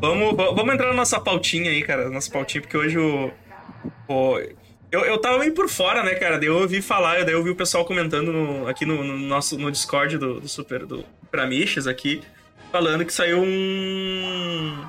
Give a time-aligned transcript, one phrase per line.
[0.00, 2.08] Vamos, vamos entrar na nossa pautinha aí, cara.
[2.08, 3.30] Nossa pautinha, porque hoje o.
[4.08, 4.38] o
[4.90, 6.38] eu, eu tava meio por fora, né, cara?
[6.38, 9.58] Daí eu ouvi falar, daí eu ouvi o pessoal comentando no, aqui no, no, nosso
[9.58, 12.22] no Discord do, do Super do Pramiches aqui,
[12.72, 14.84] falando que saiu um.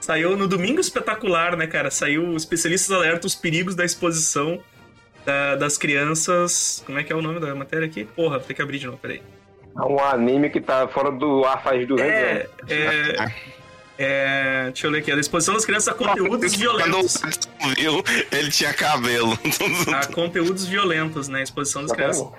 [0.00, 1.90] Saiu no Domingo Espetacular, né, cara?
[1.90, 4.60] Saiu Especialistas Alertam os Perigos da Exposição
[5.24, 6.82] da, das Crianças.
[6.86, 8.04] Como é que é o nome da matéria aqui?
[8.04, 9.20] Porra, vou ter que abrir de novo, peraí.
[9.76, 12.70] É um anime que tá fora do ar faz 200 É, anos.
[12.70, 13.32] é,
[13.98, 15.10] é, deixa eu ler aqui.
[15.10, 17.16] A exposição das crianças a conteúdos violentos.
[17.16, 19.38] Quando viu, ele tinha cabelo.
[19.94, 21.42] A conteúdos violentos, né?
[21.42, 22.22] Exposição das Tá crianças.
[22.22, 22.34] bom?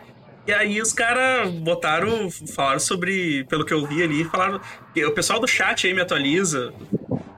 [0.46, 4.62] E aí os caras botaram, falaram sobre, pelo que eu vi ali, falaram.
[4.96, 6.74] O pessoal do chat aí me atualiza,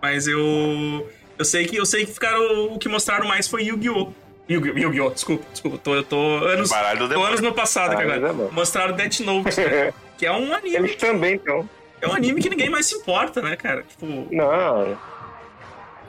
[0.02, 1.10] mas eu.
[1.38, 2.74] Eu sei que eu sei que ficaram.
[2.74, 4.12] O que mostraram mais foi Yu-Gi-Oh!
[4.48, 4.77] Yu-Gi-Oh!
[4.77, 5.10] Yu-Gi-Oh!
[5.10, 5.77] Desculpa, desculpa.
[5.80, 8.52] Tô, eu tô anos, tô anos no passado Baralho agora.
[8.52, 9.93] Mostraram Death Note, né?
[10.18, 10.76] que é um anime.
[10.76, 11.68] Eles também estão.
[12.02, 13.84] É um anime que ninguém mais se importa, né, cara?
[13.84, 14.05] Tipo.
[14.32, 14.98] Não,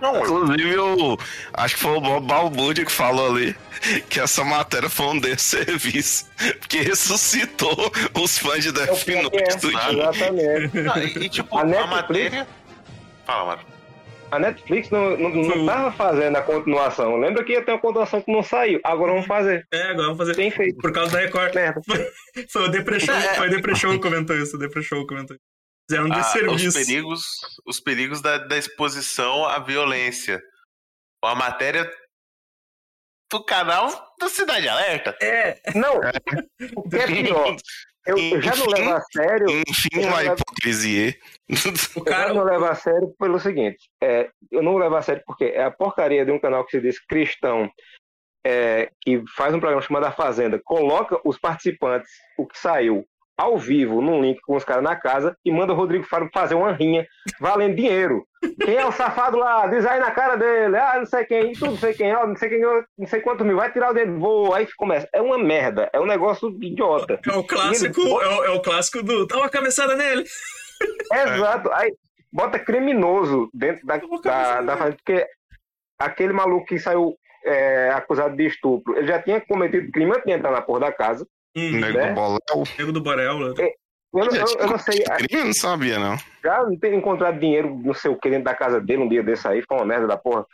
[0.00, 1.18] Não, eu- Inclusive, o,
[1.52, 3.54] acho que foi o Bob Balbúrdia que falou ali
[4.08, 6.26] que essa matéria foi um desserviço.
[6.58, 9.22] Porque ressuscitou os fãs de é Death é.
[9.22, 10.80] Note do Exatamente.
[10.80, 12.48] não, e, e, tipo, A a, Netflix- matéria.
[13.26, 13.62] Fala, mano.
[14.30, 17.16] A Netflix não, não, não tava fazendo a continuação.
[17.16, 18.78] Lembra que ia ter uma continuação que não saiu.
[18.84, 19.66] Agora vamos fazer.
[19.74, 20.36] É, agora vamos fazer.
[20.36, 20.78] Bem feito.
[20.78, 21.52] Por causa da Record.
[21.52, 21.80] Merda.
[22.48, 24.54] Foi o Depression, foi o Depression que comentou isso.
[24.54, 25.42] O Depression comentou isso.
[25.90, 26.72] Fizeram um Ah, os desserviço.
[26.78, 27.22] perigos,
[27.66, 30.40] os perigos da, da exposição à violência.
[31.24, 31.90] A matéria
[33.30, 35.16] do canal do Cidade Alerta.
[35.20, 35.98] É, Não,
[36.76, 37.56] o que é pior.
[38.06, 39.46] Eu, eu já não levo a sério.
[39.68, 41.14] Enfim, uma hipocrisia.
[41.48, 42.34] o Eu já cara.
[42.34, 43.90] não levo a sério pelo seguinte.
[44.02, 46.80] É, eu não levo a sério porque é a porcaria de um canal que se
[46.80, 47.70] diz cristão,
[48.46, 53.04] é, que faz um programa chamado A Fazenda, coloca os participantes, o que saiu,
[53.40, 56.54] ao vivo, num link com os caras na casa, e manda o Rodrigo Faro fazer
[56.54, 57.06] uma rinha
[57.40, 58.26] valendo dinheiro.
[58.62, 59.66] Quem é o safado lá?
[59.66, 60.76] Diz aí na cara dele.
[60.76, 63.46] Ah, não sei quem, tudo não sei quem, ó, não sei quem, não sei quantos
[63.46, 64.54] mil, vai tirar o dedo, vou.
[64.54, 65.08] Aí começa.
[65.14, 67.18] É uma merda, é um negócio idiota.
[67.26, 69.26] É o clássico, ele- é o, é o clássico do.
[69.26, 70.24] Dá uma cabeçada nele.
[71.12, 71.72] Exato.
[71.72, 71.94] Aí
[72.32, 75.26] bota criminoso dentro da, da, da porque
[75.98, 77.14] aquele maluco que saiu
[77.44, 80.92] é, acusado de estupro, ele já tinha cometido crime antes de entrar na porra da
[80.92, 81.26] casa.
[81.56, 82.08] Hum, Nego né?
[82.08, 82.64] do Boléu.
[82.78, 83.38] Nego do Borel.
[83.38, 83.54] né?
[84.12, 85.28] Eu, não- Já eu, eu não sei, crime?
[85.30, 86.16] Eu não sabia, não.
[86.44, 89.22] já não tem encontrado dinheiro, não sei o que, dentro da casa dele um dia
[89.22, 90.44] desse aí, foi uma merda da porra.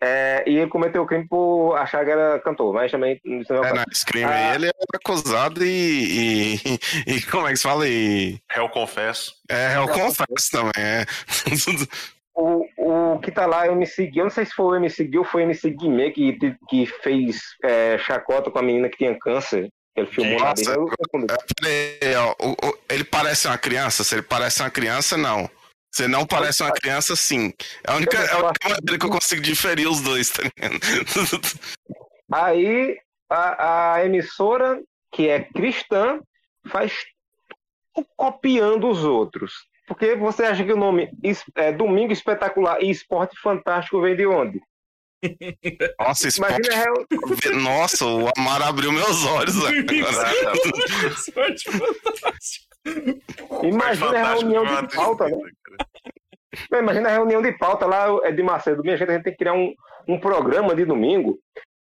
[0.00, 3.56] É, e ele cometeu o crime por achar que era cantor, mas também isso não
[3.56, 3.84] é o É, caso.
[3.88, 4.50] nesse crime Ah.
[4.50, 6.60] aí, ele é acusado e, e,
[7.16, 7.88] e Como é que se fala?
[7.88, 9.34] E, Réu confesso.
[9.50, 10.70] é, eu confesso também.
[10.76, 11.04] É.
[12.34, 12.64] O,
[13.14, 14.18] o que tá lá é o MC Gui.
[14.20, 16.38] Eu não sei se foi o MC Gui ou foi o MC Guimê que,
[16.68, 19.68] que fez é, chacota com a menina que tinha câncer.
[19.98, 20.48] Ele filmou lá.
[20.50, 20.88] Nossa, eu-
[22.00, 24.04] É, o- ele parece uma criança?
[24.04, 25.48] Se ele parece uma criança, não.
[25.92, 27.52] Se não parece uma criança, sim.
[27.86, 30.78] É a única, é a única maneira que eu consigo diferir os dois, tá ligado?
[32.32, 32.98] Aí
[33.30, 34.80] a, a emissora,
[35.12, 36.20] que é cristã,
[36.70, 36.92] faz
[38.16, 39.52] copiando os outros.
[39.86, 41.10] Porque você acha que o nome
[41.54, 44.60] é, Domingo Espetacular e Esporte Fantástico vem de onde?
[45.98, 47.06] Nossa, Imagina, é real-
[47.62, 50.52] Nossa, o Amar abriu meus olhos agora.
[51.10, 52.66] Esporte fantástico.
[53.64, 55.36] imagina a reunião de pauta, né?
[56.70, 58.82] Não, Imagina a reunião de pauta lá, é de Macedo.
[58.82, 59.74] Minha gente, a gente tem que criar um,
[60.06, 61.38] um programa de domingo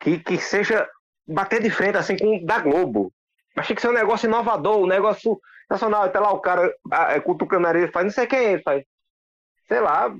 [0.00, 0.88] que, que seja
[1.26, 3.12] bater de frente assim com o da Globo.
[3.54, 6.04] Mas tem que ser um negócio inovador, um negócio nacional.
[6.04, 8.62] Até lá o cara ah, é, cutucando a orelha, faz não sei quem é, ele
[8.62, 8.84] faz.
[9.66, 10.14] Sei lá.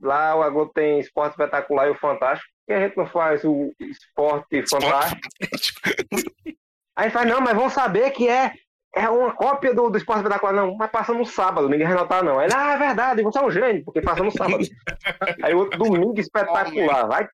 [0.00, 2.50] Lá o Globo tem esporte espetacular e o fantástico.
[2.68, 5.20] E a gente não faz o esporte fantástico.
[6.96, 8.52] Aí faz, não, mas vão saber que é,
[8.94, 10.52] é uma cópia do, do esporte espetacular.
[10.52, 12.38] Não, mas passa no sábado, ninguém vai notar, não.
[12.38, 14.64] Aí, ele, ah, é verdade, você é um gênio, porque passa no sábado.
[15.42, 17.28] Aí o outro domingo espetacular, vai.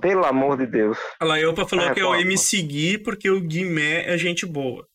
[0.00, 0.98] Pelo amor de Deus.
[1.18, 4.44] A Laiopa falou Ah, que é o pô, MC Gui porque o Guimé é gente
[4.44, 4.86] boa.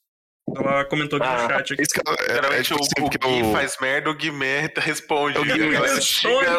[0.56, 1.74] Ela comentou aqui Ah, no chat.
[1.74, 1.82] Aqui.
[1.82, 4.14] Isso que eu- é, é, Geralmente tipo o, assim, o Gui eu- faz merda, o
[4.14, 5.38] Guimê responde.
[5.40, 5.78] O A Guimê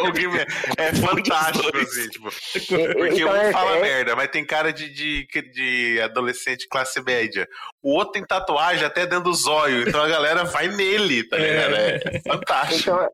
[0.09, 0.47] o Guimê.
[0.77, 2.29] É fantástico, assim, tipo.
[2.31, 7.01] Porque Então, um é- fala é- merda, mas tem cara de, de, de adolescente classe
[7.03, 7.49] média.
[7.83, 11.75] O outro tem tatuagem até dentro do zóio, então a galera vai nele, tá ligado?
[11.77, 12.81] É fantástico.
[12.91, 13.11] Então,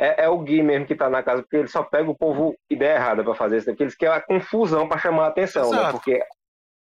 [0.00, 2.56] é, é o Gui mesmo que tá na casa, porque ele só pega o povo
[2.70, 5.90] ideia errada pra fazer isso, porque eles querem a confusão pra chamar a atenção, né?
[5.92, 6.18] Porque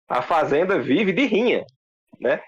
[0.10, 1.66] a Fazenda vive de rinha,
[2.20, 2.42] né?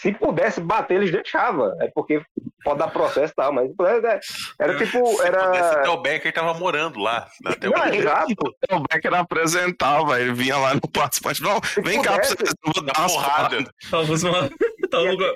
[0.00, 1.72] Se pudesse bater, eles deixavam.
[1.80, 2.22] É porque
[2.62, 4.20] pode dar processo e tal, mas era,
[4.60, 5.06] era tipo.
[5.06, 5.70] Se pudesse, Era.
[5.80, 7.26] até o Becker tava morando lá.
[7.44, 8.34] Até o Não, é exato.
[8.72, 11.42] O Becker apresentava, ele vinha lá no participante.
[11.42, 13.48] Não, vem cá pra pudesse, vocês, eu vou na dar umas porrada.
[13.48, 13.72] porradas.
[13.90, 14.50] Talvez uma.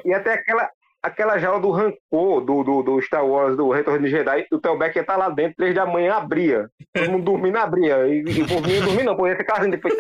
[0.05, 0.69] Ia ter aquela,
[1.03, 4.97] aquela jaula do rancor do, do, do Star Wars, do Retorno de Jedi, o Telbeck
[4.97, 6.71] ia estar tá lá dentro, três da manhã abria.
[6.95, 8.07] Todo mundo dormindo abria.
[8.07, 9.95] E, e o povo ia dormir, não, podia ficar assim depois.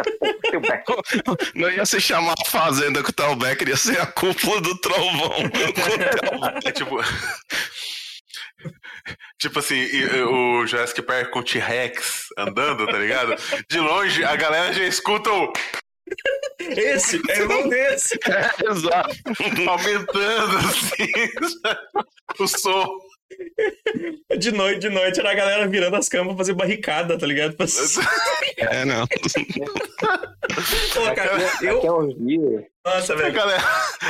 [0.50, 0.84] Telbeck.
[1.54, 5.32] Não ia se chamar fazenda com o Telbeck, ia ser a cúpula do trovão.
[6.64, 6.98] é tipo.
[9.38, 9.86] Tipo assim,
[10.28, 13.34] o Jurassic Park com o T-Rex andando, tá ligado?
[13.68, 15.50] De longe, a galera já escuta o.
[16.58, 18.18] Esse, é irmão desse.
[18.26, 19.16] É, exato.
[19.68, 21.12] Aumentando, assim,
[22.38, 22.98] o som.
[24.38, 27.54] De noite, de noite, era a galera virando as camas pra fazer barricada, tá ligado?
[27.54, 27.66] Pra...
[28.58, 29.06] É, não.
[30.94, 31.80] Pô, cara, eu...
[32.84, 33.28] Nossa, velho.
[33.28, 33.62] A galera,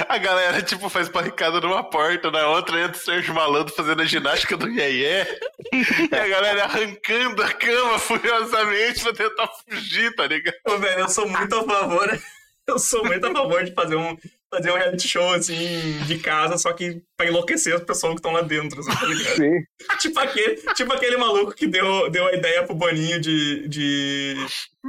[0.08, 4.04] a galera, tipo, faz barricada numa porta, na outra entra o Sérgio Malandro fazendo a
[4.04, 5.24] ginástica do Iê
[5.72, 10.54] E a galera arrancando a cama furiosamente pra tentar fugir, tá ligado?
[10.64, 12.20] Pô, velho, eu sou muito a favor.
[12.66, 14.16] Eu sou muito a favor de fazer um,
[14.50, 18.32] fazer um reality show, assim, de casa, só que pra enlouquecer as pessoas que estão
[18.32, 19.36] lá dentro, assim, tá ligado?
[19.36, 19.64] Sim.
[20.00, 24.34] tipo, aquele, tipo aquele maluco que deu, deu a ideia pro Boninho de, de,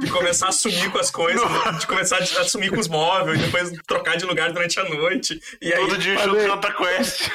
[0.00, 1.72] de começar a sumir com as coisas, né?
[1.78, 5.40] de começar a sumir com os móveis, depois trocar de lugar durante a noite.
[5.60, 6.28] E Todo aí, dia fazer...
[6.28, 7.30] show do Jota Quest.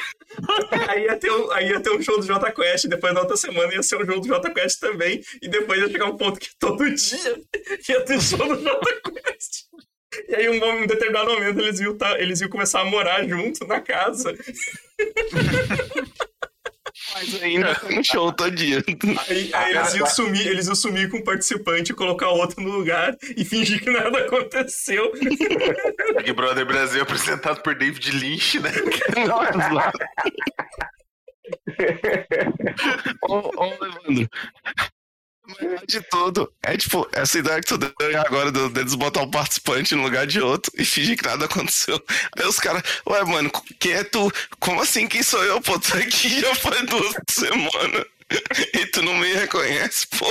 [0.88, 3.36] aí, ia ter um, aí ia ter um show do Jota Quest, depois na outra
[3.38, 6.38] semana ia ser um show do Jota Quest também, e depois ia chegar um ponto
[6.38, 7.40] que todo dia
[7.88, 9.67] ia ter show do Jota Quest.
[10.28, 13.66] E aí, um, um determinado momento, eles iam, tá, eles iam começar a morar junto
[13.66, 14.34] na casa.
[17.14, 18.84] Mas ainda tem um show dia.
[19.28, 23.16] Aí, aí eles, iam sumir, eles iam sumir com o participante, colocar outro no lugar
[23.36, 25.12] e fingir que nada aconteceu.
[26.16, 28.70] Big Brother Brasil apresentado por David Lynch, né?
[33.22, 34.28] ô, ô, Evandro,
[35.86, 36.52] de tudo.
[36.62, 37.92] É tipo, essa ideia que tu deu
[38.26, 42.02] agora deles botar um participante no lugar de outro e fingir que nada aconteceu.
[42.36, 44.30] Aí os caras, ué, mano, quem é tu?
[44.58, 45.60] Como assim quem sou eu?
[45.60, 48.04] Pô, tô aqui já faz duas semanas.
[48.74, 50.30] E tu não me reconhece, pô.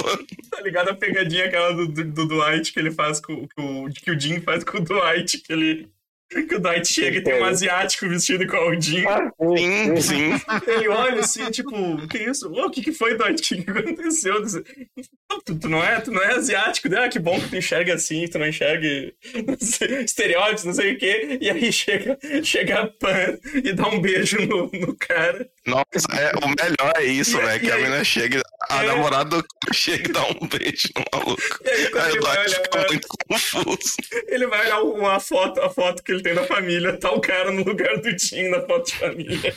[0.51, 4.11] Tá ligado a pegadinha aquela do, do, do Dwight que ele faz com, com, que
[4.11, 5.89] o Jim faz com o Dwight, que ele
[6.29, 9.05] que o Dwight chega e tem um asiático vestido com o Odin.
[9.05, 10.41] Ah, sim, sim.
[10.67, 12.51] Ele olha assim, tipo, o que é isso?
[12.51, 13.41] O que, que foi, Dwight?
[13.41, 14.43] O que, que aconteceu?
[15.45, 17.05] Tu, tu, não é, tu não é asiático, né?
[17.05, 18.87] Ah, que bom que tu enxerga assim, tu não enxerga
[20.03, 21.37] estereótipos, não sei o quê.
[21.39, 25.49] E aí chega, chega a Pan e dá um beijo no, no cara.
[25.65, 27.59] Nossa, é, o melhor é isso, velho.
[27.59, 28.87] Que a menina chega, a é...
[28.87, 29.43] namorada
[29.73, 31.59] chega e dá um beijo no maluco.
[31.63, 33.95] E aí, aí o Dwight fica muito confuso.
[34.27, 37.51] Ele vai olhar uma foto, a foto que ele tem da família, tá o cara
[37.51, 39.53] no lugar do Tim na foto de família.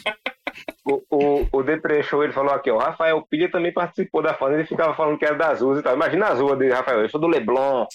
[0.85, 4.63] O, o, o Depre Show, ele falou aqui, ó, Rafael Pilha também participou da fazenda
[4.63, 5.95] e ficava falando que era das ruas e tal.
[5.95, 7.87] Imagina as ruas de Rafael, eu sou do Leblon.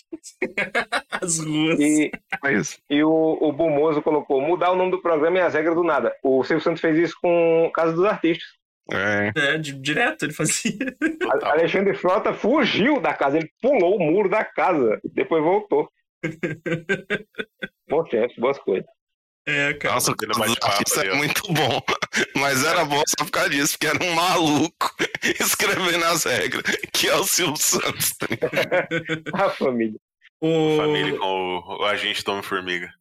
[1.12, 1.80] as ruas.
[1.80, 2.12] E,
[2.46, 5.84] é e o, o Bumoso colocou, mudar o nome do programa e as regras do
[5.84, 6.14] nada.
[6.24, 8.48] O Silvio Santos fez isso com Casa dos Artistas.
[8.92, 9.32] É.
[9.36, 10.78] é, direto ele fazia.
[11.42, 15.90] Alexandre Frota fugiu da casa, ele pulou o muro da casa, depois voltou.
[17.90, 18.86] Bom tempo, boas coisas.
[19.48, 19.94] É, cara.
[19.94, 20.16] Nossa, o
[20.88, 21.80] isso é muito bom.
[22.36, 24.96] Mas era bom só por causa disso, porque era um maluco
[25.40, 28.16] escrevendo as regras, que é o Silvio Santos.
[28.18, 28.28] Tá
[29.46, 30.00] a família.
[30.42, 30.78] O...
[30.78, 32.92] Família com o, o agente Tom Formiga.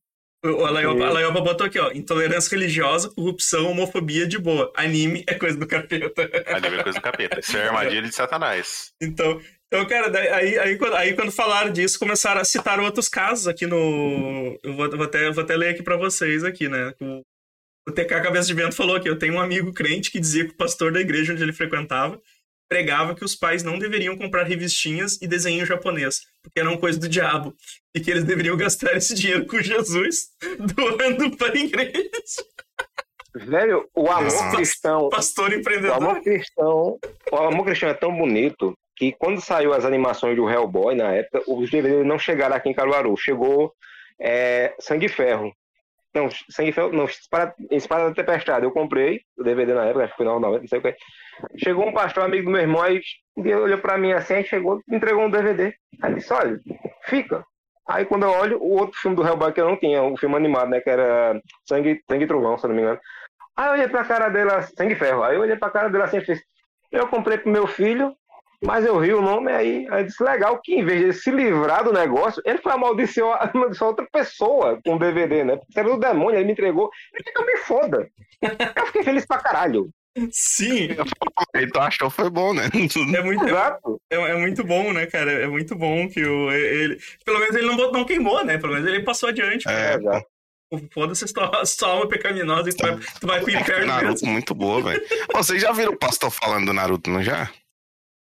[0.45, 1.91] O Laioba botou aqui, ó.
[1.93, 4.71] Intolerância religiosa, corrupção, homofobia de boa.
[4.77, 6.31] Anime é coisa do capeta.
[6.49, 7.41] Anime é coisa do capeta.
[7.41, 8.93] Isso é armadilha de Satanás.
[9.01, 9.41] Então,
[9.75, 13.49] então, cara, daí, aí, aí, quando, aí quando falaram disso, começaram a citar outros casos
[13.49, 14.57] aqui no.
[14.63, 16.95] Eu vou, vou, até, vou até ler aqui pra vocês aqui, né?
[17.01, 20.53] O TK Cabeça de Vento falou aqui: eu tenho um amigo crente que dizia que
[20.53, 22.23] o pastor da igreja onde ele frequentava
[22.69, 27.09] pregava que os pais não deveriam comprar revistinhas e desenho japonês, porque eram coisa do
[27.09, 27.55] diabo,
[27.95, 30.29] e que eles deveriam gastar esse dinheiro com Jesus
[30.75, 32.01] doando para a igreja.
[33.35, 35.09] Velho, o amor cristão.
[35.09, 35.99] Pastor empreendedor.
[35.99, 36.99] O amor cristão.
[37.33, 41.43] O amor cristão é tão bonito que quando saiu as animações do Hellboy na época,
[41.49, 43.17] os DVDs não chegaram aqui em Caruaru.
[43.17, 43.75] Chegou
[44.21, 45.53] é, Sangue Ferro.
[46.15, 48.65] Não, Sangue Ferro, não, Espada, Espada da Tempestade.
[48.65, 50.97] Eu comprei o DVD na época, acho que foi não sei o que.
[51.57, 55.25] Chegou um pastor amigo do meu irmão e olhou pra mim assim, aí chegou entregou
[55.25, 55.75] um DVD.
[56.01, 56.61] Aí disse, olha,
[57.03, 57.45] fica.
[57.89, 60.37] Aí quando eu olho, o outro filme do Hellboy que eu não tinha, o filme
[60.37, 63.01] animado, né, que era Sangue, Sangue Trovão, se não me engano.
[63.57, 66.19] Aí eu olhei pra cara dela, Sangue Ferro, aí eu olhei pra cara dela assim
[66.19, 66.41] e fiz,
[66.91, 68.17] eu comprei pro meu filho,
[68.65, 71.31] mas eu ri o nome aí, aí disse, legal que em vez de ele se
[71.31, 75.57] livrar do negócio, ele foi amaldiçoar, amaldiçoar outra pessoa com o DVD, né?
[75.57, 76.91] Porque era do demônio, ele me entregou.
[77.13, 78.09] Ele que eu me foda.
[78.43, 79.91] Eu fiquei feliz pra caralho.
[80.31, 80.89] Sim.
[81.57, 82.69] Então achou foi bom, né?
[82.73, 82.99] É muito,
[84.11, 85.31] é, é, muito bom, né, cara?
[85.31, 86.99] É muito bom que o, ele.
[87.25, 88.59] Pelo menos ele não, não queimou, né?
[88.59, 89.69] Pelo menos ele passou adiante.
[89.69, 89.97] É,
[90.93, 93.87] Foda-se sua, sua alma pecaminosa e tu vai, tu vai pro inferno.
[93.87, 94.33] Naruto mesmo.
[94.33, 95.03] muito boa, velho.
[95.33, 97.51] Vocês já viram o pastor falando do Naruto, não já?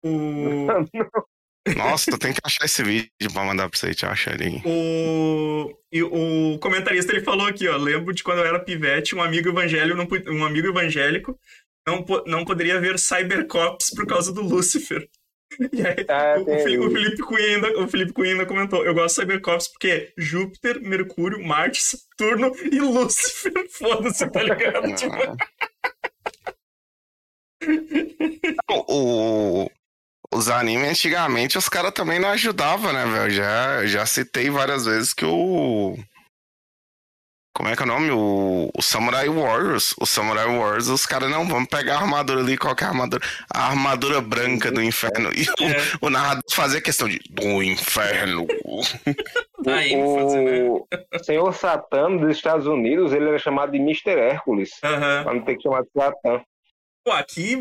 [0.04, 0.66] O...
[1.76, 4.62] Nossa, tu tem que achar esse vídeo pra mandar pra você, te acha ali.
[4.64, 5.76] O...
[5.92, 7.76] E o comentarista ele falou aqui, ó.
[7.76, 11.38] Lembro de quando eu era pivete, um amigo evangélico não, um amigo evangélico
[11.86, 15.08] não, não poderia ver Cybercops por causa do Lúcifer.
[15.72, 19.16] E aí, ah, o, o, Felipe Cunha ainda, o Felipe Cunha ainda comentou: Eu gosto
[19.16, 23.52] de Cybercops porque Júpiter, Mercúrio, Marte, Saturno e Lúcifer.
[23.68, 24.94] Foda-se, tá ligado?
[24.94, 25.12] tipo...
[28.70, 29.68] o,
[30.32, 33.30] os animes antigamente os caras também não ajudavam, né, velho?
[33.30, 35.96] Já, já citei várias vezes que o.
[37.52, 38.10] Como é que é o nome?
[38.12, 39.94] O, o Samurai Warriors.
[40.00, 43.22] O Samurai Warriors, os caras não, vamos pegar a armadura ali, qualquer armadura.
[43.52, 45.30] A armadura branca do inferno.
[45.34, 45.76] E o, é.
[46.00, 47.20] o narrador fazia questão de.
[47.28, 48.46] Do inferno.
[49.66, 54.18] Aí, o, o senhor Satã dos Estados Unidos, ele era chamado de Mr.
[54.18, 54.70] Hércules.
[54.84, 55.24] Uhum.
[55.24, 56.40] Pra não ter que chamar de Satã.
[57.02, 57.56] Pô, aqui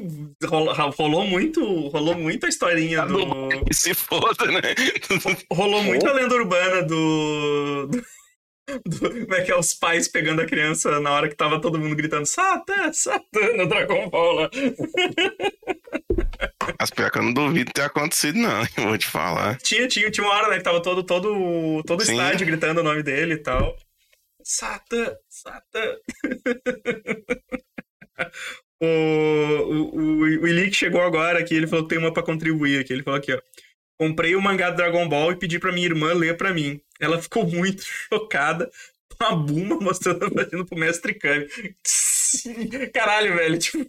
[0.46, 3.50] rolou, rolou, muito, rolou muito a historinha do.
[3.72, 4.62] Se foda, né?
[5.52, 7.88] Rolou muito a lenda urbana do...
[7.88, 8.04] do.
[9.00, 11.96] Como é que é os pais pegando a criança na hora que tava todo mundo
[11.96, 14.50] gritando Satã, Satã no Dragon Ball lá.
[16.78, 19.58] As pior que eu não duvido ter acontecido, não, eu vou te falar.
[19.58, 22.84] Tinha, tinha, tinha uma hora, né, que tava todo, todo, todo o estádio gritando o
[22.84, 23.76] nome dele e tal.
[24.44, 25.96] Satã, Satã.
[28.82, 32.80] O, o, o, o Ilick chegou agora aqui, ele falou que tem uma pra contribuir
[32.80, 32.94] aqui.
[32.94, 33.42] Ele falou aqui, ó.
[34.00, 36.80] Comprei o mangá do Dragon Ball e pedi pra minha irmã ler pra mim.
[37.00, 38.72] Ela ficou muito chocada
[39.18, 41.48] com a Buma mostrando vagina pro mestre Kami.
[42.94, 43.58] Caralho, velho.
[43.58, 43.86] Tipo...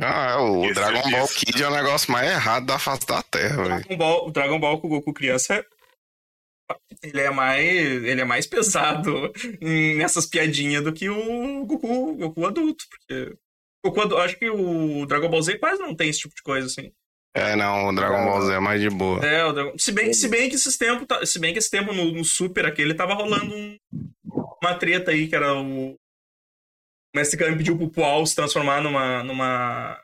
[0.00, 3.56] Ah, o Isso Dragon Ball Kid é o negócio mais errado da face da Terra,
[3.56, 3.68] velho.
[3.68, 5.64] Dragon Ball, o Dragon Ball com o Goku criança
[7.02, 12.84] ele é mais ele é mais pesado nessas piadinhas do que o Goku, Goku adulto,
[12.88, 13.36] porque
[13.90, 16.92] quando, acho que o Dragon Ball Z quase não tem esse tipo de coisa, assim.
[17.34, 19.24] É, não, o Dragon Ball Z é mais de boa.
[19.24, 19.78] É, o Dragon...
[19.78, 22.66] se, bem, se bem que esses tempos, se bem que esse tempo no, no Super
[22.66, 23.76] aquele tava rolando um,
[24.62, 25.92] uma treta aí, que era o.
[25.94, 30.00] O Mestre Kami pediu pro Paul se transformar numa, numa,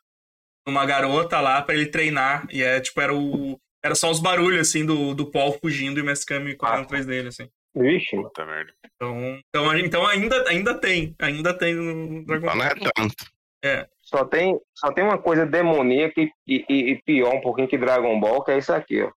[0.66, 2.47] numa garota lá para ele treinar.
[2.50, 3.58] E é tipo, era o.
[3.82, 6.82] Era só os barulhos, assim, do, do Paul fugindo e o Mestre Kami correndo ah.
[6.82, 7.49] atrás dele, assim.
[7.75, 8.16] Vixe.
[8.16, 8.73] Puta merda.
[8.97, 11.14] Então, então, então ainda, ainda tem.
[11.18, 12.56] Ainda tem no Dragon Ball.
[12.56, 13.38] Não é tanto.
[13.62, 13.87] É.
[14.03, 18.19] Só tem, só tem uma coisa demoníaca e, e, e, pior um pouquinho que Dragon
[18.19, 19.11] Ball, que é isso aqui, ó.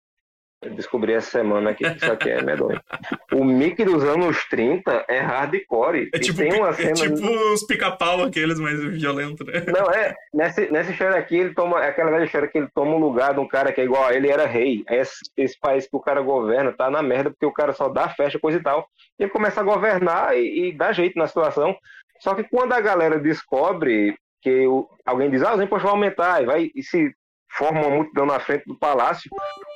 [0.61, 2.81] Eu descobri essa semana aqui que isso aqui é medonho.
[3.33, 6.11] O Mickey dos anos 30 é hardcore.
[6.13, 6.95] É tipo, tem uma é cena...
[6.95, 9.65] tipo os pica-pau, aqueles mais violentos, né?
[9.69, 10.15] Não, é.
[10.35, 11.85] Nessa, nessa história aqui, ele toma.
[11.85, 14.05] É aquela velha história que ele toma o lugar de um cara que é igual
[14.05, 14.83] a ele, era rei.
[14.91, 18.09] Esse, esse país que o cara governa tá na merda, porque o cara só dá
[18.09, 18.89] festa, coisa e tal.
[19.17, 21.77] E ele começa a governar e, e dá jeito na situação.
[22.19, 26.43] Só que quando a galera descobre que o, alguém diz, ah, os impostos vão aumentar,
[26.43, 27.13] e, vai, e se
[27.51, 29.31] forma uma multidão na frente do palácio,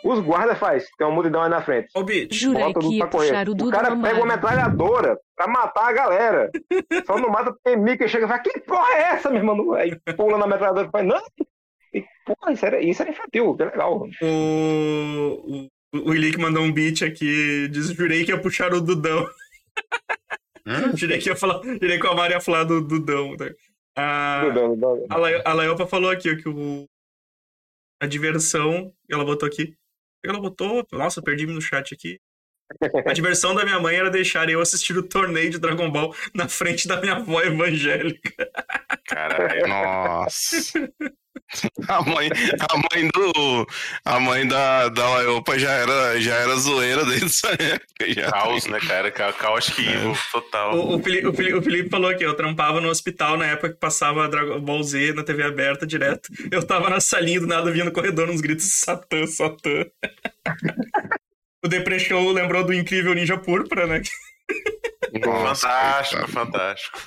[0.04, 1.88] os guardas faz, tem uma multidão aí na frente.
[1.94, 5.92] Ô, bicho, Jurei que ia puxar o, o cara pega uma metralhadora pra matar a
[5.92, 6.50] galera.
[7.06, 9.72] Só não mata porque Mickey chega e fala, que porra é essa, meu irmão?
[9.72, 11.22] Aí pula na metralhadora e fala, não,
[11.94, 14.08] e, porra, isso era, isso era infantil, que legal.
[14.22, 19.26] O, o, o Ilick mandou um beat aqui, diz, jurei que ia puxar o Dudão.
[20.66, 20.92] Hum?
[20.96, 23.36] jurei que ia falar, jurei que a Maria ia falar do Dudão.
[23.96, 24.42] A,
[25.44, 26.88] a, Laiopa falou aqui que o,
[28.00, 29.76] a diversão, ela botou aqui.
[30.24, 32.20] Ela botou, nossa, perdi-me no chat aqui.
[33.06, 36.48] A diversão da minha mãe era deixar eu assistir o torneio de Dragon Ball na
[36.48, 38.50] frente da minha avó evangélica.
[39.06, 40.56] Caralho, nossa.
[41.88, 42.28] A mãe,
[42.70, 43.66] a mãe do.
[44.04, 48.12] A mãe da, da Laiopa já era, já era zoeira desde essa época.
[48.14, 48.30] Já.
[48.30, 49.10] Caos, né, cara?
[49.10, 50.12] Caos que é.
[50.30, 50.74] total.
[50.74, 53.70] O, o, Felipe, o, Felipe, o, Felipe, falou aqui, eu trampava no hospital na época
[53.70, 56.30] que passava Dragon Ball Z na TV aberta direto.
[56.50, 59.84] Eu tava na salinha do nada vindo no corredor uns gritos Satã, Satã.
[61.64, 64.02] o Depre Show lembrou do incrível Ninja Púrpura, né?
[65.24, 66.98] Nossa, fantástico, fantástico.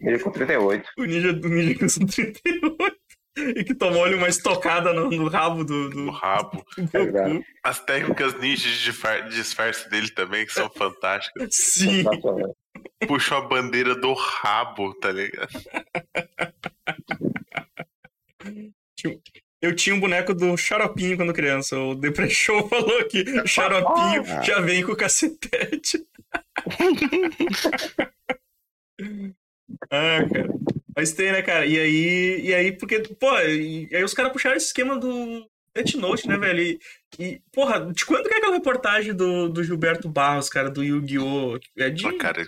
[0.00, 0.88] Ninja com 38.
[0.96, 2.99] O Ninja, o Ninja com 38.
[3.36, 6.04] E que tomou-lhe uma estocada no, no rabo do, do...
[6.04, 6.64] No rabo.
[6.78, 8.92] É As técnicas ninjas de
[9.30, 11.54] disfarce dele também, que são fantásticas.
[11.54, 12.04] Sim.
[13.06, 15.48] Puxou a bandeira do rabo, tá ligado?
[19.62, 21.78] Eu tinha um boneco do Xaropinho quando criança.
[21.78, 24.42] O Depresshow falou que o Xaropinho ah.
[24.42, 26.04] já vem com o cacetete.
[29.90, 30.48] ah, cara.
[31.00, 31.64] Mas tem, né, cara?
[31.64, 35.94] E aí, e aí porque, pô, e aí os caras puxaram esse esquema do Death
[35.94, 36.60] Note, né, velho?
[36.60, 36.78] E,
[37.18, 41.58] e, porra, de quando que é aquela reportagem do, do Gilberto Barros, cara, do Yu-Gi-Oh!
[41.78, 42.06] É de.
[42.06, 42.46] Ah, cara,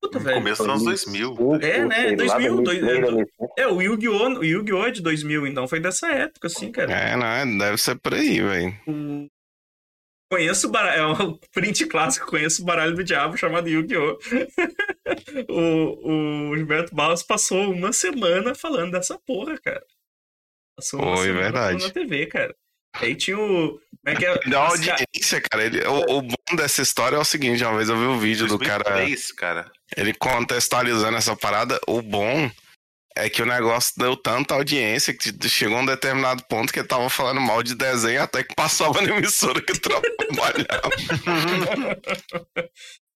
[0.00, 0.36] Puta, velho.
[0.36, 1.36] Começo dos anos 2000.
[1.60, 2.12] É, né?
[2.14, 2.62] 2000.
[2.62, 2.78] Dois,
[3.58, 4.44] é, o Yu-Gi-Oh!
[4.44, 4.86] Yu-Gi-Oh!
[4.86, 6.92] é de 2000, então foi dessa época, assim, cara.
[6.92, 9.28] É, não, é, deve ser por aí, velho.
[10.30, 14.18] Conheço o baralho, é um print clássico, conheço o baralho do diabo chamado Yu-Gi-Oh!
[15.48, 19.84] o, o Gilberto Barros passou uma semana falando dessa porra, cara.
[20.76, 21.84] Passou uma Foi, semana verdade.
[21.84, 22.54] na TV, cara.
[22.94, 23.78] Aí tinha o.
[23.78, 24.38] Como é que é?
[24.48, 25.64] Da audiência, cara.
[25.64, 28.46] Ele, o, o, bom dessa história é o seguinte: uma vez eu vi um vídeo
[28.46, 28.84] do cara.
[29.36, 29.70] cara.
[29.96, 31.80] Ele contextualizando essa parada.
[31.86, 32.50] O bom
[33.18, 36.88] é que o negócio deu tanta audiência que chegou a um determinado ponto que ele
[36.88, 40.90] tava falando mal de desenho até que passava na emissora que trabalhava.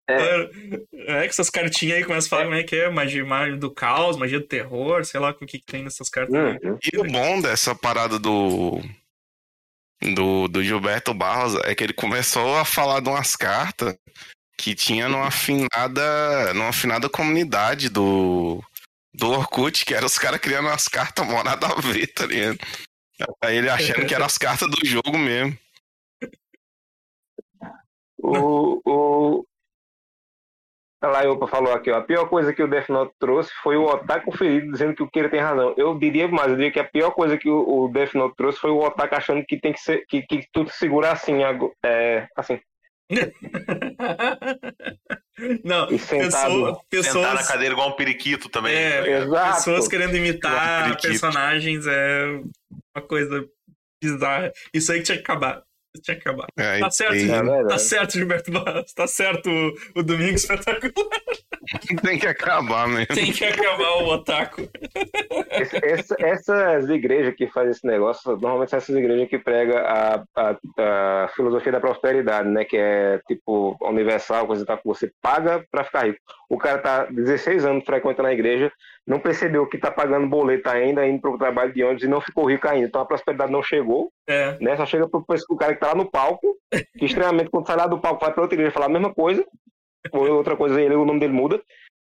[0.08, 0.50] É.
[1.06, 3.70] é que essas cartinhas aí começam a falar como é que é magia, magia do
[3.70, 6.34] caos, magia do terror, sei lá o que, que tem nessas cartas.
[6.34, 6.78] Uhum.
[6.92, 8.80] E o bom dessa parada do
[10.14, 13.96] do, do Gilberto Barros é que ele começou a falar de umas cartas
[14.58, 18.62] que tinha numa afinada, numa afinada comunidade do,
[19.14, 22.58] do Orkut, que era os caras criando umas cartas mó nada a ver, tá ligado?
[23.42, 25.56] Aí ele achando que eram as cartas do jogo mesmo.
[28.18, 29.46] O, o,
[31.02, 33.86] a Laiopa falou aqui, ó, a pior coisa que o Death Note trouxe foi o
[33.86, 35.74] Otaku ferido dizendo que o Kira tem razão.
[35.76, 38.60] Eu diria mais, eu diria que a pior coisa que o, o Death Note trouxe
[38.60, 41.38] foi o Otaku achando que tem que ser, que, que tudo segura assim,
[41.84, 42.60] é, assim.
[45.64, 47.12] Não, pessoa, pessoas...
[47.12, 48.74] Sentar na cadeira igual um periquito também.
[48.74, 49.56] É, Exato.
[49.56, 52.40] Pessoas querendo imitar personagens é
[52.94, 53.46] uma coisa
[54.02, 54.52] bizarra.
[54.72, 55.62] Isso aí que tinha que acabar.
[56.00, 56.46] Tinha que acabar.
[56.56, 58.92] É, tá certo, é tá certo, Gilberto Barros.
[58.94, 60.92] Tá certo o, o Domingo Espetacular.
[62.02, 63.14] Tem que acabar mesmo.
[63.14, 64.68] Tem que acabar o otaku.
[65.82, 70.56] Essa, essas igrejas que fazem esse negócio, normalmente são essas igrejas que pregam a, a,
[70.78, 72.64] a, filosofia da prosperidade, né?
[72.64, 76.18] Que é tipo universal, coisa tal, que você paga pra ficar rico.
[76.52, 78.70] O cara tá 16 anos frequentando a igreja,
[79.06, 82.44] não percebeu que tá pagando boleto ainda, indo pro trabalho de ônibus e não ficou
[82.44, 82.86] rico ainda.
[82.86, 84.58] Então a prosperidade não chegou, é.
[84.60, 84.76] né?
[84.76, 86.54] Só chega pro, pro cara que tá lá no palco,
[86.98, 89.42] que extremamente quando sai lá do palco vai pra outra igreja falar a mesma coisa,
[90.12, 91.58] ou outra coisa, ele, o nome dele muda.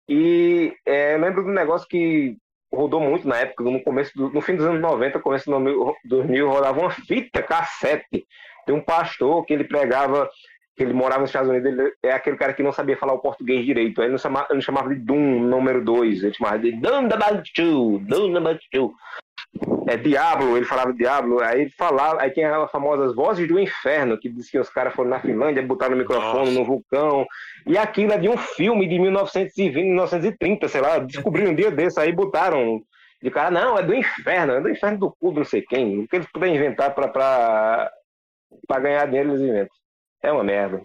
[0.08, 2.38] E é, lembro do negócio que
[2.71, 6.47] rodou muito na época, no começo do, no fim dos anos 90, começo dos 2000,
[6.47, 8.28] rodava uma fita cassete
[8.67, 10.30] de um pastor que ele pregava
[10.77, 13.19] que ele morava nos Estados Unidos, ele é aquele cara que não sabia falar o
[13.19, 14.01] português direito.
[14.01, 17.17] Ele não chamava, ele não chamava de Doom número 2, ele chamava de Doom number
[17.55, 18.91] 2, Doom number 2
[19.87, 24.17] é Diablo, ele falava Diablo, aí ele falava, aí tem as famosas vozes do inferno,
[24.17, 26.59] que diz que os caras foram na Finlândia, botaram o microfone Nossa.
[26.59, 27.25] no vulcão,
[27.65, 31.99] e aquilo é de um filme de 1920, 1930, sei lá, descobriram um dia desse,
[31.99, 32.81] aí botaram
[33.23, 36.07] de cara, não, é do inferno, é do inferno do cu, não sei quem, o
[36.07, 37.89] que eles puderem inventar pra
[38.79, 39.77] ganhar dinheiro, eles inventam.
[40.23, 40.82] É uma merda.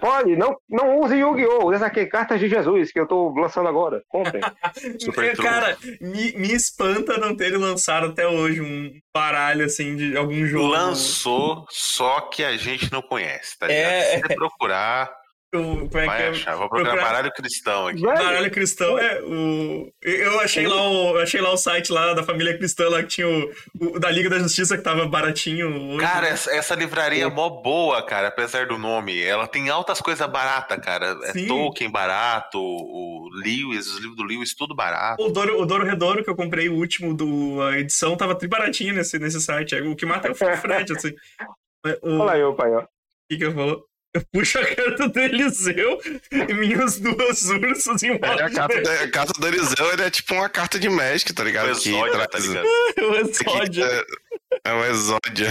[0.00, 1.70] Pode, não, não use Yu-Gi-Oh!
[1.70, 4.02] Use aqui cartas de Jesus que eu tô lançando agora.
[4.08, 4.40] Comprem.
[5.42, 10.68] Cara, me, me espanta não terem lançado até hoje um baralho assim de algum jogo.
[10.68, 13.92] Lançou, só que a gente não conhece, tá ligado?
[13.92, 14.02] É...
[14.02, 15.12] Se você procurar,
[15.54, 16.28] o, é Vai que é?
[16.30, 16.56] achar.
[16.56, 18.00] Vou procurar, baralho cristão aqui.
[18.00, 19.92] Baralho cristão é o.
[20.00, 21.18] Eu achei lá o.
[21.18, 24.30] achei lá o site lá da família cristã lá que tinha o, o da Liga
[24.30, 25.90] da Justiça que tava baratinho.
[25.90, 26.30] Hoje, cara, né?
[26.30, 29.22] essa, essa, livraria é mó boa, cara, apesar do nome.
[29.22, 31.18] Ela tem altas coisas baratas, cara.
[31.24, 31.46] É Sim.
[31.46, 35.22] Tolkien barato, o Lewis, os livros do Lewis, tudo barato.
[35.22, 38.48] O Douro, o Douro Redouro que eu comprei, o último do a edição, tava tri
[38.48, 39.74] baratinho nesse, nesse site.
[39.82, 41.12] O que mata é o Fred, assim.
[42.00, 42.18] O...
[42.18, 42.82] Olha aí, pai, ó.
[42.82, 42.88] O
[43.28, 43.84] que que eu falo?
[44.14, 45.98] Eu puxo a carta do Eliseu
[46.30, 48.10] e minhas duas ursas em.
[48.10, 51.42] É, a, carta, a carta do Eliseu ele é tipo uma carta de Magic, tá
[51.42, 51.72] ligado?
[51.72, 52.66] O tá ligado?
[53.00, 53.84] o exódia.
[53.84, 55.48] É, é o exódia.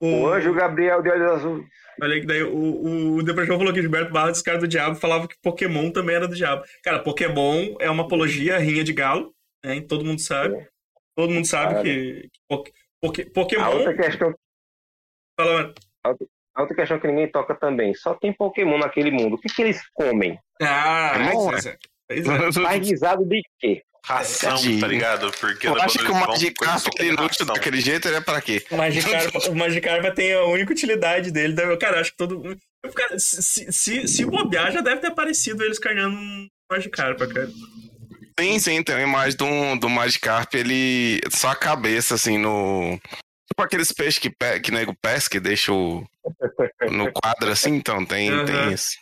[0.00, 1.66] O anjo Gabriel de olhos azul.
[2.00, 5.28] Olha que daí o, o, o Depressão falou que Gilberto Barros, cara do diabo, falava
[5.28, 6.64] que Pokémon também era do diabo.
[6.82, 9.34] Cara, Pokémon é uma apologia, rinha de galo,
[9.64, 9.82] né?
[9.82, 10.56] Todo mundo sabe.
[10.56, 10.68] É.
[11.14, 12.30] Todo mundo sabe que,
[13.10, 13.64] que Pokémon.
[13.64, 14.34] A outra questão.
[15.38, 15.74] Fala, mano.
[16.56, 17.94] A outra questão que ninguém toca também.
[17.94, 19.34] Só tem Pokémon naquele mundo.
[19.34, 20.38] O que, que eles comem?
[20.62, 21.76] Ah, pois é.
[22.62, 23.82] Faz guisado de quê?
[24.02, 25.32] Ração, é, tá ligado?
[25.32, 28.64] Porque eu acho que o Magikarp é inútil daquele jeito, ele é pra quê?
[28.70, 31.56] O Magikarp, o Magikarp tem a única utilidade dele.
[31.76, 32.56] Cara, acho que todo.
[32.94, 37.50] Cara, se, se, se bobear, já deve ter aparecido eles carregando um Magikarp, cara.
[38.38, 41.20] Sim, sim, tem uma imagem do, do Magikarp, ele...
[41.30, 43.00] Só a cabeça, assim, no...
[43.56, 44.60] Tipo aqueles peixes que, pe...
[44.60, 46.06] que nego pesca e deixa o...
[46.90, 48.44] no quadro assim, então tem, uhum.
[48.44, 48.98] tem isso.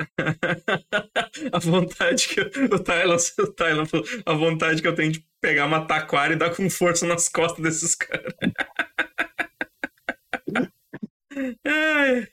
[1.52, 5.24] a vontade que eu, o Tyler, o Tyler falou, a vontade que eu tenho de
[5.40, 8.34] pegar uma taquara e dar com força nas costas desses caras.
[11.64, 12.26] é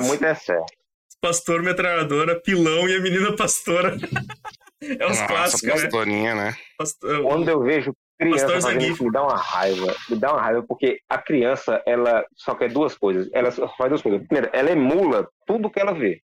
[0.00, 0.72] muito é certo.
[1.20, 3.94] pastor metralhadora, pilão e a menina pastora.
[4.82, 5.82] é os Nossa, clássicos, né?
[5.82, 6.56] pastorinha, né?
[6.76, 8.92] Pastor- Quando eu vejo criança Pastor fazendo Zangief.
[8.92, 9.94] isso, me dá uma raiva.
[10.08, 13.28] Me dá uma raiva, porque a criança, ela só quer duas coisas.
[13.32, 14.26] Ela só faz duas coisas.
[14.26, 16.20] Primeiro, ela emula tudo que ela vê.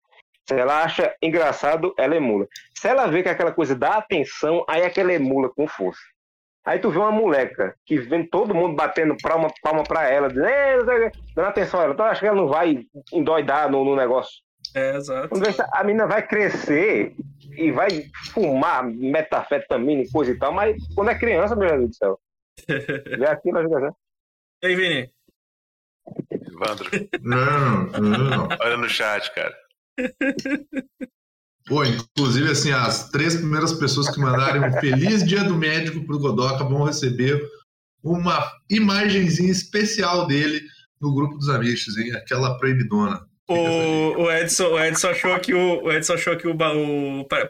[0.47, 2.47] Se ela acha engraçado, ela emula.
[2.75, 6.01] Se ela vê que aquela coisa dá atenção, aí é que ela emula com força.
[6.65, 10.85] Aí tu vê uma moleca que vem todo mundo batendo palma, palma pra ela, dizendo,
[11.35, 11.93] dando atenção a ela.
[11.93, 14.42] Então acho que ela não vai endoidar no, no negócio.
[14.75, 15.29] É, exato.
[15.71, 17.15] A menina vai crescer
[17.55, 21.95] e vai fumar metafetamina e coisa e tal, mas quando é criança, meu Deus do
[21.95, 22.19] céu.
[22.67, 23.93] Vê aquilo, ajuda?
[24.63, 25.11] E aí, Vini?
[26.31, 26.89] Evandro,
[27.21, 28.47] Não, não.
[28.59, 29.55] olha no chat, cara.
[31.65, 36.19] Pô, inclusive, assim, as três primeiras pessoas que mandarem um feliz dia do médico pro
[36.19, 37.41] Godoca vão receber
[38.03, 40.61] uma imagenzinha especial dele
[40.99, 42.13] no grupo dos amigos, hein?
[42.13, 43.25] Aquela proibidona.
[43.47, 46.55] O, o, Edson, o Edson achou que o, o Edson achou que o,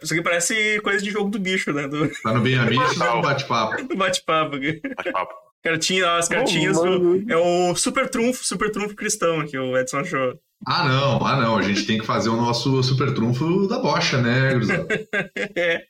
[0.01, 1.87] isso aqui parece coisa de jogo do bicho, né?
[1.87, 3.87] Do, Tá no Bem Amigos ou no bate-papo?
[3.87, 4.57] do bate-papo.
[4.57, 5.33] Bate-papo.
[5.63, 10.37] Cartinha, as cartinhas do, é o super trunfo, super trunfo cristão que o Edson achou.
[10.65, 11.57] Ah, não, ah, não.
[11.57, 14.87] A gente tem que fazer o nosso super trunfo da bocha, né, Grisel?
[15.55, 15.83] É,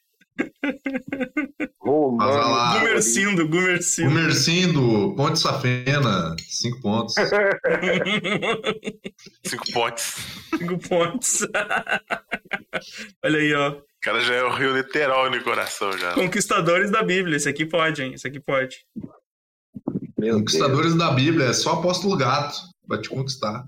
[1.79, 2.79] Ô, Faz mano, lá.
[2.79, 4.09] Gumercindo, Gumercindo.
[4.09, 7.15] O Mercindo, Ponte Safena, cinco pontos.
[9.45, 10.15] Cinco pontes.
[10.57, 11.47] Cinco pontos.
[13.23, 13.71] Olha aí, ó.
[13.71, 16.13] O cara já é o rio literal no coração já.
[16.13, 17.37] Conquistadores da Bíblia.
[17.37, 18.13] Esse aqui pode, hein?
[18.13, 18.85] Esse aqui pode.
[20.17, 20.37] Meu Deus.
[20.39, 22.55] Conquistadores da Bíblia, é só apóstolo gato.
[22.87, 23.65] Vai te conquistar.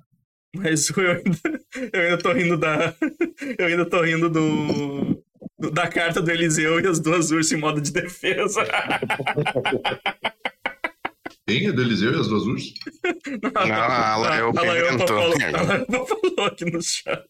[0.55, 1.61] Mas eu ainda,
[1.93, 2.95] eu ainda tô rindo da.
[3.59, 5.23] Eu ainda tô rindo do.
[5.71, 8.63] Da carta do Eliseu e as duas ursas em modo de defesa.
[11.47, 12.73] Quem é do Eliseu e as duas ursas?
[13.41, 13.51] Não,
[14.21, 15.07] Laiopa A Laiopa inventou.
[15.07, 17.27] falou, a Laiopa falou aqui no chat.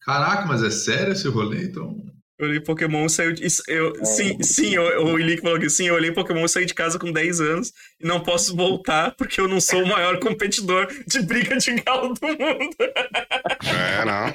[0.00, 1.96] Caraca, mas é sério esse rolê, então?
[2.38, 3.42] Eu olhei Pokémon saiu de.
[3.66, 6.74] Eu, sim, sim, eu- o Ilick falou que sim, eu olhei Pokémon e saí de
[6.74, 10.86] casa com 10 anos e não posso voltar porque eu não sou o maior competidor
[11.06, 12.76] de briga de galo do mundo.
[13.64, 14.34] É, não.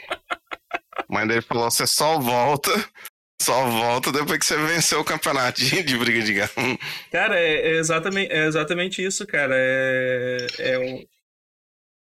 [1.12, 2.72] Mas ele falou: você só volta,
[3.42, 6.52] só volta depois que você venceu o campeonato de, briga de galo.
[7.12, 9.54] Cara, é, é exatamente, é exatamente isso, cara.
[9.56, 11.06] É, é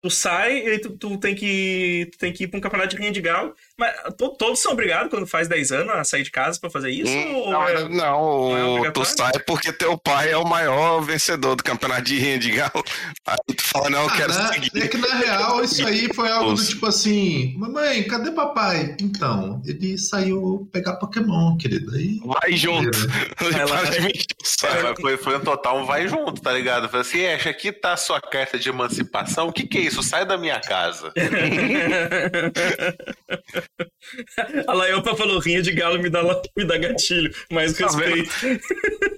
[0.07, 2.97] Tu sai e tu, tu tem que tu tem que ir pra um campeonato de
[2.97, 3.53] rinha de galo.
[3.77, 6.91] Mas to- todos são obrigados quando faz 10 anos a sair de casa pra fazer
[6.91, 7.11] isso?
[7.13, 11.01] Hum, ou Não, é- não, não é tu sai porque teu pai é o maior
[11.01, 12.85] vencedor do campeonato de rinha de galo.
[13.27, 14.71] Aí tu fala, não, eu quero Ah, na- seguir.
[14.81, 18.95] é que na real isso aí foi algo do tipo assim: Mamãe, cadê papai?
[19.01, 21.93] Então, ele saiu pegar Pokémon, querido.
[21.97, 22.21] Aí.
[22.25, 22.97] Vai junto.
[22.97, 26.89] É, foi, foi um total um vai junto, tá ligado?
[26.89, 29.49] Falei assim, Ash, aqui tá a sua carta de emancipação.
[29.49, 29.96] O que que é isso?
[30.03, 31.13] Sai da minha casa.
[34.67, 36.23] a Laiopa falou: rinha de galo me dá,
[36.57, 37.33] me dá gatilho.
[37.51, 38.17] Mais Tá vendo?
[38.17, 38.61] respeito.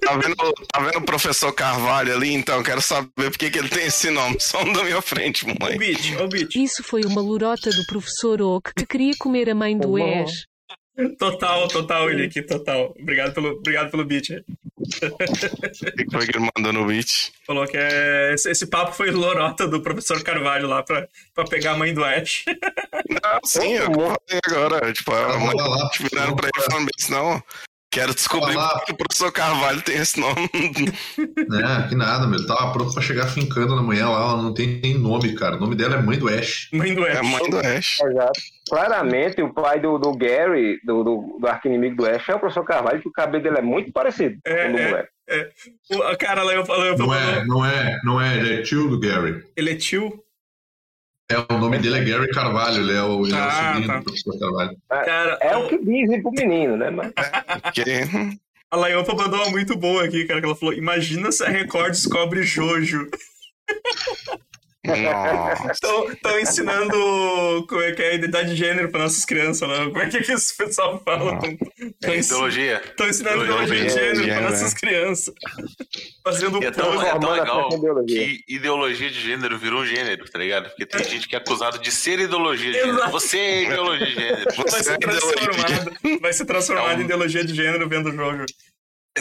[0.01, 0.35] Tá vendo,
[0.73, 2.33] tá vendo o professor Carvalho ali?
[2.33, 4.37] Então, quero saber por que, que ele tem esse nome.
[4.41, 5.45] Só um da minha frente,
[6.29, 6.55] Beat.
[6.55, 10.25] Isso foi uma lorota do professor Oak que queria comer a mãe do Bom.
[11.19, 12.95] Total, total, Ilick, total.
[13.01, 14.31] Obrigado pelo, obrigado pelo beat.
[14.31, 14.83] O
[15.97, 17.31] que foi que ele mandou no beat?
[17.47, 21.73] Falou que é, esse, esse papo foi lorota do professor Carvalho lá pra, pra pegar
[21.73, 22.45] a mãe do Ash.
[23.09, 24.93] Não, sim, eu falei agora.
[24.93, 25.91] Tipo, a mãe lá, lá.
[26.01, 27.43] virando pra ele falando bem, não.
[27.91, 30.51] Quero descobrir por que o professor Carvalho tem esse nome.
[31.17, 32.47] É, que nada, meu.
[32.47, 34.21] Tava pronto pra chegar fincando na manhã lá.
[34.33, 35.57] Ela não tem nem nome, cara.
[35.57, 36.69] O nome dela é Mãe do Ash.
[36.73, 37.19] Mãe do É Ash.
[37.19, 37.99] a mãe do Ash.
[38.03, 38.41] Exato.
[38.69, 42.65] Claramente, o pai do, do Gary, do, do, do arquinimigo do Ash, é o professor
[42.65, 44.89] Carvalho, que o cabelo dele é muito parecido É, com o do é.
[44.91, 45.09] moleque.
[45.91, 48.37] O, a cara lá, eu falei, Não é, não é, não é.
[48.39, 49.43] Ele é tio do Gary.
[49.57, 50.23] ele é tio?
[51.31, 52.79] É, o nome dele é Gary Carvalho.
[52.83, 53.99] Ele é o, ele é o Ah, sobrinho tá.
[53.99, 54.77] do professor Carvalho.
[54.89, 56.89] Cara, É o que dizem pro menino, né?
[56.91, 57.13] Mas
[58.71, 61.91] a Laiopa mandou uma muito boa aqui, cara, que ela falou, imagina se a Record
[61.91, 63.09] descobre Jojo.
[65.73, 69.85] Estão ensinando como é que é a identidade de gênero para nossas crianças lá.
[69.87, 71.39] Como é que, que esse pessoal fala?
[72.05, 72.81] É ideologia.
[72.85, 75.35] Estão ensinando Ideologia ideologia de gênero gênero, para nossas crianças.
[76.25, 77.69] Fazendo E é um tão, é tão legal
[78.07, 80.69] que ideologia de gênero virou gênero, tá ligado?
[80.71, 83.11] Porque tem gente que é acusado de ser ideologia de gênero.
[83.11, 84.45] Você é ideologia de gênero.
[84.57, 88.11] Vai Você ser é transformado, vai ser transformado É um- em ideologia de gênero vendo
[88.11, 88.45] o jogo.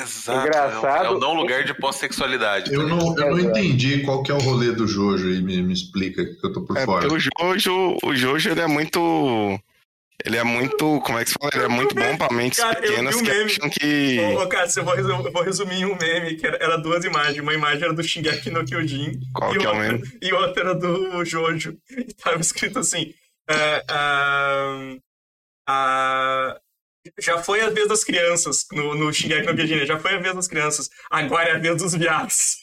[0.01, 0.47] Exato.
[0.47, 1.05] Engraçado.
[1.05, 2.73] É o não lugar de pós-sexualidade.
[2.73, 5.41] Eu não, eu não entendi qual que é o rolê do Jojo aí.
[5.41, 7.07] Me, me explica, que eu tô por É fora.
[7.11, 9.59] o Jojo, o Jojo, ele é muito.
[10.25, 10.99] Ele é muito.
[11.01, 11.51] Como é que se fala?
[11.53, 13.45] Ele é muito bom pra mentes Cara, eu pequenas vi o que meme.
[13.45, 14.19] acham que.
[14.35, 17.05] Ô, Cássio, eu vou, resumir, eu vou resumir em um meme, que era, era duas
[17.05, 17.37] imagens.
[17.39, 20.03] Uma imagem era do Shingeki no Kyojin Qual e, que é o outra, meme?
[20.21, 21.77] e outra era do Jojo.
[21.91, 23.13] E tava escrito assim,
[23.47, 24.95] É, uh,
[25.69, 26.59] uh,
[27.19, 30.35] já foi a vez das crianças no, no Shingeki no Kyojin, já foi a vez
[30.35, 30.89] das crianças.
[31.09, 32.57] Agora é a vez dos viados.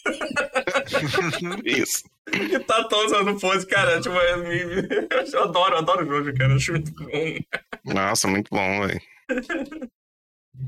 [1.65, 2.03] Isso.
[2.33, 4.01] E tá todos no pose, cara.
[4.01, 4.45] Tipo, eu,
[5.33, 6.55] eu adoro, adoro o Jojo, cara.
[6.55, 7.07] Acho muito bom.
[7.85, 9.01] Nossa, muito bom, velho.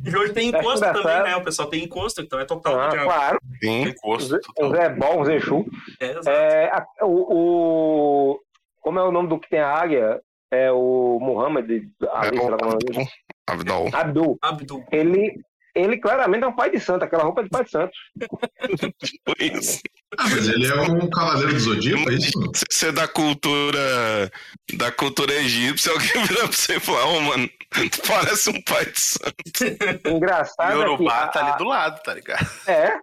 [0.04, 1.36] E hoje tem encosto também, né?
[1.36, 2.80] O pessoal tem encosto, então é total.
[2.80, 3.38] Ah, claro.
[3.60, 4.38] Tem encosto.
[4.58, 5.64] O Zé Bom, o Zé Chu.
[6.00, 6.28] É, exato.
[6.30, 8.40] É, a- o, o-
[8.80, 10.20] Como é o nome do que tem a águia?
[10.50, 12.78] É o Muhammad Ali, é o
[13.46, 13.88] Abdol.
[13.92, 14.38] Abdul.
[14.42, 14.84] Abdul.
[14.90, 15.40] Ele,
[15.74, 17.92] ele claramente é um pai de santo, aquela roupa é de pai de santo.
[18.98, 19.80] Tipo isso.
[20.18, 22.30] Ah, mas ele é um cavaleiro do Zodíaco, é isso?
[22.54, 24.30] Se você é da cultura.
[24.76, 27.48] Da cultura egípcia, alguém vira pra você e fala, ô, mano,
[27.90, 30.08] tu parece um pai de santo.
[30.08, 32.46] Engraçado E é que a- tá ali do lado, tá ligado?
[32.66, 32.98] É.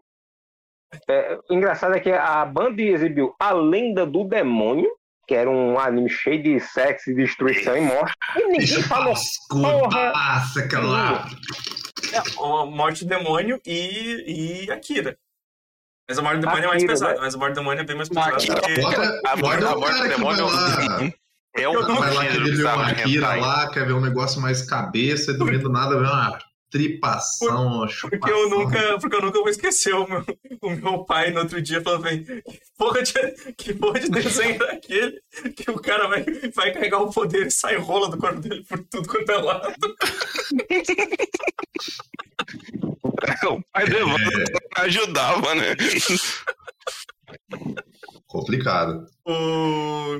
[1.09, 4.89] É, o engraçado é que a Band exibiu A Lenda do Demônio,
[5.27, 8.13] que era um anime cheio de sexo, destruição e morte.
[8.37, 9.13] E ninguém falou.
[9.49, 10.11] porra.
[10.11, 11.27] pascudaça, aquela.
[12.13, 15.17] É, a Morte do Demônio e, e Akira.
[16.09, 17.13] Mas a Morte do Demônio é mais pesada.
[17.13, 17.19] né?
[17.21, 18.31] Mas a Morte do Demônio é bem mais pesada.
[18.35, 20.99] Porque- Bota, A morte- o a morte que do demônio- lá,
[21.55, 24.41] É um Eu não- vai lá querer ver uma Akira lá, quer ver um negócio
[24.41, 26.37] mais cabeça, e do meio do nada vê uma
[26.73, 28.19] tripação, uma chupação.
[28.19, 30.25] Porque eu nunca, porque eu nunca vou esquecer o meu,
[30.59, 32.41] o meu pai no outro dia falando bem, que
[32.75, 33.13] porra de,
[33.53, 35.21] que porra de desenho é aquele
[35.55, 38.83] que o cara vai, vai carregar o poder e sai rola do corpo dele por
[38.85, 39.95] tudo quanto é lado.
[43.45, 44.43] O pai do Evandro
[44.77, 45.75] ajudava, né?
[48.25, 49.05] Complicado.
[49.25, 50.19] O...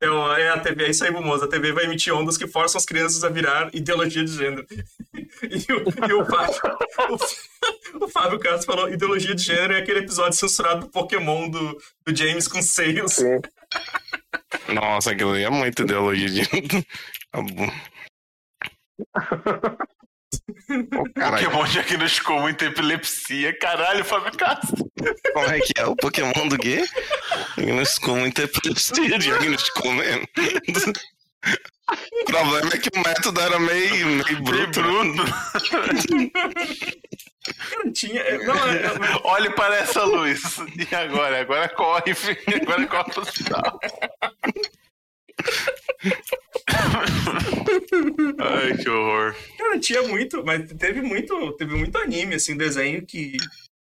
[0.00, 1.44] É, o- é a TV, é isso aí, Bumoso.
[1.44, 4.66] A TV vai emitir ondas que forçam as crianças a virar ideologia de gênero.
[5.42, 6.54] E o, e o Fábio,
[8.00, 11.80] o, o Fábio Castro falou: ideologia de gênero é aquele episódio censurado do Pokémon do,
[12.04, 13.12] do James com seios.
[13.14, 13.40] Sim.
[14.72, 16.42] Nossa, aquilo ali é muita ideologia de.
[17.30, 17.70] Tá bom.
[21.14, 23.58] Caralho, Pokémon diagnosticou muita epilepsia.
[23.58, 24.90] Caralho, Fábio Castro.
[25.32, 26.84] como é que é o Pokémon do quê?
[27.56, 30.26] Diagnosticou muita epilepsia, diagnosticou mesmo.
[32.20, 34.82] O problema é que o método era meio, meio bruto.
[34.82, 35.24] né?
[35.70, 35.92] Cara,
[37.94, 38.38] tinha.
[38.44, 40.58] Não, é, Olhe para essa luz.
[40.90, 41.40] E agora?
[41.40, 42.38] Agora corre, filho.
[42.62, 43.80] Agora corre pro hospital.
[48.38, 49.34] Ai, que horror.
[49.56, 53.36] Cara, tinha muito, mas teve muito, teve muito anime, assim, desenho que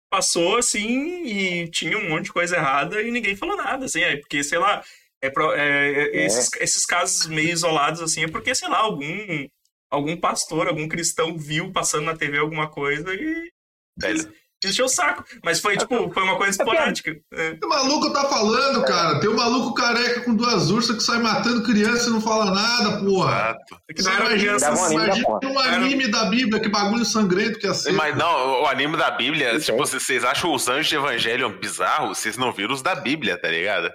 [0.10, 4.18] passou assim e tinha um monte de coisa errada e ninguém falou nada, assim, é
[4.18, 4.84] porque, sei lá,
[5.22, 9.48] é, pro- é, é, Esses, esses casos meio isolados, assim, é porque, sei lá, algum,
[9.92, 13.52] algum pastor, algum cristão viu passando na TV alguma coisa e
[13.98, 14.34] Velho.
[14.66, 15.24] Encheu o saco.
[15.44, 17.16] Mas foi, tipo, foi uma coisa esporádica.
[17.34, 17.58] É.
[17.64, 19.20] O maluco tá falando, cara.
[19.20, 22.98] Tem um maluco careca com duas ursas que sai matando criança e não fala nada,
[23.04, 23.32] porra.
[23.32, 23.82] Exato.
[23.90, 26.60] É que não era imagina, criança, Dava um anime da imagina um anime da Bíblia,
[26.62, 27.92] que bagulho sangrento que ia ser.
[27.94, 32.18] Mas não, o anime da Bíblia, Isso tipo, vocês acham os anjos de Evangelion bizarros?
[32.18, 33.90] Vocês não viram os da Bíblia, tá ligado?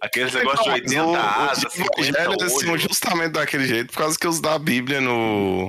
[0.00, 2.82] Aqueles negócios de 80 O- asas, os 50 evangelhos são olhos.
[2.82, 5.66] justamente daquele jeito, por causa que os da Bíblia no,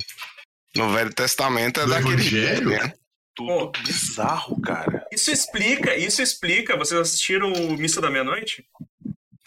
[0.75, 2.69] no Velho Testamento é Do daquele Evangelho?
[2.69, 2.83] jeito.
[2.85, 2.93] né?
[3.35, 5.05] Tudo bizarro, cara.
[5.11, 6.77] Isso explica, isso explica.
[6.77, 8.65] Vocês assistiram o Missa da Meia-Noite?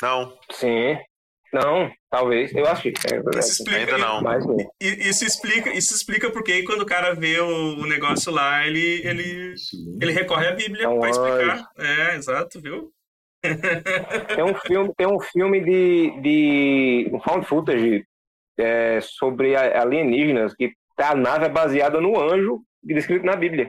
[0.02, 0.96] Não, Sim.
[1.52, 2.52] Não, talvez.
[2.54, 3.78] Eu acho que é Isso explica.
[3.78, 4.20] ainda não.
[4.20, 4.44] Mas
[4.80, 9.54] Isso explica, isso explica porque quando o cara vê o, o negócio lá, ele, ele,
[10.00, 11.68] ele recorre à Bíblia É pra explicar.
[11.78, 12.92] É, exato, viu?
[14.34, 18.04] Tem um filme, tem um filme de, de um found footage
[18.58, 22.60] é, sobre alienígenas que a nave é baseada no anjo
[22.94, 23.68] descrito na Bíblia.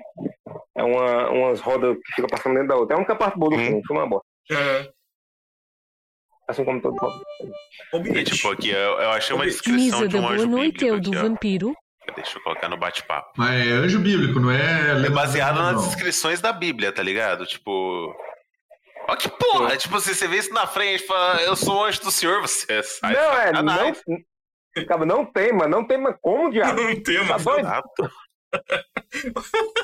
[0.77, 2.93] É uma, umas rodas que ficam passando dentro da outra.
[2.93, 3.65] É a única parte boa do Hum.
[3.65, 3.81] filme.
[3.89, 4.27] É uma bosta.
[4.51, 4.89] É,
[6.47, 8.03] Assim como todo mundo.
[8.03, 8.35] bilhete.
[8.35, 11.01] tipo, aqui eu, eu achei uma descrição Misa de um boa anjo noite é bíblico
[11.01, 11.21] do aqui, ó.
[11.29, 11.75] vampiro.
[12.15, 13.31] Deixa eu colocar no bate-papo.
[13.35, 15.05] Mas é anjo bíblico, não é.
[15.05, 15.83] É baseado nas não.
[15.83, 17.45] descrições da Bíblia, tá ligado?
[17.45, 18.15] Tipo.
[19.09, 19.75] Ó que porra!
[19.75, 22.39] Tipo, se você vê isso na frente e fala, eu sou o anjo do senhor,
[22.41, 23.93] você sai não, é, não.
[24.87, 26.81] Cara, não tema, não tema como, diabo.
[26.81, 27.37] Um tema.
[27.37, 27.67] Tá doido?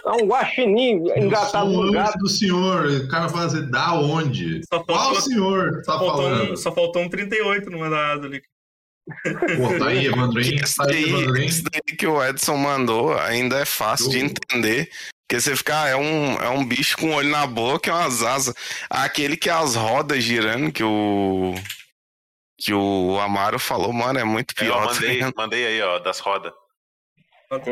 [0.06, 2.18] É um guaxinim Eu engatado no gato.
[2.20, 2.86] do senhor.
[2.86, 4.62] O cara fala assim, da onde?
[4.72, 6.52] Só Qual faltou, senhor tá só, faltou falando?
[6.54, 8.42] um, só faltou um 38 no mandado ali.
[9.58, 10.64] Pô, tá aí, Evandrinho.
[10.64, 11.48] Esse Tá aí, Evandrinho.
[11.48, 14.90] esse daí que o Edson mandou ainda é fácil de entender.
[15.28, 17.94] Porque você fica, ah, é um, é um bicho com um olho na boca e
[17.94, 18.54] umas asas.
[18.90, 21.54] Aquele que é as rodas girando, que o.
[22.60, 24.88] Que o Amaro falou, mano, é muito Eu pior.
[24.88, 26.54] tá mandei, mandei aí, ó, das rodas.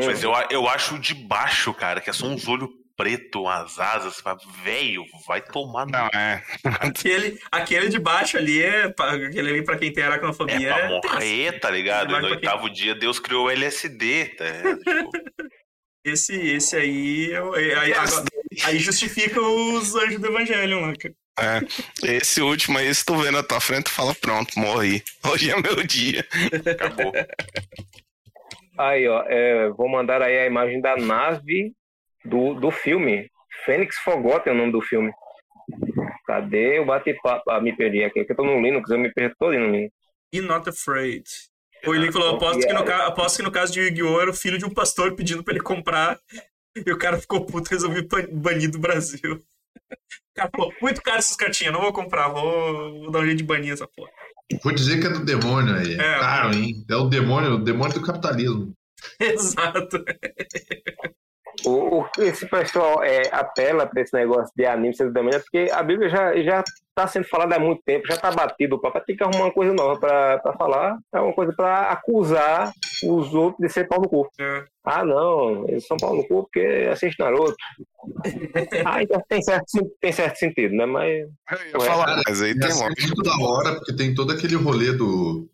[0.06, 3.78] Mas eu, eu acho o de baixo, cara, que é só uns olhos preto, umas
[3.80, 4.22] asas,
[4.62, 6.42] velho, vai tomar Não, é.
[6.80, 8.84] Aquele, aquele de baixo ali é.
[8.84, 10.70] Aquele ali pra quem tem aracnofobia.
[10.70, 12.10] É pra morrer, tá ligado?
[12.12, 14.44] No pra quem- oitavo dia Deus criou o LSD, tá?
[14.84, 15.10] Tipo,
[16.04, 17.30] Esse, esse aí.
[17.32, 18.24] eu- Aí, agora-
[18.64, 21.14] aí justifica os anjos do Evangelho cara.
[21.40, 22.16] É.
[22.16, 25.02] Esse último aí, se tu vê na tua frente, tu fala, pronto, morri.
[25.24, 26.26] Hoje é meu dia.
[26.70, 27.12] acabou.
[28.82, 31.72] Aí, ó, é, vou mandar aí a imagem da nave
[32.24, 33.30] do, do filme.
[33.64, 35.12] Fênix Forgotten é o nome do filme.
[36.26, 37.50] Cadê o bate-papo?
[37.50, 39.94] Ah, me perdi aqui, que eu tô no Linux, eu me perdi todo no Linux.
[40.32, 41.24] E not afraid.
[41.86, 44.20] O Link falou: aposto que, no, aposto que no caso de Yu-Gi-Oh!
[44.20, 46.18] era o filho de um pastor pedindo pra ele comprar.
[46.74, 49.38] E o cara ficou puto e resolveu ban- banir do Brasil.
[50.32, 53.36] O cara falou: muito caro essas cartinhas, não vou comprar, vou, vou dar um jeito
[53.36, 54.10] de banir essa porra.
[54.62, 55.94] Vou dizer que é do demônio aí.
[55.94, 56.84] É caro, hein?
[56.88, 58.72] É o demônio, o demônio do capitalismo.
[59.20, 60.04] Exato.
[61.64, 65.36] O, o que esse pessoal é, apela para esse negócio de anime ser do demônio
[65.36, 68.76] é porque a Bíblia já, já tá sendo falada há muito tempo, já tá batido.
[68.76, 72.72] O papai tem que arrumar uma coisa nova para falar, é uma coisa para acusar
[73.04, 74.28] os outros de ser pau no cu.
[74.38, 74.64] É.
[74.84, 77.54] Ah, não, eles são pau no cu porque assiste Naruto.
[78.84, 79.64] ah, então tem certo,
[80.00, 80.86] tem certo sentido, né?
[80.86, 81.26] Mas
[81.72, 83.06] Eu ia falar, mas aí E tem é lógica.
[83.06, 85.48] muito da hora, porque tem todo aquele rolê do,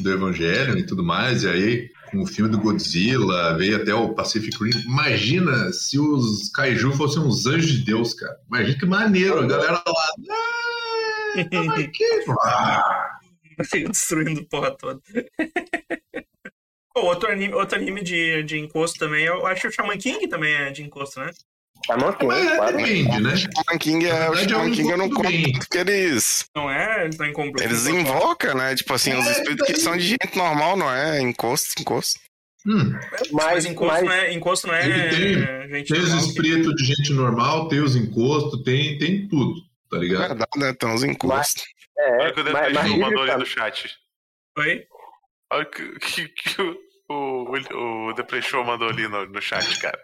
[0.00, 4.14] do Evangelho e tudo mais, e aí com o filme do Godzilla, veio até o
[4.14, 4.70] Pacific Rim.
[4.84, 8.36] Imagina se os Kaiju fossem uns anjos de Deus, cara.
[8.48, 9.82] Imagina que maneiro, a galera lá.
[10.30, 12.04] "Ah, tamo aqui."
[12.44, 13.18] Ah,
[13.90, 15.00] Destruindo porra toda.
[16.94, 20.54] Outro anime, outro anime de, de encosto também, eu acho que o Shaman King também
[20.54, 21.30] é de encosto, né?
[21.86, 22.76] Tá manquinho, Mas é, claro.
[22.76, 23.36] depende, né?
[23.36, 27.00] Shaman King é, o é Shaman um King eu não conto porque eles, Não é?
[27.02, 27.62] Eles estão em compro.
[27.62, 28.74] eles invocam, né?
[28.74, 31.20] Tipo assim, os É, espíritos que são de gente normal, não é?
[31.20, 32.18] Encosto, encosto.
[32.64, 36.16] Hum, Mas, Mas, encosto, mas não é, encosto não é Ele gente tem os que-
[36.28, 40.28] espíritos de gente normal, tem os encostos, tem, tem tudo, tá ligado?
[40.28, 40.72] Verdade, né?
[40.72, 41.64] Tem uns encostos.
[41.98, 43.96] é, Olha o que o mas, mas Defensor mandou ali no chat.
[44.58, 44.84] Oi?
[45.52, 46.76] Olha o que, que, que o,
[47.10, 49.98] o, o Deplay Show mandou ali no, no chat, cara.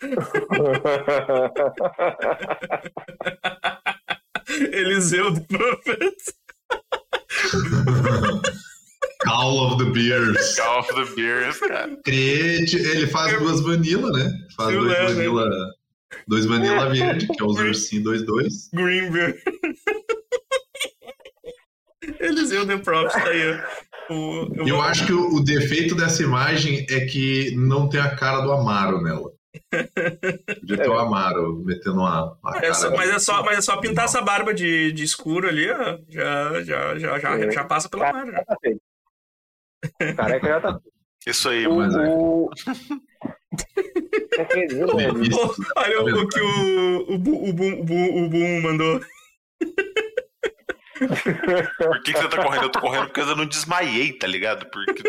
[4.72, 6.14] Eliseu do Prophet.
[9.24, 10.56] Call of the Beers.
[10.56, 11.96] Call of the Beers, cara.
[12.04, 14.30] Crete, ele faz duas vanilla, né?
[14.56, 15.14] Faz Eu dois lembro.
[15.14, 15.50] vanilla,
[16.28, 18.48] dois vanilla verde, que é os ursinhos 2-2.
[18.72, 19.38] Greenberg.
[22.20, 23.60] Eliseu The Prophet tá aí.
[24.08, 28.14] O, eu Eu acho que o, o defeito dessa imagem é que não tem a
[28.14, 29.32] cara do Amaro nela.
[29.70, 32.74] Podia ter o Amaro metendo uma, uma É cara.
[32.74, 35.98] só- mas, é só, mas é só pintar essa barba de, de escuro ali, ó.
[36.08, 37.50] Já, já, já, já, É.
[37.50, 38.26] já passa pela mar.
[38.26, 38.44] já.
[38.44, 38.80] tá feito.
[40.16, 40.78] Careca já tá
[41.26, 41.98] Isso aí, O, Mas é.
[42.08, 42.50] o...
[44.38, 45.28] É né?
[45.30, 46.46] Pô, olha o, o que o,
[47.08, 49.00] o, o, o, Boom- o Boom mandou.
[50.98, 52.64] Por que, que você tá correndo?
[52.64, 54.66] Eu tô correndo porque eu não desmaiei, tá ligado?
[54.70, 55.02] Porque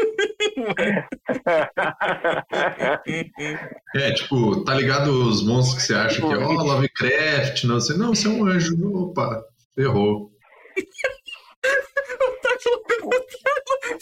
[3.95, 7.97] É, tipo, tá ligado os monstros que você acha que é, ó, Lovecraft, não sei.
[7.97, 8.75] Não, você é um anjo.
[8.93, 9.43] Opa,
[9.75, 10.31] ferrou.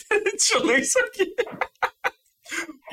[0.24, 1.36] Deixa eu ler isso aqui.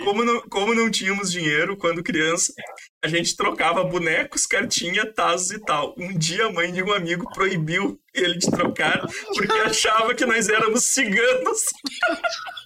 [0.05, 2.53] Como não, como não tínhamos dinheiro quando criança,
[3.03, 5.95] a gente trocava bonecos, cartinha, tazos e tal.
[5.99, 10.49] Um dia a mãe de um amigo proibiu ele de trocar porque achava que nós
[10.49, 11.61] éramos ciganos.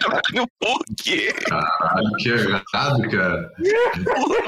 [0.00, 1.32] Caralho, por quê?
[1.48, 3.50] Caralho, que errado, cara.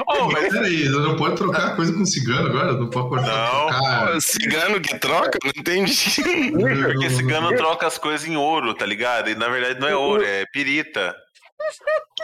[0.07, 2.73] Oh, Mas peraí, você não pode trocar coisa com cigano agora?
[2.73, 3.27] Não pode cortar.
[3.27, 3.67] Não.
[3.67, 4.21] trocar.
[4.21, 5.39] Cigano que troca?
[5.43, 5.93] Não entendi.
[6.51, 9.29] porque cigano troca as coisas em ouro, tá ligado?
[9.29, 11.15] E na verdade não é ouro, é pirita.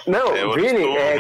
[0.06, 1.18] Não, É Vini, é,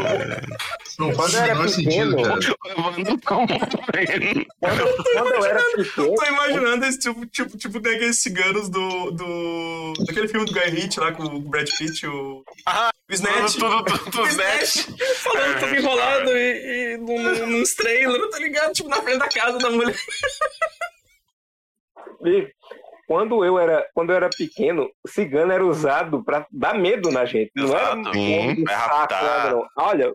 [0.99, 2.39] Não Quando faz eu o era menor sentido, cara.
[2.59, 3.21] Como morrendo.
[3.25, 9.93] quando, quando eu era pequeno, Tô imaginando esse tipo, tipo, tipo daqueles ciganos do, do.
[10.05, 12.43] daquele filme do Guy Ritchie lá com o Brad Pitt, o.
[12.65, 13.53] Ah, o Snatch.
[13.55, 14.27] Tudo, tudo, tudo.
[14.27, 14.85] Snatch.
[15.17, 18.73] Falando tudo enrolado e, e num, num- nos trailers, tá ligado?
[18.73, 19.95] Tipo, na frente da casa da mulher.
[22.21, 22.51] Bicho,
[23.07, 27.51] quando eu era, quando eu era pequeno, cigano era usado pra dar medo na gente.
[27.55, 28.63] Não era um Exato.
[28.65, 29.67] Vai saco, não.
[29.77, 30.13] Olha,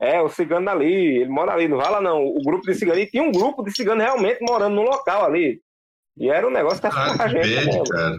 [0.00, 2.24] é o cigano ali, ele mora ali, não vai lá não.
[2.24, 5.60] O grupo de cigano, e tinha um grupo de cigano realmente morando no local ali.
[6.18, 7.76] E era um negócio que Cara, com a que gente.
[7.78, 7.84] né?
[7.90, 8.16] cara.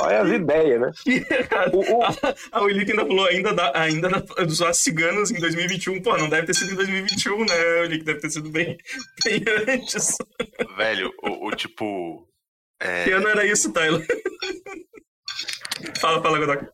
[0.00, 0.90] Olha as ideias, né?
[1.72, 2.02] O, o,
[2.52, 6.02] A Willick ainda falou, ainda dá, ainda dá pra usar ciganos em 2021.
[6.02, 8.04] Pô, não deve ter sido em 2021, né, Willick?
[8.04, 8.76] Deve ter sido bem,
[9.24, 10.16] bem antes.
[10.76, 12.28] Velho, o, o tipo.
[12.84, 14.06] É, Que ano era isso, Tyler?
[16.00, 16.66] fala, fala, Godok.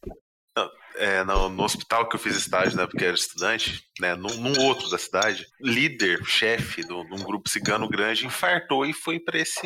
[0.97, 4.61] é, no, no, hospital que eu fiz estágio, né, porque era estudante, né, num, num
[4.65, 9.61] outro da cidade, líder, chefe de um grupo cigano grande, infartou e foi para esse,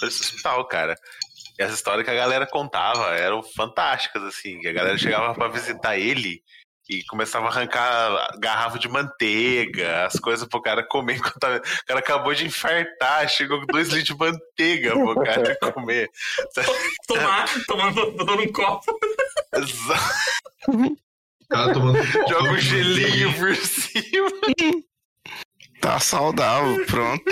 [0.00, 0.94] pra esse hospital, cara.
[1.58, 5.48] E essa história que a galera contava eram fantásticas, assim, que a galera chegava para
[5.48, 6.42] visitar ele
[6.88, 11.56] e começava a arrancar garrafa de manteiga, as coisas pro cara comer enquanto tava...
[11.58, 16.10] o cara acabou de infartar, chegou com dois litros de manteiga pro cara comer.
[17.06, 18.98] Tomar, tomar, botando um copo.
[19.54, 20.96] Exato.
[21.50, 24.30] cara tomando um Joga um gelinho por cima.
[25.80, 27.24] Tá saudável, pronto.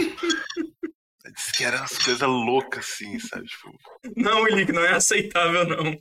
[1.57, 3.47] Que eram as coisas loucas, assim, sabe?
[3.47, 3.75] Tipo...
[4.17, 5.99] Não, Willick, não é aceitável, não.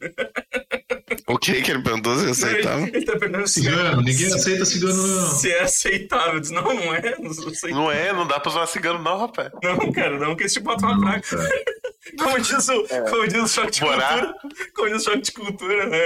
[1.27, 2.87] O que que ele perguntou se é aceitável?
[2.87, 5.27] Ele, tá perguntando cigano, se ninguém aceita cigano, não.
[5.29, 6.39] Se é aceitável.
[6.39, 7.15] Diz, não, não é.
[7.19, 9.51] Não, não é, não dá pra usar cigano, não, rapaz.
[9.63, 11.23] Não, cara, não, que esse tipo bota uma praga.
[12.19, 13.01] Como diz o, é.
[13.09, 14.33] como diz o choque de Morar.
[14.33, 14.71] cultura.
[14.75, 15.97] Como diz o choque de cultura, né?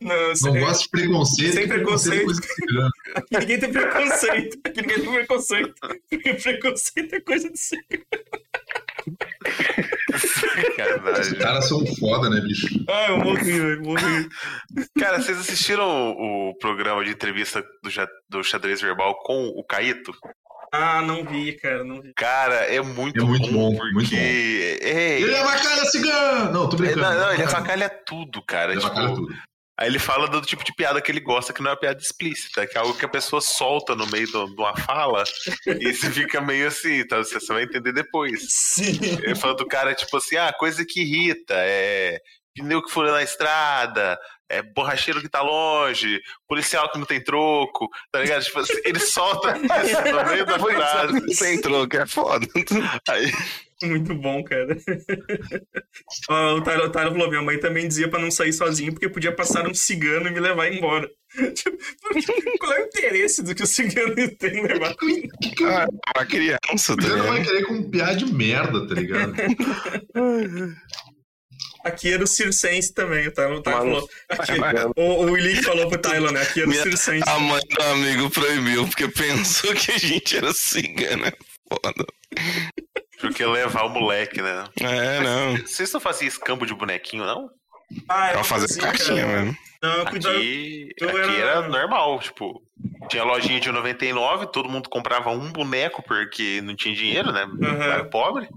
[0.00, 1.54] Não, não gosto de preconceito.
[1.54, 2.32] Sem preconceito.
[3.14, 4.58] Aqui ninguém tem preconceito.
[4.64, 5.74] Aqui ninguém tem preconceito.
[6.10, 7.58] Porque preconceito é coisa de
[11.20, 12.66] Os caras são foda, né, bicho?
[12.88, 14.28] Ah, eu morri, eu morri.
[14.98, 17.90] Cara, vocês assistiram o, programa de entrevista do,
[18.28, 20.12] do xadrez verbal com o Caíto?
[20.72, 22.12] Ah, não vi, cara, não vi.
[22.14, 23.94] Cara, é muito, é muito bom, porque...
[23.94, 24.16] muito bom.
[24.16, 25.20] É...
[25.20, 26.52] Ele é vacalha cigano!
[26.52, 27.00] Não, tô brincando.
[27.00, 28.72] Não, não, ele avacalha tudo, cara.
[28.72, 28.94] Ele tipo...
[28.94, 29.28] tudo.
[29.78, 32.00] Aí ele fala do tipo de piada que ele gosta, que não é uma piada
[32.00, 35.22] explícita, que é algo que a pessoa solta no meio de uma fala
[35.66, 37.18] e você fica meio assim, tá?
[37.18, 38.44] Você vai entender depois.
[38.48, 38.98] Sim.
[39.22, 42.20] Ele fala do cara, tipo assim, ah, coisa que irrita, é
[42.56, 44.18] pneu que fura na estrada,
[44.48, 48.42] é borracheiro que tá longe, policial que não tem troco, tá ligado?
[48.42, 51.12] Tipo, assim, ele solta isso no meio da frase.
[51.12, 52.46] Não tem troco, é foda.
[53.08, 53.30] Aí...
[53.82, 54.76] Muito bom, cara.
[56.56, 59.74] o Tyler, falou: minha mãe também dizia pra não sair sozinho porque podia passar um
[59.74, 61.08] cigano e me levar embora.
[61.54, 61.76] Tipo,
[62.58, 64.96] qual é o interesse do que o cigano tem em levar?
[65.66, 67.26] Ah, pra criança, tá ligado?
[67.26, 69.34] vai querer com piada de merda, tá ligado?
[71.84, 74.08] Aqui era o Circense também, o Tylon tá, falou.
[74.28, 74.52] Aqui,
[74.96, 76.42] o, o Willick falou pro Tylon, né?
[76.42, 77.28] Aqui era o Circense.
[77.28, 81.28] A mãe do amigo proibiu, porque pensou que a gente era cigana.
[81.28, 81.32] É
[81.68, 82.06] foda.
[83.20, 84.64] Porque levar o moleque, né?
[84.80, 85.56] É, não.
[85.66, 87.50] Vocês não faziam escambo de bonequinho, não?
[88.08, 89.56] Ah, pra fazer cartinha mesmo.
[89.82, 91.50] Não, aqui, aqui era...
[91.50, 91.68] era...
[91.68, 92.62] normal, tipo,
[93.08, 97.44] tinha lojinha de 99, todo mundo comprava um boneco porque não tinha dinheiro, né?
[97.44, 97.82] Uhum.
[97.82, 98.48] Era pobre.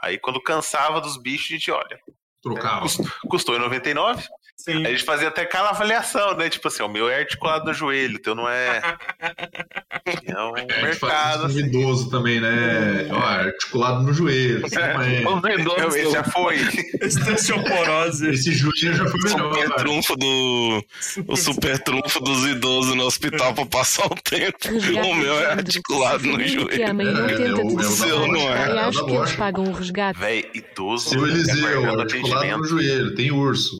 [0.00, 1.98] Aí quando cansava dos bichos, a gente, olha,
[2.44, 2.82] Trocava.
[2.82, 4.22] Custou, custou em 99.
[4.56, 4.86] Sim.
[4.86, 6.48] A gente fazia até aquela avaliação, né?
[6.48, 8.80] Tipo assim, o meu é articulado no joelho, o teu não é.
[10.26, 11.46] É um é, mercado.
[11.46, 11.60] Assim.
[11.60, 13.08] idoso também, né?
[13.10, 14.66] Ó, articulado no joelho.
[14.66, 15.22] Assim, é.
[15.24, 15.86] é.
[15.86, 16.56] Esse já foi.
[17.32, 18.28] Osteoporose.
[18.28, 19.50] Esse joelho já foi melhor.
[19.50, 20.84] O super trunfo do.
[21.26, 24.58] O super trunfo dos idosos no hospital pra passar o tempo.
[24.68, 26.68] O meu é articulado no joelho.
[26.68, 28.80] Que a mãe não é, tenta é, o seu não é.
[28.80, 30.20] acho que eles pagam um resgate.
[30.20, 31.10] Véi, idoso.
[31.10, 33.78] Seu Eliseu, articulado no joelho, tem urso.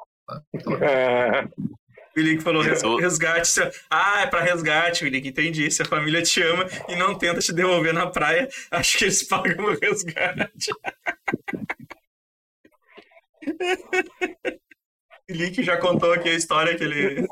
[0.81, 1.45] É.
[2.17, 2.63] O Willick falou
[2.97, 3.51] resgate.
[3.91, 5.27] Ah, é pra resgate, Willick.
[5.29, 5.71] Entendi.
[5.71, 9.23] Se a família te ama e não tenta te devolver na praia, acho que eles
[9.27, 10.71] pagam o resgate.
[15.31, 17.27] O Willick já contou aqui a história que ele,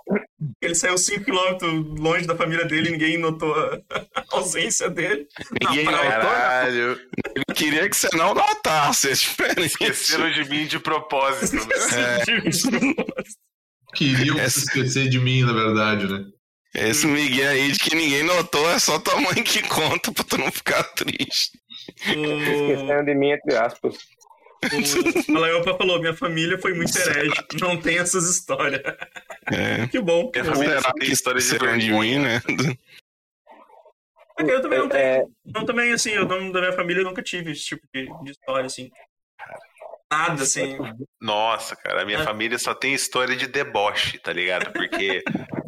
[0.62, 5.26] ele saiu 5km longe da família dele e ninguém notou a ausência dele.
[5.62, 6.00] Ninguém notou.
[6.00, 6.98] Caralho.
[7.34, 9.10] Ele queria que você não notasse.
[9.10, 11.56] Esqueceram de mim de propósito.
[11.94, 12.24] É.
[13.94, 14.60] Queriam Essa...
[14.60, 16.24] esquecer de mim, na verdade, né?
[16.74, 20.38] Esse Miguel aí de que ninguém notou é só tua mãe que conta pra tu
[20.38, 21.50] não ficar triste.
[21.98, 23.98] Esqueceram de mim, entre aspas.
[25.28, 28.82] O Alaiopa falou: minha família foi muito herege, não tem essas histórias.
[29.50, 29.86] É.
[29.88, 30.30] Que bom.
[30.32, 32.40] Minha família tem história de, de mim, né?
[34.38, 35.02] É eu também não tenho.
[35.02, 35.24] É...
[35.44, 38.90] Não, também, assim, eu da minha família nunca tive esse tipo de, de história, assim.
[40.10, 40.76] Nada, assim.
[41.20, 42.24] Nossa, cara, a minha é.
[42.24, 44.70] família só tem história de deboche, tá ligado?
[44.72, 45.22] Porque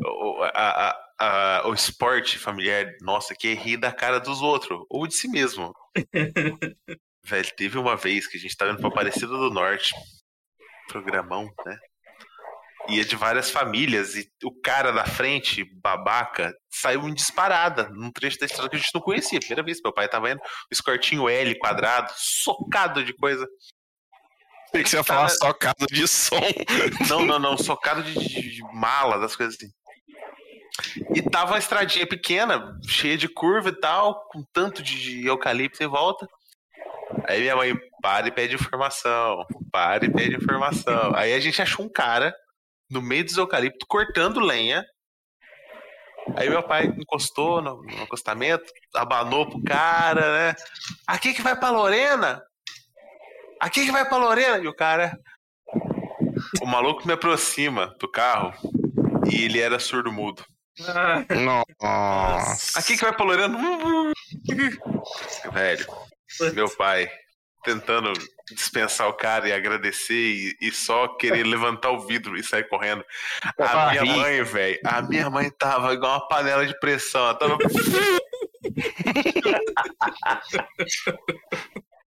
[0.05, 4.85] o, a, a, a, o esporte familiar, nossa, que é rir da cara dos outros,
[4.91, 5.75] ou de si mesmo.
[7.27, 9.95] Velho, teve uma vez que a gente tava indo pra Aparecida do Norte,
[10.89, 11.79] programão, né?
[12.91, 18.39] Ia de várias famílias e o cara da frente, babaca, saiu em disparada num trecho
[18.39, 19.41] da estrada que a gente não conhecia.
[19.41, 23.49] Primeira vez, meu pai tava indo, o escortinho L quadrado, socado de coisa.
[24.70, 26.37] Tem que você ia falar socado de som.
[27.09, 29.72] Não, não, não, socado de, de, de mala, das coisas assim.
[31.14, 35.87] E tava uma estradinha pequena, cheia de curva e tal, com tanto de eucalipto em
[35.87, 36.29] volta.
[37.27, 41.14] Aí minha mãe para e pede informação, para e pede informação.
[41.14, 42.35] Aí a gente achou um cara
[42.91, 44.85] no meio dos eucaliptos, cortando lenha.
[46.37, 48.64] Aí meu pai encostou no, no acostamento,
[48.95, 50.55] abanou pro cara, né?
[51.07, 52.43] Aqui que vai pra Lorena?
[53.61, 54.59] Aqui que vai pra Lorena?
[54.59, 55.18] E o cara.
[56.61, 58.53] O maluco me aproxima do carro
[59.31, 60.45] e ele era surdo mudo.
[60.89, 61.25] Ah.
[61.81, 62.79] Nossa.
[62.79, 63.59] Aqui que vai pra Lorena?
[65.53, 65.87] Velho,
[66.55, 67.11] meu pai
[67.64, 68.12] tentando
[68.53, 73.03] dispensar o cara e agradecer e, e só querer levantar o vidro e sair correndo.
[73.59, 77.22] A minha mãe, velho, a minha mãe tava igual uma panela de pressão.
[77.22, 77.57] Ela tava.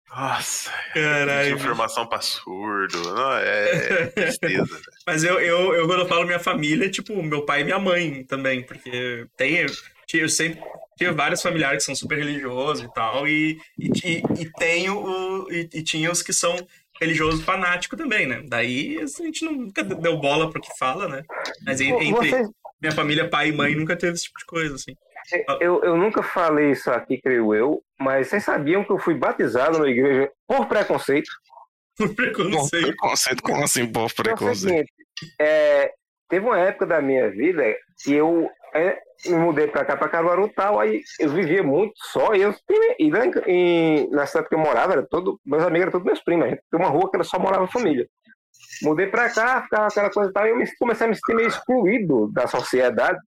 [0.10, 1.56] Nossa, Caralho.
[1.56, 3.14] informação pra surdo.
[3.14, 4.82] Não, é, é tristeza.
[5.06, 8.24] Mas eu, eu, eu, quando eu falo minha família, tipo, meu pai e minha mãe
[8.24, 9.68] também, porque tem.
[10.14, 10.60] Eu sempre
[10.98, 15.70] tive vários familiares que são super religiosos e tal, e, e, e tenho o, e,
[15.74, 16.56] e tinha os que são
[17.00, 18.44] religioso fanático também, né?
[18.48, 21.24] Daí a gente nunca deu bola pro que fala, né?
[21.66, 22.50] Mas entre Vocês...
[22.82, 24.94] minha família, pai e mãe, nunca teve esse tipo de coisa, assim.
[25.60, 29.78] Eu, eu nunca falei isso aqui, creio eu, mas vocês sabiam que eu fui batizado
[29.78, 31.30] na igreja por preconceito?
[31.98, 32.86] Por preconceito?
[32.86, 33.44] Por preconceito?
[33.44, 34.88] Como assim por preconceito?
[35.40, 35.92] É,
[36.30, 37.64] teve uma época da minha vida
[38.02, 41.94] que eu é, me mudei pra cá, pra Caruaru e tal, aí eu vivia muito
[41.96, 42.54] só, e, eu,
[43.00, 46.24] e lá em, na cidade que eu morava, era todo, meus amigos eram todos meus
[46.24, 48.08] primos, tem uma rua que era só morava família.
[48.82, 51.48] Mudei pra cá, ficava aquela coisa e tal, e eu comecei a me sentir meio
[51.48, 53.20] excluído da sociedade,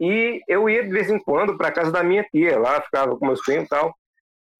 [0.00, 3.26] e eu ia de vez em quando para casa da minha tia, lá ficava com
[3.26, 3.94] meus primos e tal.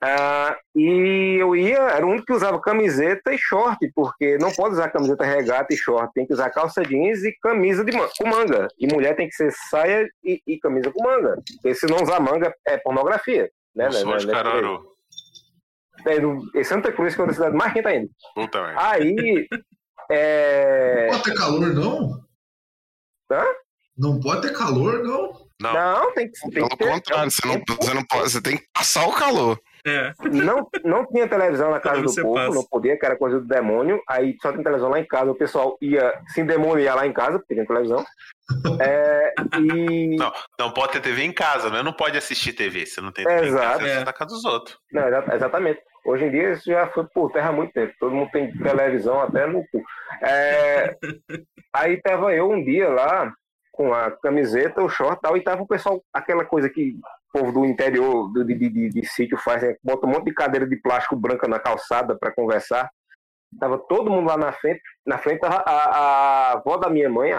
[0.07, 4.75] Ah, e eu ia, era o único que usava camiseta e short, porque não pode
[4.75, 8.69] usar camiseta regata e short, tem que usar calça jeans e camisa de com manga.
[8.79, 11.37] E mulher tem que ser saia e, e camisa com manga.
[11.55, 13.51] Porque se não usar manga é pornografia.
[13.75, 14.79] Né, né, né, né,
[16.07, 18.11] é, no, em Santa Cruz, que é uma cidade mais quente ainda.
[18.35, 18.91] Puta merda.
[18.91, 19.49] Aí.
[20.11, 21.09] É...
[21.11, 22.21] Não pode ter calor, não?
[23.33, 23.45] Hã?
[23.97, 25.33] Não pode ter calor, não?
[25.63, 26.91] Não, não tem que, tem Pelo que ter.
[26.91, 29.59] contrário, você não, você não pode, você tem que passar o calor.
[29.87, 30.13] É.
[30.31, 32.55] Não, não tinha televisão na casa do povo, passa.
[32.55, 34.01] não podia, que era coisa do demônio.
[34.09, 37.39] Aí só tem televisão lá em casa, o pessoal ia se endemoniar lá em casa,
[37.39, 38.05] porque tinha televisão.
[38.81, 40.17] É, e...
[40.17, 41.83] não, não pode ter TV em casa, né?
[41.83, 42.87] Não pode assistir TV.
[42.87, 43.65] Você não tem TV Exato.
[43.65, 44.05] em casa, é.
[44.05, 44.79] na casa dos outros.
[44.91, 45.81] Não, exatamente.
[46.05, 47.93] Hoje em dia isso já foi por terra há muito tempo.
[47.99, 49.83] Todo mundo tem televisão até no cu.
[50.23, 50.97] É,
[51.73, 53.33] aí tava eu um dia lá,
[53.73, 56.95] com a camiseta, o short e tal, e tava o pessoal, aquela coisa que
[57.35, 59.75] povo do interior do, de, de, de, sítio faz, né?
[59.83, 62.89] bota um monte de cadeira de plástico branca na calçada para conversar.
[63.59, 67.33] Tava todo mundo lá na frente, na frente a, a, a avó da minha mãe,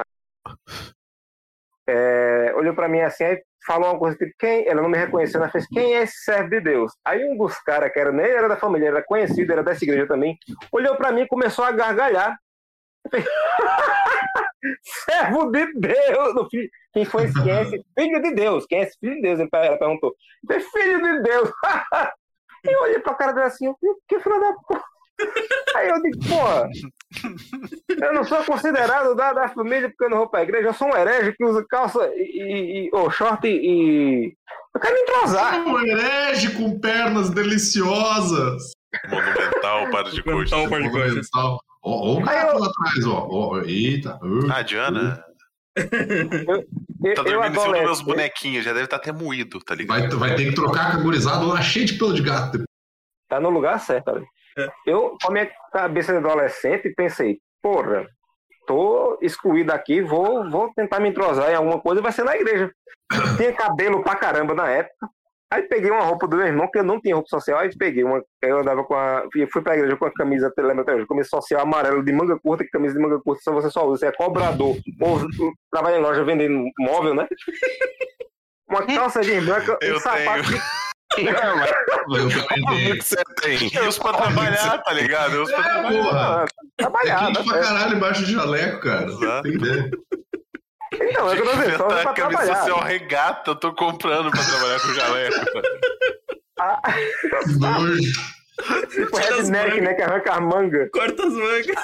[1.88, 4.68] é, olhou para mim assim, aí falou uma coisa tipo, quem?
[4.68, 6.92] Ela não me reconheceu, ela fez, quem é esse servo de Deus?
[7.06, 10.08] Aí um dos caras, que era, nem era da família, era conhecido, era dessa igreja
[10.08, 10.38] também,
[10.72, 12.38] olhou para mim e começou a gargalhar.
[14.84, 16.48] servo de Deus!
[16.94, 17.32] Quem foi?
[17.32, 17.86] Quem é esse?
[17.98, 18.66] Filho de Deus!
[18.68, 19.40] Quem é esse filho de Deus?
[19.40, 20.16] Ela perguntou.
[20.48, 21.52] Filho de Deus!
[22.64, 23.74] eu olhei pra cara dela assim,
[24.08, 24.84] que filho da porra!
[25.76, 26.70] Aí eu digo, porra,
[28.02, 30.90] eu não sou considerado da, da família porque eu não vou pra igreja, eu sou
[30.90, 34.36] um herege que usa calça e, e ou short e.
[34.74, 35.66] Eu quero me entrosar.
[35.66, 38.72] Um herege com pernas deliciosas.
[39.10, 40.52] Monumental para de coisas.
[40.52, 41.30] Monumental para de coisas.
[41.36, 43.28] Ó, ó, o lá atrás, ó.
[43.30, 44.20] ó eita.
[44.24, 45.24] Uh, ah, Diana.
[47.04, 50.18] Eu, tá dormindo em cima dos meus bonequinhos, já deve estar até moído, tá ligado?
[50.18, 52.64] Vai, vai ter que trocar com a gurizada lá cheio de pelo de gato.
[53.28, 54.26] Tá no lugar certo ali.
[54.58, 54.70] É.
[54.88, 58.08] Eu, com a minha cabeça de adolescente, pensei, porra,
[58.66, 62.72] tô excluído aqui, vou, vou tentar me entrosar em alguma coisa, vai ser na igreja.
[63.38, 65.10] Tinha cabelo pra caramba na época.
[65.56, 68.04] Aí peguei uma roupa do meu irmão, que eu não tinha roupa social, aí peguei
[68.04, 68.22] uma.
[68.42, 69.24] Eu andava com a.
[69.54, 72.66] Fui pra igreja com a camisa, lembra até hoje, camisa social amarela de manga curta,
[72.66, 75.22] que camisa de manga curta só você só usa, você é cobrador, ou
[75.72, 77.26] trabalha em loja vendendo móvel, né?
[78.68, 80.60] Uma calça de branca, um sapato de
[81.24, 81.72] não, mas
[82.20, 83.72] eu você tem.
[83.74, 85.36] Eu uso pra trabalhar, tá ligado?
[85.36, 86.04] Eu uso pra é, trabalhar.
[86.04, 86.46] Porra.
[86.76, 89.06] Trabalhar, é quente pra caralho embaixo de jaleco, cara.
[89.06, 89.44] Exato.
[89.44, 89.92] Tem ideia.
[91.02, 92.56] Então, é que eu não sei, só pra trabalhar.
[92.56, 95.36] social regata, eu tô comprando pra trabalhar com jaleco.
[96.58, 96.82] Ah.
[97.60, 98.36] Nojo.
[98.90, 99.94] Tipo redneck, né?
[99.94, 100.90] Que arranca as mangas.
[100.92, 101.76] Corta as mangas.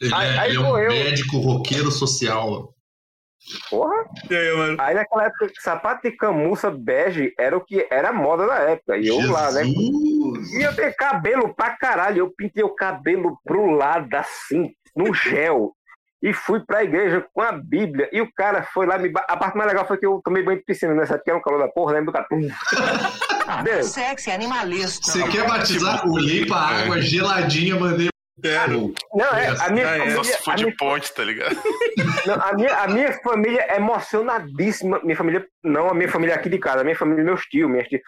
[0.00, 0.90] Ele, aí, é, aí ele é um eu...
[0.90, 2.74] médico roqueiro social.
[3.70, 4.04] Porra!
[4.30, 4.76] Aí, mano?
[4.80, 8.96] aí naquela época, sapato de camuça bege era o que era moda na época.
[8.96, 9.30] E eu Jesus.
[9.30, 9.62] lá, né?
[9.66, 12.18] E eu tenho cabelo pra caralho.
[12.18, 15.74] Eu pintei o cabelo pro lado assim, no gel.
[16.24, 18.08] E fui pra igreja com a Bíblia.
[18.10, 19.12] E o cara foi lá me.
[19.28, 21.42] A parte mais legal foi que eu tomei banho de piscina nessa época, era um
[21.42, 22.26] calor da porra, lembra do cara?
[23.84, 25.12] Sexy, animalista.
[25.12, 26.08] Você quer batizar?
[26.08, 28.08] Olhei pra água geladinha, mandei
[28.42, 28.66] É.
[28.66, 29.98] Não, é, a minha é.
[29.98, 30.16] família.
[30.16, 31.56] Nossa, a foi de minha- ponte, tá ligado?
[32.26, 35.00] Não, a, minha, a minha família é emocionadíssima.
[35.04, 37.86] Minha família, não a minha família aqui de casa, a minha família, meus tios, minhas
[37.86, 38.00] tias.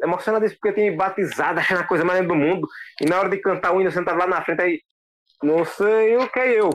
[0.00, 2.68] Emocionadíssima porque eu tinha me batizado, achando a coisa mais linda do mundo.
[3.00, 4.80] E na hora de cantar o hino, eu sentava lá na frente, aí,
[5.42, 6.70] não sei o que é eu.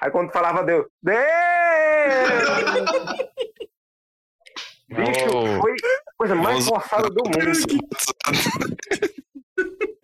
[0.00, 1.18] Aí quando falava Deus, Deus!
[4.88, 5.60] Bicho, Oh.
[5.60, 7.50] foi a coisa mais forçada do mundo.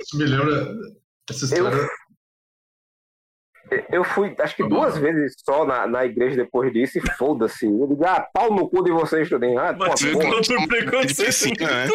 [0.01, 0.75] Isso me lembra.
[1.31, 1.89] Essa história.
[3.91, 7.65] Eu fui, acho que duas vezes só na, na igreja depois disso, e foda-se.
[7.67, 9.57] Eu digo, ah, pau no cu de vocês também.
[9.57, 10.35] Ah, pô, Batizado porra.
[10.37, 11.27] contra o De preconceito.
[11.27, 11.87] piscina, né?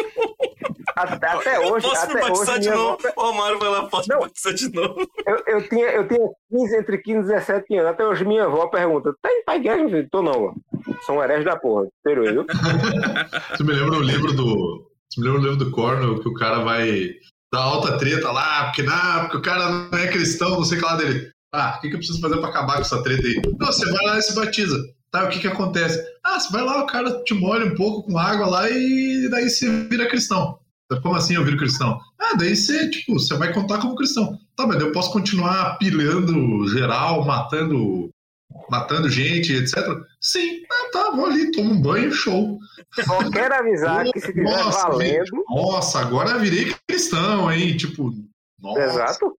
[0.96, 2.98] Até, até hoje, Posso me até batizar hoje, de novo?
[3.08, 4.22] avó- O Amaro vai lá, posso me Não.
[4.22, 5.06] batizar de novo?
[5.26, 7.90] eu, eu, tinha, eu tinha 15, entre 15 e 17 anos.
[7.92, 10.08] Até hoje minha avó pergunta: tá indo pra igreja, meu filho?
[10.10, 10.54] Tô não, mano.
[11.10, 11.86] Um herege da porra.
[12.06, 12.46] Viu?
[13.56, 14.90] Você me lembra o livro do.
[15.12, 17.10] Você me lembra o livro do Cornell que o cara vai
[17.52, 20.80] dar alta treta lá, porque, não, porque o cara não é cristão, não sei o
[20.80, 21.30] que lá dele.
[21.52, 23.42] Ah, o que, que eu preciso fazer pra acabar com essa treta aí?
[23.58, 24.76] Não, você vai lá e se batiza.
[25.10, 26.00] Tá, o que que acontece?
[26.22, 29.50] Ah, você vai lá, o cara te molha um pouco com água lá e daí
[29.50, 30.59] você vira cristão.
[31.02, 32.00] Como assim eu viro cristão?
[32.18, 34.38] Ah, daí você, tipo, você vai contar como cristão.
[34.56, 38.10] Tá, mas eu posso continuar pilhando geral, matando
[38.68, 39.76] matando gente, etc.
[40.20, 42.58] Sim, ah, tá, vou ali, tomo um banho, show.
[43.04, 45.44] Só quero avisar que se tiver Nossa, valendo.
[45.48, 47.76] Nossa, agora virei cristão, hein?
[47.76, 48.12] Tipo,
[48.60, 48.80] nossa.
[48.80, 49.36] Exato.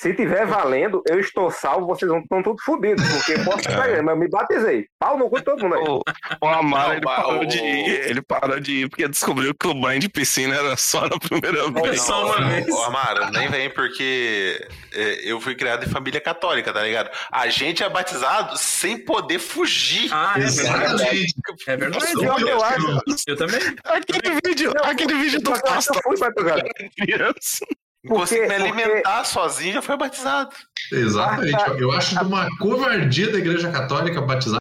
[0.00, 3.84] Se tiver valendo, eu estou salvo, vocês vão estão todos fodidos, porque eu posso estar
[3.84, 4.86] igreja, mas eu me batizei.
[4.98, 5.82] Pau no cu de todo mundo aí.
[5.86, 6.00] O,
[6.40, 9.74] o Amaro, ele, parou o- de ir, ele parou de ir porque descobriu que o
[9.74, 12.00] banho de piscina era só na primeira É vez.
[12.00, 12.66] só uma vez.
[12.70, 17.10] Ô, Amaro, nem vem porque é, eu fui criado em família católica, tá ligado?
[17.30, 20.08] A gente é batizado sem poder fugir.
[20.14, 21.26] Ah, é verdade.
[21.66, 22.12] É verdade.
[22.14, 23.02] Eu, eu acho.
[23.26, 23.60] Eu também.
[23.84, 26.62] Aquele vídeo, aquele vídeo do pastor fui batizado.
[26.96, 27.66] criança.
[28.08, 30.50] Consegui me porque- alimentar sozinho, já foi batizado.
[30.92, 31.80] Exatamente.
[31.80, 34.58] Eu acho de uma covardia da igreja católica batizar.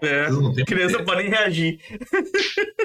[0.00, 0.26] É.
[0.64, 1.80] Criança pode nem reagir.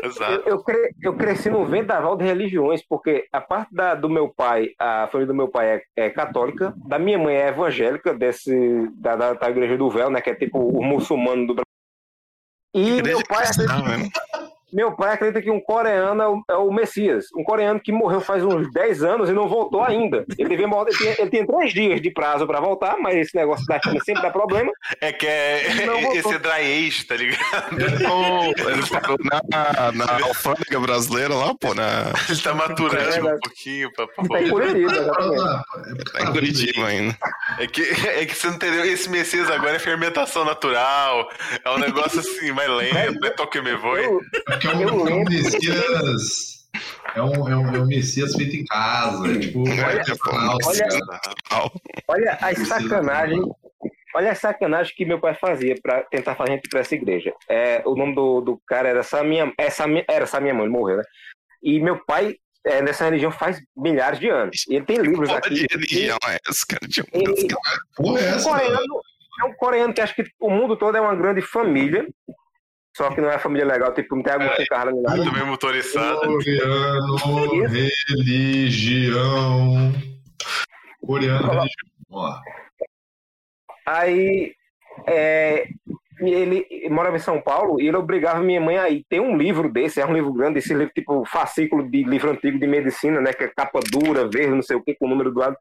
[0.04, 0.44] Exato.
[0.50, 4.30] Eu, eu, cre- eu cresci no vendaval de religiões, porque a parte da- do meu
[4.30, 8.52] pai, a família do meu pai é, é católica, da minha mãe é evangélica, desse,
[8.96, 10.22] da, da, da igreja do véu, né?
[10.22, 11.64] Que é tipo o muçulmano do Brasil.
[12.76, 14.12] E meu pai, cristã, acredita, velho.
[14.74, 17.26] Meu pai acredita que um coreano é o, é o Messias.
[17.36, 20.26] Um coreano que morreu faz uns 10 anos e não voltou ainda.
[20.38, 23.66] Ele, devia, ele, tinha, ele tinha três dias de prazo para voltar, mas esse negócio
[23.66, 24.72] da China sempre dá problema.
[25.00, 25.68] É que é
[26.14, 27.44] esse dry age, tá ligado?
[27.74, 33.92] Ele, parou na, na alfândega brasileira lá, pô, na, Ele tá maturando É, um pouquinho
[33.94, 36.12] pra, pra Tá em Curitiba, exatamente.
[36.12, 37.18] tá em Curitiba ainda.
[37.60, 38.86] É que, é que você não entendeu.
[38.86, 41.30] Esse Messias agora é fermentação natural.
[41.64, 44.02] É um negócio assim, mais lento, não é toque me voe.
[44.64, 45.34] Porque é um, Eu é um lembro.
[45.34, 46.54] Messias.
[47.16, 49.28] É um, é, um, é um Messias feito em casa.
[49.32, 50.04] é Tipo, Olha,
[50.66, 51.72] olha-
[52.08, 53.46] Olha as sacanagens.
[54.16, 56.94] Olha as sacanagens que meu pai fazia para tentar fazer a gente ir pra essa
[56.96, 57.34] igreja.
[57.50, 60.98] É, o nome do, do cara era Samia, é Samia, era Samia Mãe, ele morreu,
[60.98, 61.04] né?
[61.64, 62.36] E meu pai
[62.66, 64.66] é, nessa religião faz milhares de anos.
[64.70, 65.54] E ele tem livros Porra aqui.
[65.56, 66.88] de religião é essa, cara?
[66.88, 67.48] Tipo, Ele-
[67.96, 68.50] Porra, é um essa?
[68.50, 69.02] coreano,
[69.42, 72.08] é um coreano que acha que o mundo todo é uma grande família.
[72.96, 75.18] Só que não é família legal, tipo, não tem Agostinho Carla nem nada.
[75.18, 76.20] Muito bem motorizada.
[76.20, 77.16] Coreano,
[78.08, 79.92] religião.
[81.02, 81.70] Coreano, religião.
[82.10, 82.42] Vamos lá.
[83.86, 84.54] Aí
[85.08, 85.68] é,
[86.20, 89.04] ele morava em São Paulo e ele obrigava minha mãe a ir.
[89.10, 92.60] Tem um livro desse, é um livro grande, esse livro tipo fascículo de livro antigo
[92.60, 93.34] de medicina, né?
[93.34, 95.58] Que é capa dura, verde, não sei o que, com o número do lado.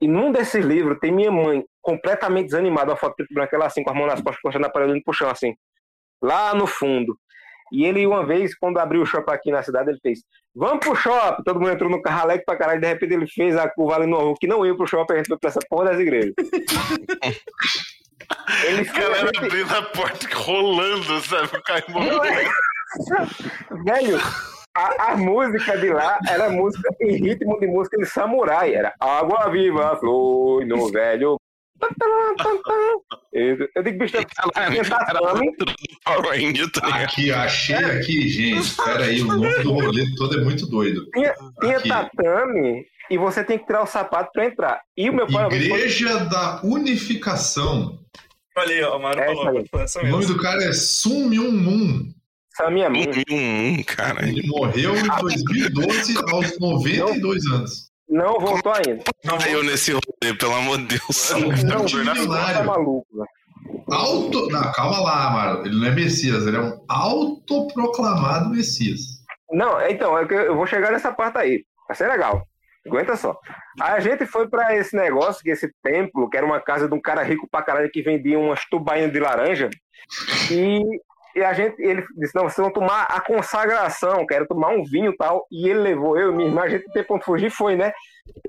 [0.00, 3.66] E num desses livros tem minha mãe completamente desanimada, uma foto preto e branca, ela
[3.66, 5.54] assim, com as mãos nas costas, encostando na parede, olhando pro chão, assim,
[6.22, 7.18] lá no fundo.
[7.72, 10.20] E ele, uma vez, quando abriu o shopping aqui na cidade, ele fez:
[10.54, 11.42] Vamos pro shopping.
[11.42, 12.80] Todo mundo entrou no carro alegre pra caralho.
[12.80, 15.14] De repente, ele fez a curva ali no rua que não ia pro shopping.
[15.14, 16.34] A gente foi pra essa porra das igrejas.
[18.64, 19.44] ele galera fez.
[19.44, 21.46] abrindo a porta rolando, sabe?
[21.46, 22.44] O cara Não é?
[23.84, 24.18] Velho,
[24.76, 28.74] a, a música de lá era música em ritmo de música de samurai.
[28.74, 31.36] Era Água Viva Flui no velho.
[33.32, 34.16] Eu digo, bicho,
[36.04, 36.86] Power Ranger, tá?
[36.88, 38.74] Aqui, achei aqui, gente.
[38.76, 41.06] Pera aí, o nome do rolê todo é muito doido.
[41.12, 44.80] tinha, tinha tatame e você tem que tirar o sapato pra entrar.
[44.96, 47.98] E o meu pai vez foi- Igreja da Unificação.
[48.56, 49.64] Olha aí, ó, o Amaro É falou.
[50.02, 52.12] O nome do cara é Sun Myung Moon.
[52.52, 53.02] Essa a minha mãe.
[53.08, 53.22] Hum,
[53.78, 54.28] hum, cara.
[54.28, 57.90] Ele morreu em 2012 aos 92 anos.
[58.08, 59.02] Não voltou ainda.
[59.24, 61.30] Não, Eu nesse rolê, pelo amor de Deus.
[61.64, 62.54] Não, Multimilionário.
[62.58, 63.06] tá maluco.
[63.12, 63.28] velho.
[63.90, 64.48] Auto...
[64.50, 65.66] Não, calma lá, Amaro.
[65.66, 69.00] Ele não é Messias, ele é um autoproclamado Messias.
[69.50, 71.64] Não, então, é eu vou chegar nessa parte aí.
[71.88, 72.46] Vai ser legal.
[72.86, 73.38] Aguenta só.
[73.80, 76.94] Aí a gente foi pra esse negócio, que esse templo, que era uma casa de
[76.94, 79.70] um cara rico pra caralho que vendia umas tubainhas de laranja.
[80.50, 80.82] E,
[81.34, 85.12] e a gente, ele disse: não, vocês vão tomar a consagração, quero tomar um vinho
[85.12, 85.46] e tal.
[85.50, 87.92] E ele levou eu e minha irmã, a gente teve ponto fugir, foi, né?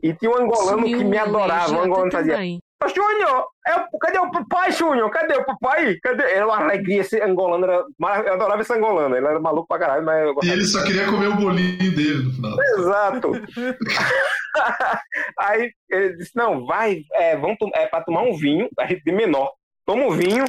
[0.02, 1.74] E tinha um angolano Sumiu que me adorava.
[1.74, 2.34] Um angolano fazia.
[2.34, 2.60] também.
[2.94, 5.10] Júnior, é o- cadê o papai, Júnior?
[5.10, 5.96] Cadê o papai?
[6.04, 6.24] Cadê?
[6.34, 7.84] Era uma alegria, esse angolano era.
[8.28, 11.06] Eu adorava esse angolano, ele era maluco pra caralho, mas eu E ele só queria
[11.08, 12.58] comer o bolinho dele no final.
[12.78, 13.32] Exato.
[15.40, 19.12] Aí ele disse: não, vai, é, vamos é, pra tomar um vinho, a gente de
[19.12, 19.52] menor.
[19.86, 20.46] Toma um vinho.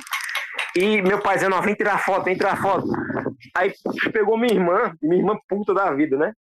[0.76, 2.86] E meu pai dizendo, ó, vem tirar foto, vem tirar foto.
[3.54, 3.72] Aí
[4.12, 6.32] pegou minha irmã, minha irmã puta da vida, né?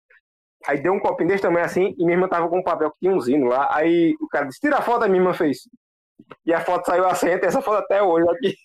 [0.68, 3.00] Aí deu um copinho desse tamanho assim, e minha irmã tava com um papel que
[3.00, 3.68] tinha um zino lá.
[3.72, 5.60] Aí o cara disse, tira a foto, a minha irmã fez.
[6.46, 8.56] E a foto saiu assenta, essa foto até hoje aqui,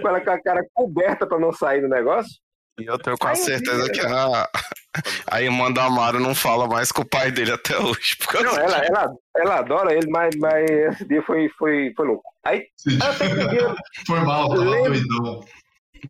[0.00, 2.32] com ela com a cara coberta pra não sair do negócio.
[2.80, 4.48] E eu tenho com Ai, certeza que a,
[5.30, 8.16] a irmã do Amaro não fala mais com o pai dele até hoje.
[8.18, 12.06] Por causa Não, ela, ela, ela adora ele, mas, mas esse dia foi, foi, foi
[12.06, 12.24] louco.
[12.44, 12.66] Aí
[13.02, 13.74] até que dia,
[14.06, 15.40] Foi mal, tava doidão.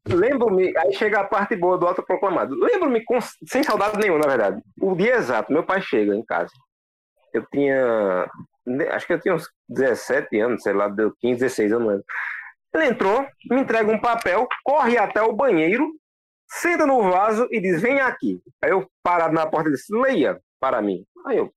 [0.08, 2.54] lembro-me, aí chega a parte boa do autoproclamado.
[2.54, 3.02] Lembro-me,
[3.46, 4.62] sem saudade nenhuma, na verdade.
[4.80, 6.52] O dia exato, meu pai chega em casa.
[7.34, 8.28] Eu tinha.
[8.92, 11.84] Acho que eu tinha uns 17 anos, sei lá, deu 15, 16 anos.
[11.84, 12.04] não lembro.
[12.72, 15.90] Ele entrou, me entrega um papel, corre até o banheiro,
[16.50, 18.40] senta no vaso e diz: Vem aqui.
[18.62, 21.04] Aí eu, parado na porta, disse: Leia para mim.
[21.26, 21.50] Aí eu.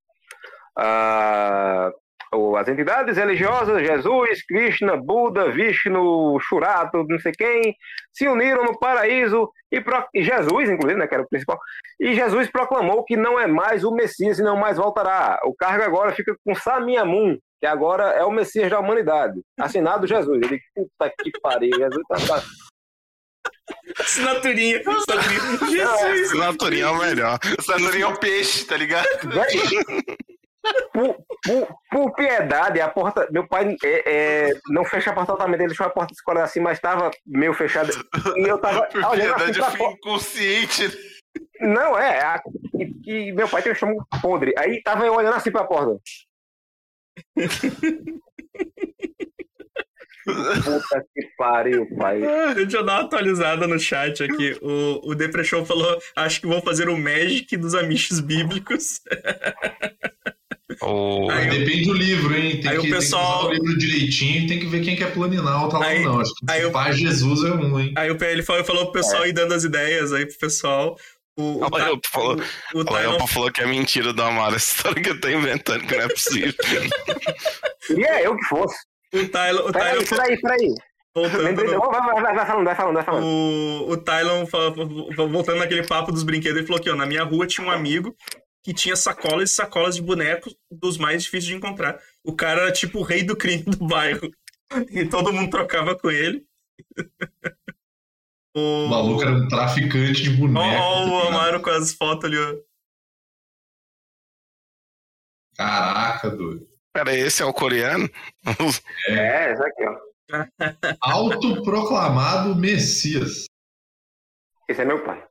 [0.78, 1.92] ah,
[2.58, 7.76] as entidades religiosas, Jesus, Krishna, Buda, Vishnu, Shurato, não sei quem,
[8.12, 11.60] se uniram no paraíso e, pro- e Jesus, inclusive, né, que era o principal,
[12.00, 15.40] e Jesus proclamou que não é mais o Messias e não mais voltará.
[15.44, 19.40] O cargo agora fica com Samiamun, que agora é o Messias da humanidade.
[19.60, 20.40] Assinado Jesus.
[20.42, 22.42] Digo, puta que pariu, Jesus tá,
[24.00, 24.78] Assinaturinha.
[24.80, 25.58] assinaturinha.
[25.70, 26.28] Jesus.
[26.32, 27.40] Assinaturinha é o melhor.
[27.58, 29.08] Essa é um peixe, tá ligado?
[30.94, 33.28] por, por- por piedade, a porta.
[33.32, 34.04] Meu pai é,
[34.50, 37.12] é, não fecha a porta totalmente, ele deixou a porta da escola assim, mas estava
[37.26, 37.92] meio fechada.
[38.38, 41.14] E eu tava Por olhando assim piedade, pra eu fui inconsciente.
[41.60, 42.20] Não, é.
[42.24, 42.42] a-
[43.06, 44.54] e, e meu pai tem um estômago podre.
[44.58, 46.00] Aí tava eu olhando assim pra porta.
[50.26, 52.24] Puta que pariu, pai.
[52.24, 54.58] Ah, Deixa eu dar uma atualizada no chat aqui.
[54.62, 59.02] O, o Depression falou: acho que vou fazer o Magic dos Amiches Bíblicos.
[60.82, 61.30] O...
[61.30, 62.60] Aí Depende do livro, hein?
[62.60, 64.82] Tem aí que, o pessoal- tem que usar o livro direitinho e tem que ver
[64.84, 66.20] quem quer planinar o talão, Aí- não.
[66.20, 67.94] Acho que aí eu- pá, Jesus é um, hein?
[67.96, 70.98] Aí o PL falou, falou pro pessoal ir dando as ideias aí pro pessoal.
[71.38, 72.38] O, o, O Ta- Elpo falou,
[72.74, 74.56] o, o o Elpo falou que é mentira do Amaro.
[74.56, 76.54] Essa história que eu tô inventando, que não é possível.
[77.86, 78.76] Queria eu que fosse.
[79.14, 80.74] O Tylon, o Peraí, Tylon peraí, peraí.
[81.16, 83.26] voltando no- Vai, vai, vai, vai falando, vai falando, vai falando.
[83.26, 84.46] O, o Tylon,
[85.30, 88.16] voltando naquele papo dos brinquedos, ele falou que ó, na minha rua tinha um amigo
[88.64, 92.00] que tinha sacolas e sacolas de bonecos dos mais difíceis de encontrar.
[92.24, 94.30] O cara era tipo o rei do crime do bairro.
[94.90, 96.46] E todo mundo trocava com ele.
[98.56, 100.66] O O maluco era um traficante de Ó, boneco.
[100.82, 101.28] ó, o tá?
[101.28, 102.56] Amaro com as fotos ali, ó.
[105.56, 106.68] Caraca, doido.
[106.94, 108.08] Pera, esse é o coreano?
[109.08, 110.00] É, esse aqui, ó.
[111.02, 113.46] Autoproclamado Messias.
[114.70, 115.28] Esse é meu pai.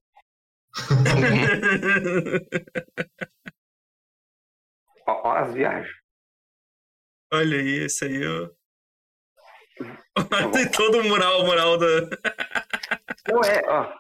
[5.07, 5.95] Ó, ó as viagens.
[7.33, 8.49] Olha aí, esse aí, ó.
[10.53, 11.87] Tem todo o mural, o mural da.
[13.29, 13.93] Não é, ó.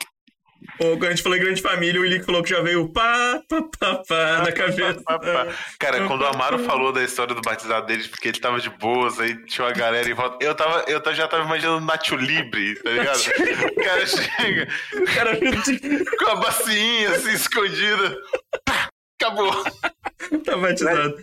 [0.78, 3.40] Quando a gente falou em grande família, o Willi falou que já veio o pá,
[3.48, 5.00] pá, pá, pá na cabeça.
[5.04, 5.46] Pá, pá, pá.
[5.78, 9.20] Cara, quando o Amaro falou da história do batizado dele, porque ele tava de boas,
[9.20, 10.44] aí tinha uma galera em volta.
[10.44, 13.18] Eu, tava, eu já tava imaginando Nacho Libre, tá ligado?
[13.18, 15.38] O cara chega O cara
[16.18, 18.16] com a bacinha assim escondida.
[18.64, 18.88] Pá,
[19.22, 19.50] Acabou.
[20.44, 21.16] tá batizado.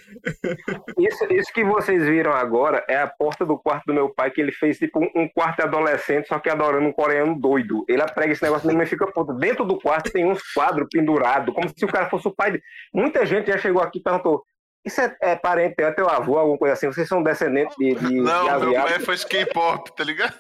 [0.98, 4.42] Isso, isso que vocês viram agora é a porta do quarto do meu pai, que
[4.42, 7.86] ele fez tipo um, quarto de adolescente, só que adorando um coreano doido.
[7.88, 9.34] Ele prega esse negócio e fica puto.
[9.34, 12.62] Dentro do quarto tem uns quadros pendurados, como se o cara fosse o pai de.
[12.94, 14.44] Muita gente já chegou aqui e perguntou.
[14.86, 16.88] Isso é, é parente, é teu avô, alguma coisa assim?
[16.88, 18.84] Vocês são descendentes de, de, de Não, meu asiáticos?
[18.84, 20.34] pai foi de K-pop, tá ligado?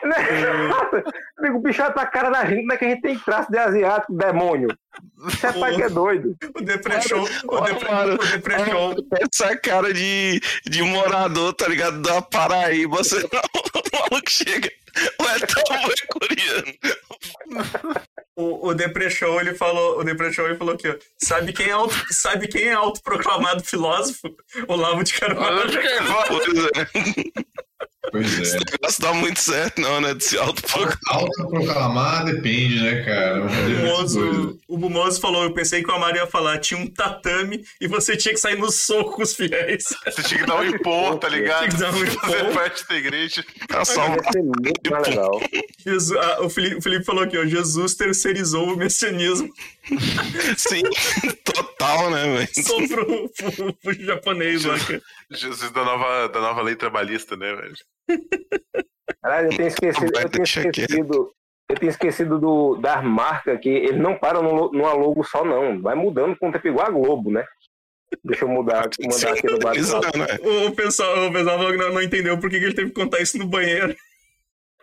[1.42, 3.50] Digo, o bicho olha pra cara da gente, como é que a gente tem traço
[3.50, 4.68] de asiático, demônio?
[5.28, 6.36] Isso é pai que é doido.
[6.54, 7.24] O Depression.
[7.44, 7.60] O, o
[8.18, 8.94] Depression.
[9.20, 12.00] Essa cara de, de morador, tá ligado?
[12.00, 12.98] Da Paraíba.
[12.98, 14.70] Você não, o maluco chega.
[15.20, 15.34] Ué,
[15.74, 16.72] avô é coreano.
[18.36, 19.98] O, o Depression, ele falou.
[19.98, 20.96] O Depression, ele falou aqui, ó.
[21.18, 24.34] Sabe quem é, auto, sabe quem é autoproclamado filósofo?
[24.68, 25.70] Olavo de Carvalho.
[28.10, 28.38] Pois é.
[28.38, 28.42] É.
[28.42, 30.14] Esse negócio dá muito certo, não, né?
[30.14, 30.98] De se autoproclamar.
[31.10, 33.44] Autoproclamar depende, né, cara?
[33.44, 37.64] O Bumoso, o Bumoso falou, eu pensei que o Amaro ia falar, tinha um tatame
[37.80, 39.84] e você tinha que sair no soco com os fiéis.
[40.04, 41.68] Você tinha que dar um impor, tá ligado?
[41.68, 43.44] Tinha que dar um Fazer parte da igreja.
[43.70, 45.40] Vai ser muito mais legal.
[45.84, 49.52] Jesus, ah, o, Felipe, o Felipe falou aqui, ó, Jesus terceirizou o messianismo
[50.56, 50.82] Sim,
[51.44, 52.48] total, né, velho?
[52.66, 54.64] só pro, pro, pro japonês.
[55.30, 57.74] Jesus da nova, da nova lei trabalhista, né, velho?
[59.22, 61.32] Caralho, eu tenho esquecido, eu tenho esquecido,
[61.68, 65.80] eu tenho esquecido do, das marcas que eles não param no, numa logo só, não.
[65.82, 67.44] Vai mudando com o tempo igual a Globo, né?
[68.24, 70.18] Deixa eu mudar, mandar aqui no WhatsApp.
[70.18, 70.26] né?
[70.42, 72.88] O, o pessoal, o pessoal falou que não, não entendeu por que que ele teve
[72.90, 73.94] que contar isso no banheiro.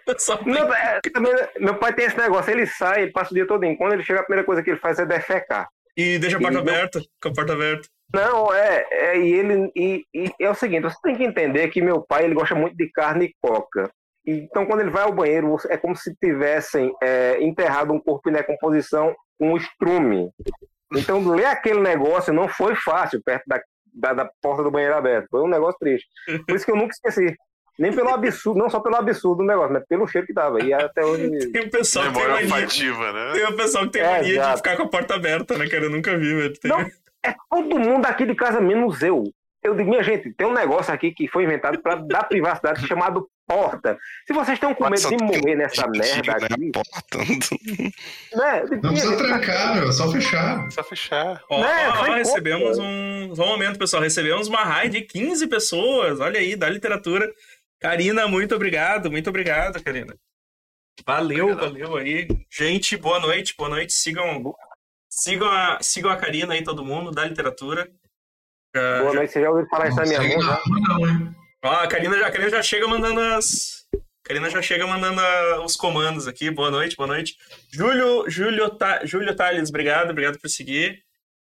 [0.19, 3.47] Só Não, é, também, meu pai tem esse negócio, ele sai, ele passa o dia
[3.47, 3.61] todo.
[3.75, 5.67] Quando ele chega, a primeira coisa que ele faz é defecar.
[5.97, 7.87] E deixa a porta E não- aberta, com a porta aberta.
[8.13, 11.81] Não, é, é e ele e, e é o seguinte, você tem que entender que
[11.81, 13.89] meu pai ele gosta muito de carne e coca.
[14.27, 18.33] Então, quando ele vai ao banheiro, é como se tivessem é, enterrado um corpo em
[18.33, 20.29] decomposição com um estrume.
[20.95, 23.61] Então, ler aquele negócio não foi fácil perto da,
[23.93, 25.27] da, da porta do banheiro aberto.
[25.29, 26.07] Foi um negócio triste.
[26.47, 27.35] Por isso que eu nunca esqueci.
[27.77, 30.63] Nem pelo absurdo, não só pelo absurdo do negócio, mas pelo cheiro que dava.
[30.63, 31.51] E até hoje.
[31.51, 33.31] Tem um pessoal que tem mania, olfativa, né?
[33.33, 35.83] tem um pessoal que tem É, mania de ficar com a porta aberta, né, cara?
[35.83, 36.53] Eu nunca vi, velho.
[36.59, 36.85] Tem- Não,
[37.25, 39.23] é todo mundo aqui de casa, menos eu.
[39.63, 43.27] Eu digo, minha gente, tem um negócio aqui que foi inventado para dar privacidade chamado
[43.47, 43.97] porta.
[44.27, 47.17] Se vocês estão com medo de morrer nessa merda aqui, porta.
[48.35, 48.63] né?
[48.83, 50.71] Não precisa trancar, meu, é só fechar.
[50.71, 51.41] Só fechar.
[51.49, 53.35] Ó, Né, ó, ó, recebemos um.
[53.35, 54.03] Só um momento, pessoal.
[54.03, 56.19] Recebemos uma raid de 15 pessoas.
[56.19, 57.31] Olha aí, da literatura.
[57.79, 60.15] Karina, muito obrigado, muito obrigado, Karina.
[61.05, 61.71] Valeu, Obrigado.
[61.71, 62.27] valeu aí.
[62.49, 63.93] Gente, boa noite, boa noite.
[63.93, 64.55] Sigam,
[65.15, 67.89] sigam, a, sigam a Karina aí, todo mundo, da literatura.
[68.75, 70.41] Já- Boa já- noite, você já ouviu falar isso na minha mão?
[70.41, 70.61] Já?
[70.67, 71.35] não, hein?
[71.63, 73.85] Ó, a Karina já, a Karina já chega mandando as.
[73.93, 73.97] a
[74.27, 76.51] Karina já chega mandando a- os comandos aqui.
[76.51, 77.35] Boa noite, boa noite.
[77.71, 81.03] Júlio, Júlio, Ta, Júlio Tales, obrigado, obrigado por seguir.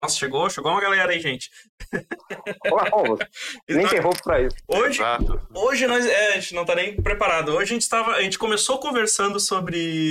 [0.02, 1.48] Nossa, chegou, chegou uma galera aí, gente.
[2.68, 3.20] Olá, povos.
[3.70, 4.56] Nem tem roupa pra isso.
[4.66, 5.40] Hoje, Exato.
[5.54, 6.04] hoje nós.
[6.04, 7.50] É, a gente não tá nem preparado.
[7.54, 8.12] Hoje a gente tava.
[8.16, 10.10] A gente começou conversando sobre.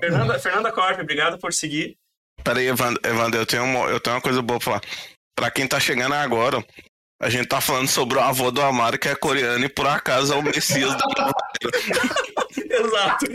[0.00, 1.96] Fernanda, Fernanda Corp, obrigado por seguir.
[2.42, 4.82] Peraí, Evandro, Evandro, eu tenho, uma, eu tenho uma coisa boa pra falar.
[5.36, 6.64] Pra quem tá chegando agora,
[7.20, 10.34] a gente tá falando sobre o avô do Amaro, que é coreano, e por acaso
[10.34, 11.32] é o Messias da
[12.74, 13.26] Exato.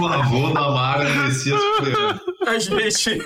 [0.00, 2.20] O avô da Mara Messias Coreano.
[2.46, 3.18] A gente,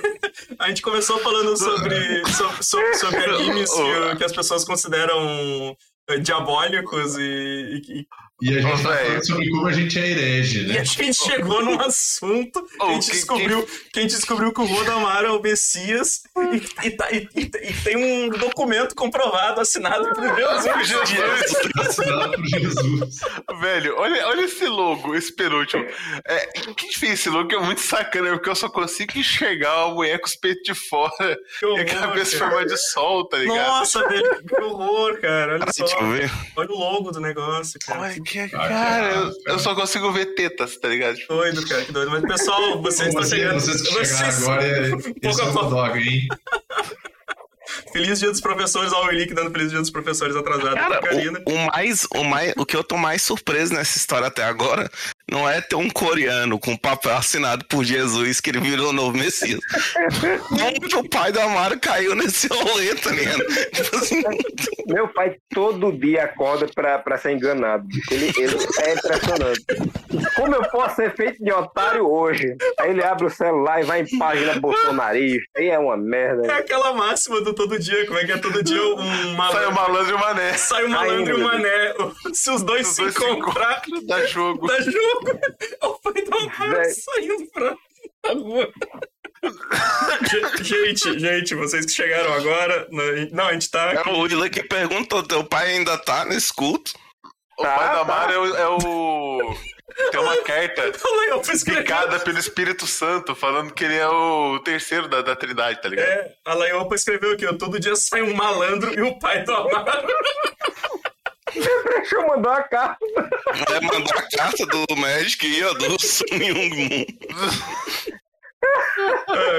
[0.58, 5.76] a gente começou falando sobre, sobre, sobre, sobre animes que, que as pessoas consideram
[6.08, 8.06] eh, diabólicos e, e,
[8.42, 10.80] E a gente Ô, tá falando sobre como a gente é herege, e né?
[10.80, 14.64] a gente chegou num assunto que a gente descobriu que a gente descobriu que o
[14.64, 16.22] Rodamar é o Messias
[16.82, 20.88] e, e, tá- e- e- e tem um documento comprovado assinado por Jesus.
[20.88, 21.56] Jesus.
[21.78, 23.20] Assinado por Jesus.
[23.60, 25.84] Velho, olha, olha esse logo, esse penúltimo.
[26.26, 30.18] É, quem fez esse logo é muito sacana, porque eu só consigo enxergar a mulher
[30.18, 31.12] com os peitos de fora
[31.60, 32.50] Que e horror, a cabeça em cara.
[32.50, 33.56] forma de sol, tá ligado?
[33.56, 35.54] Nossa, velho, que horror, cara.
[35.60, 35.86] Olha só.
[36.00, 36.30] Eu ver.
[36.56, 38.00] Olha o logo do negócio, cara.
[38.02, 41.16] Ai, que, Ah, cara, cara, eu, eu só consigo ver tetas, tá ligado?
[41.16, 42.10] Tipo, Doido, cara, que doido.
[42.10, 43.60] Mas, pessoal, vocês estão Você, chegando.
[43.60, 44.90] vocês que chegaram vocês- agora, é,
[45.22, 45.52] pouco é a pouco.
[45.70, 46.28] Godoga, hein?
[47.92, 51.00] Feliz dia dos professores, ó, o Elick dando feliz dia dos professores atrasado Cara,
[51.46, 54.90] o, o mais, o mais, o que eu tô mais surpreso nessa história até agora
[55.32, 59.16] não é ter um coreano com papel assinado por Jesus que ele virou o novo
[59.16, 59.60] Messias.
[60.48, 63.42] Como que o pai do Amaro caiu nesse rolê, tá ligado?
[63.72, 64.22] Tipo assim,
[64.86, 67.86] Meu pai todo dia acorda pra, pra ser enganado.
[68.10, 69.64] Ele, ele é impressionante.
[70.36, 72.54] Como eu posso ser feito de otário hoje?
[72.78, 75.46] Aí ele abre o celular e vai em página bolsonarista.
[75.56, 76.54] Aí é uma É merda.
[76.56, 79.74] aquela máxima do todo dia, como é que é todo dia um sai o malandro,
[79.74, 80.52] malandro e o mané.
[80.58, 81.58] sai um malandro e um Ainda.
[81.58, 81.94] mané.
[82.34, 84.66] Se os dois Os se dois se encontrar, Dá jogo.
[84.66, 85.21] dá jogo.
[85.82, 87.76] O pai do Amaro saindo pra
[88.34, 88.72] rua.
[90.30, 92.86] Ge- gente, gente, vocês que chegaram agora,
[93.32, 96.92] não, a gente tá é o Willa que perguntou: teu pai ainda tá nesse culto?
[97.58, 98.04] O Tá, pai da tá.
[98.04, 99.56] Mara é o, é o-
[100.10, 100.82] Tem uma carta
[101.64, 106.08] picada pelo Espírito Santo, falando que ele é o terceiro da, da Trindade, tá ligado?
[106.08, 109.52] É, a Laiopa escreveu aqui, ó, todo dia sai um malandro e o pai do
[109.54, 110.08] Amaro.
[111.54, 113.06] Deixa eu mandar uma carta.
[113.68, 117.06] Vai mandar a carta do Magic e ó, do Sun Young Moon.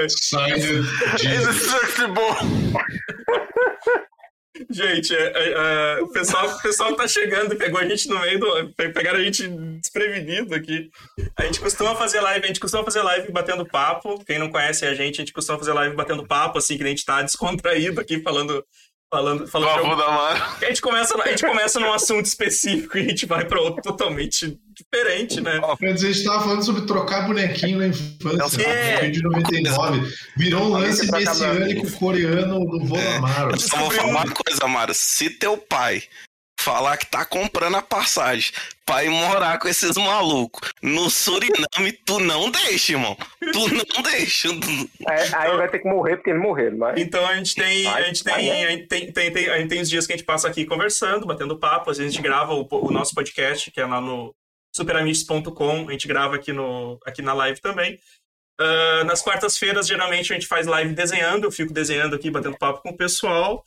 [0.08, 2.36] Sign de Ele é bom.
[4.70, 5.52] Gente, é, é,
[5.98, 8.72] é, o, pessoal, o pessoal tá chegando pegou a gente no meio do.
[8.74, 10.90] pe- Pegaram a gente desprevenido aqui.
[11.36, 14.24] A gente costuma fazer live, a gente costuma fazer live batendo papo.
[14.24, 16.86] Quem não conhece a gente, a gente costuma fazer live batendo papo, assim, que a
[16.86, 18.64] gente tá descontraído aqui, falando,
[19.14, 20.42] Falando, falando da Amaro.
[20.60, 23.80] A gente, começa, a gente começa num assunto específico e a gente vai pra outro
[23.80, 25.60] totalmente diferente, né?
[25.62, 29.02] A gente tava falando sobre trocar bonequinho na infância, É.
[29.02, 29.10] né?
[29.10, 30.12] de 99.
[30.36, 33.50] Virou um lance messiânico coreano no vô da Amaro.
[33.52, 34.92] Eu só vou falar uma coisa, Amaro.
[34.94, 36.02] Se teu pai
[36.64, 38.52] falar que tá comprando a passagem
[38.86, 43.16] pra ir morar com esses malucos no Suriname, tu não deixa, irmão.
[43.52, 44.48] Tu não deixa.
[45.06, 46.98] Aí, aí vai ter que morrer porque eles morreram, mas.
[47.00, 49.68] Então a gente tem, a gente vai, tem, a gente tem, tem, tem- a gente
[49.68, 52.22] tem os dias que a gente passa aqui conversando, batendo papo, às vezes a gente
[52.24, 54.34] grava o, o nosso podcast, que é lá no
[54.74, 57.98] superamites.com, a gente grava aqui, no, aqui na live também.
[58.60, 62.82] Ah, nas quartas-feiras, geralmente, a gente faz live desenhando, eu fico desenhando aqui, batendo papo
[62.82, 63.64] com o pessoal.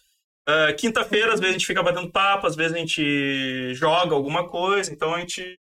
[0.47, 4.47] Ah, Quinta-feira, às vezes a gente fica batendo papo, às vezes a gente joga alguma
[4.47, 5.57] coisa, então a gente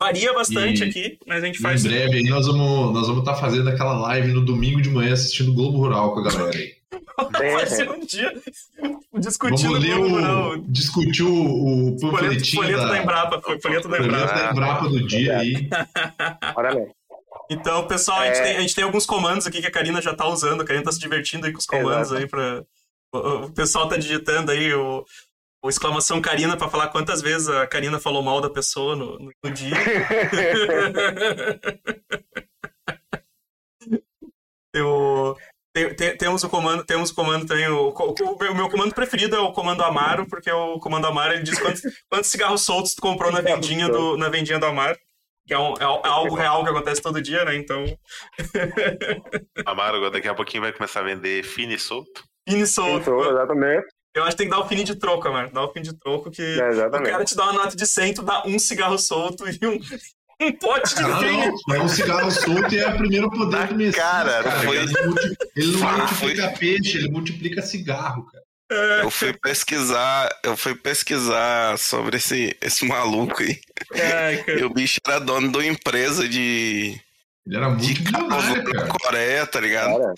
[0.00, 1.82] varia bastante E- aqui, mas a gente Em faz.
[1.84, 5.52] breve aí nós vamos nós vamos estar fazendo aquela live no domingo de manhã assistindo
[5.54, 6.72] Globo Rural com a galera aí.
[7.54, 8.32] Vai ser um dia
[9.18, 10.56] discutindo Vamos ler Globo o, Rural.
[10.66, 14.38] discutir o, panfletinho folheto da da, Embrapa, foi folheto da folheto Embrapa.
[14.42, 15.68] da Embrapa do dia aí.
[16.54, 16.94] Bora mesmo.
[17.50, 18.42] Então, pessoal, a, gente É.
[18.44, 20.62] tem, a gente tem alguns comandos aqui que a Karina já tá usando.
[20.62, 22.16] A Karina tá se divertindo aí com os comandos Exato.
[22.22, 22.62] aí pra.
[23.12, 25.04] O, pessoal tá digitando aí o,
[25.62, 29.30] o exclamação Karina pra falar quantas vezes a Karina falou mal da pessoa no, no,
[29.44, 29.74] no dia.
[34.74, 35.36] Eu,
[35.74, 37.68] tem- tem- temos o comando, temos o comando também.
[37.68, 41.42] O, o, o meu comando preferido é o comando Amaro, porque o comando Amaro ele
[41.42, 44.98] diz quantos, quantos cigarros soltos tu comprou na vendinha do, na vendinha do Amaro.
[45.46, 47.56] Que é, um- é é algo real que acontece todo dia, né?
[47.56, 47.84] Então.
[49.66, 52.22] Amaro, daqui a pouquinho vai começar a vender fino e solto.
[52.48, 53.20] Fini solto.
[53.30, 53.86] Exatamente.
[54.14, 55.50] Eu acho que tem que dar o fine de troco, Amaro.
[55.52, 56.42] Dá o fine de troco que.
[56.42, 57.24] É, O cara exatamente.
[57.26, 59.80] te dá uma nota de 100, tu dá um cigarro solto e um,
[60.46, 63.74] um pote de Ah, é um cigarro solto e é o primeiro poder Na do
[63.74, 63.94] Messias.
[63.96, 68.42] cara, foi- Ele, multi- ele não Foi- multiplica peixe, ele multiplica cigarro, cara.
[69.02, 73.60] Eu fui pesquisar, eu fui pesquisar sobre esse, esse maluco aí.
[73.94, 74.60] Ai, cara.
[74.60, 76.98] E o bicho era dono de uma empresa de,
[77.46, 78.88] Ele era de muito bilionário, na cara.
[78.88, 79.98] Coreia, tá ligado?
[79.98, 80.14] Cara,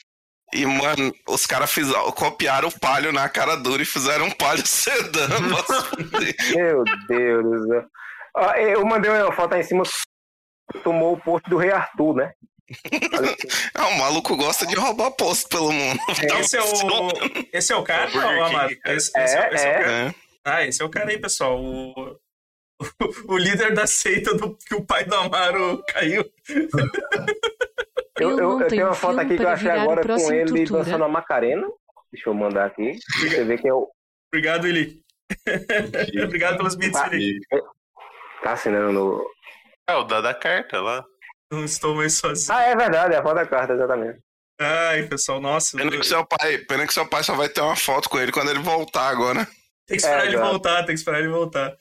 [0.55, 4.64] E, mano, os caras fizeram- copiaram o palio na cara dura e fizeram um palio
[4.66, 5.26] sedã.
[6.55, 7.84] meu Deus do céu.
[8.36, 9.82] Ó, Eu mandei uma foto aí em cima.
[10.82, 12.32] Tomou o posto do Rei Arthur, né?
[13.74, 16.00] Ah, o maluco gosta de roubar posto pelo mundo.
[16.22, 17.11] Então, Esse é o,
[17.52, 18.70] esse é o cara, não.
[18.92, 19.90] Esse, esse é, esse é o É, cara.
[19.92, 20.14] É.
[20.46, 21.61] Ah, esse é o cara aí, pessoal.
[21.61, 22.18] O,
[23.28, 26.24] o, líder da seita do que o pai do Amaro caiu.
[28.18, 30.46] Eu, Eu eu, não eu tenho uma foto aqui que eu achei agora com ele
[30.64, 30.84] tortura.
[30.84, 31.66] dançando a Macarena.
[32.12, 32.98] Deixa eu mandar aqui.
[33.20, 33.90] Você vê que é o.
[34.32, 35.00] Obrigado, Eli.
[36.24, 37.38] Obrigado pelos bits, Ah, Eli.
[38.42, 39.30] Tá assinando no.
[39.88, 41.04] É o da, da carta lá.
[41.52, 42.56] Não estou mais sozinho.
[42.56, 44.18] Ah, é verdade, é a foto da carta, exatamente.
[44.60, 45.76] Ai, pessoal, nossa.
[45.76, 48.30] Pena que, seu pai, pena que seu pai só vai ter uma foto com ele
[48.32, 49.44] quando ele voltar agora.
[49.86, 51.76] Tem que esperar É, ele voltar, tem que esperar ele voltar.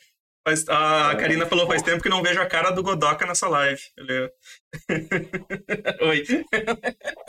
[0.45, 1.15] Faz- a É.
[1.15, 3.81] Karina falou faz tempo que não vejo a cara do Godoka nessa live.
[3.97, 4.29] Ele...
[6.01, 6.23] Oi.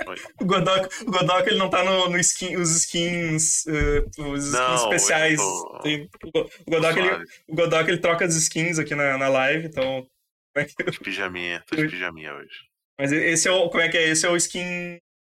[0.09, 0.17] Oi.
[0.41, 4.53] O Godoka, o Godoka ele não tá no, no skin, os skins, eh, os skins
[4.53, 5.39] Não, especiais.
[5.39, 8.95] eu tô- Tem- o Go- o Godoka, ele, o Godoka ele troca as skins aqui
[8.95, 10.07] na, na live, então.
[10.55, 12.69] como é que- Tô de pijaminha, tô de pijaminha hoje.
[12.99, 13.69] Mas esse é o.
[13.71, 14.09] Como é que é?
[14.09, 14.61] Esse é o skin.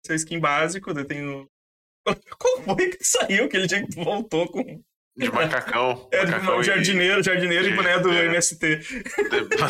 [0.04, 0.92] Esse é o skin básico.
[0.94, 1.46] daí Tem o.
[2.38, 3.44] Qual foi que saiu?
[3.44, 4.82] Aquele dia que tu voltou com.
[5.20, 6.08] De macacão.
[6.10, 8.26] É, macacão do jardineiro, jardineiro e boné do É.
[8.26, 8.80] MST.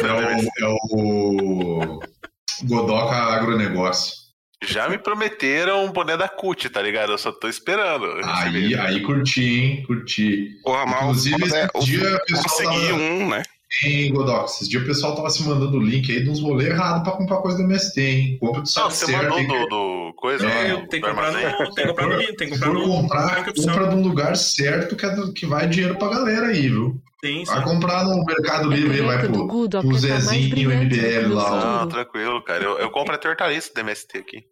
[0.01, 2.01] É o, é o
[2.65, 4.21] Godoca Agronegócio.
[4.63, 7.13] Já me prometeram um boné da CUT, tá ligado?
[7.13, 8.07] Eu só tô esperando.
[8.23, 9.83] Aí, aí curti, hein?
[9.87, 10.61] Curti.
[10.63, 11.03] Porra, mal.
[11.05, 13.01] Inclusive, esse é, dia o pessoal consegui tava...
[13.01, 13.43] um, né?
[13.85, 16.71] Hein, Godoc, esses dias o pessoal tava se mandando o link aí de uns rolês
[16.71, 18.37] errados pra comprar coisa do MST, hein?
[18.41, 19.47] Compra do Não, você certo, mandou hein?
[19.47, 21.39] do, do coisa É, lá, do, Tem que comprar no.
[21.75, 22.83] Tem que comprar no link, tem que comprar no.
[22.85, 26.69] comprar, compra de um lugar certo que, é do- que vai dinheiro pra galera aí,
[26.69, 27.01] viu?
[27.25, 27.53] Sim, sim.
[27.53, 31.45] Vai comprar no Mercado A Livre aí, vai pro, Godoka pro Zezinho e MBL lá,
[31.45, 31.51] ó.
[31.55, 31.89] Não, futuro.
[31.91, 32.65] tranquilo, cara.
[32.65, 34.45] Eu, eu compro até hortaliça do MST aqui.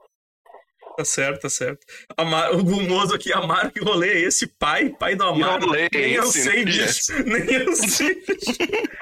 [0.99, 1.87] Tá certo, tá certo.
[2.17, 4.49] Amar, o Gumoso aqui, Amaro, que rolê é esse?
[4.49, 4.91] Pai?
[4.99, 5.67] Pai do Amaro?
[5.67, 7.23] rolê é Nem eu esse, sei, né, bicho.
[7.25, 8.59] Nem eu sei, bicho.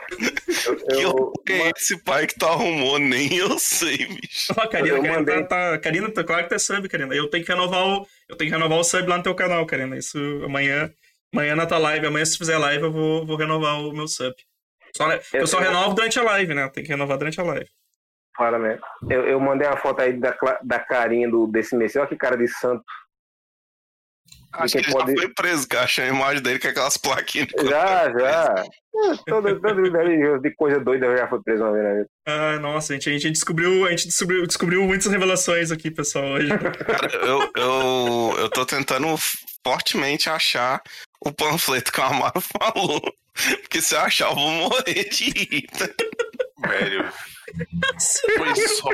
[0.91, 2.99] Que Eu, louco é esse pai que tu arrumou?
[2.99, 4.53] Nem eu sei, bicho.
[4.57, 5.43] Ó, Karina, Eu Karina, mandei.
[5.45, 7.15] tá, tá, Karina, tá claro que tá sub, Karina.
[7.15, 9.65] Eu tenho que renovar o, eu tenho que renovar o sub lá no teu canal,
[9.65, 9.97] Karina.
[9.97, 10.93] Isso amanhã,
[11.33, 14.35] amanhã na tua live, amanhã se fizer live eu vou, vou renovar o meu sub.
[14.95, 16.69] Só, né, eu só Eu- renovo durante a live, né?
[16.69, 17.67] Tem que renovar durante a live.
[18.37, 18.81] Claramente.
[19.09, 21.97] Eu, eu mandei uma foto aí da, da carinha do, desse mês.
[21.97, 22.85] Olha que cara de santo.
[24.53, 25.85] Acho que ele pode- já foi preso, cara.
[25.85, 27.49] Achei a imagem dele com aquelas plaquinhas.
[27.69, 28.65] Já, já.
[29.27, 32.07] Todo, todo religioso de coisa doida já foi preso uma vez na vida.
[32.27, 36.25] Ah, nossa, a gente, a gente descobriu, a gente descobriu, descobriu muitas revelações aqui, pessoal,
[36.25, 36.49] hoje.
[36.59, 39.07] Cara, eu, eu, eu tô tentando
[39.63, 40.81] fortemente achar
[41.21, 43.03] o panfleto que o Amaro falou.
[43.61, 45.67] Porque se eu achar, eu vou morrer de rir.
[46.67, 47.13] Velho.
[48.37, 48.89] Foi só,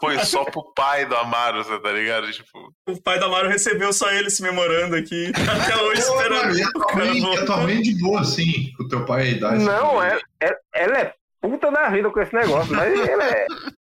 [0.00, 2.30] foi só pro pai do Amaro, você tá ligado?
[2.30, 2.72] Tipo...
[2.88, 5.32] O pai do Amaro recebeu só ele se memorando aqui.
[5.34, 6.52] Até hoje esperando.
[6.62, 10.02] a tua mãe- a mãe de boa, assim, com o teu pai dá esse Não,
[10.02, 13.46] é, é- ela é puta da vida com esse negócio, mas ela é.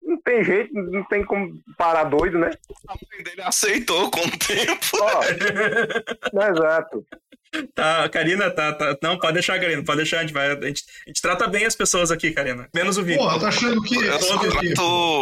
[0.09, 2.49] Não tem jeito, não tem como parar doido, né?
[2.87, 4.97] A mãe dele aceitou com o tempo.
[4.99, 5.23] Ó,
[6.49, 7.05] exato.
[7.75, 8.97] Tá, Karina, tá, tá.
[9.03, 10.17] Não, pode deixar, Karina, pode deixar.
[10.17, 12.67] A gente, vai, a, gente, a gente trata bem as pessoas aqui, Karina.
[12.73, 13.23] Menos o Vitor.
[13.23, 13.95] Porra, tá achando que.
[13.95, 14.73] Eu só trato, eu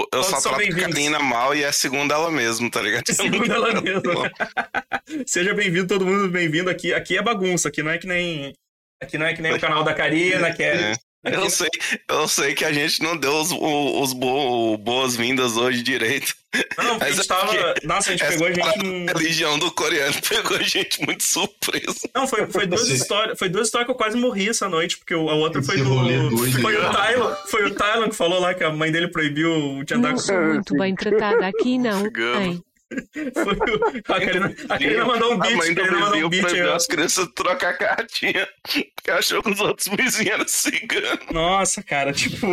[0.09, 0.75] Todos só trato.
[0.75, 3.03] Karina mal e é segundo ela mesmo, tá ligado?
[3.11, 4.31] Segundo ela mesma.
[5.27, 6.93] Seja bem-vindo, todo mundo bem-vindo aqui.
[6.93, 8.53] Aqui é bagunça, aqui não é que nem.
[9.01, 10.91] Aqui não é que nem o canal da Karina, que é.
[10.91, 10.95] É,
[11.31, 11.69] Eu sei,
[12.09, 16.33] eu sei que a gente não deu os, o- os bo- boas-vindas hoje direito.
[16.77, 17.73] Não, porque a Mas gente é tava.
[17.83, 22.09] Nossa, a gente pegou a gente da religião do coreano pegou a gente muito surpresa.
[22.15, 25.13] Não, foi, foi, duas histórias, foi duas histórias que eu quase morri essa noite, porque
[25.13, 26.37] o- a outra foi do.
[26.61, 29.93] Foi o Tylon, foi o Tylon que falou lá que a mãe dele proibiu de
[29.93, 32.05] andar Não sou muito bem tratada aqui, não.
[32.41, 32.63] Hein?
[32.89, 36.29] O- a, Karina, a Karina mandou um a beat, mãe a do Karina mandou um
[36.29, 36.41] beat.
[36.43, 36.75] proibiu ó.
[36.75, 41.25] as crianças trocar cartinha, porque achou que os outros vizinhos eram ciganos.
[41.31, 42.47] Nossa, cara, tipo.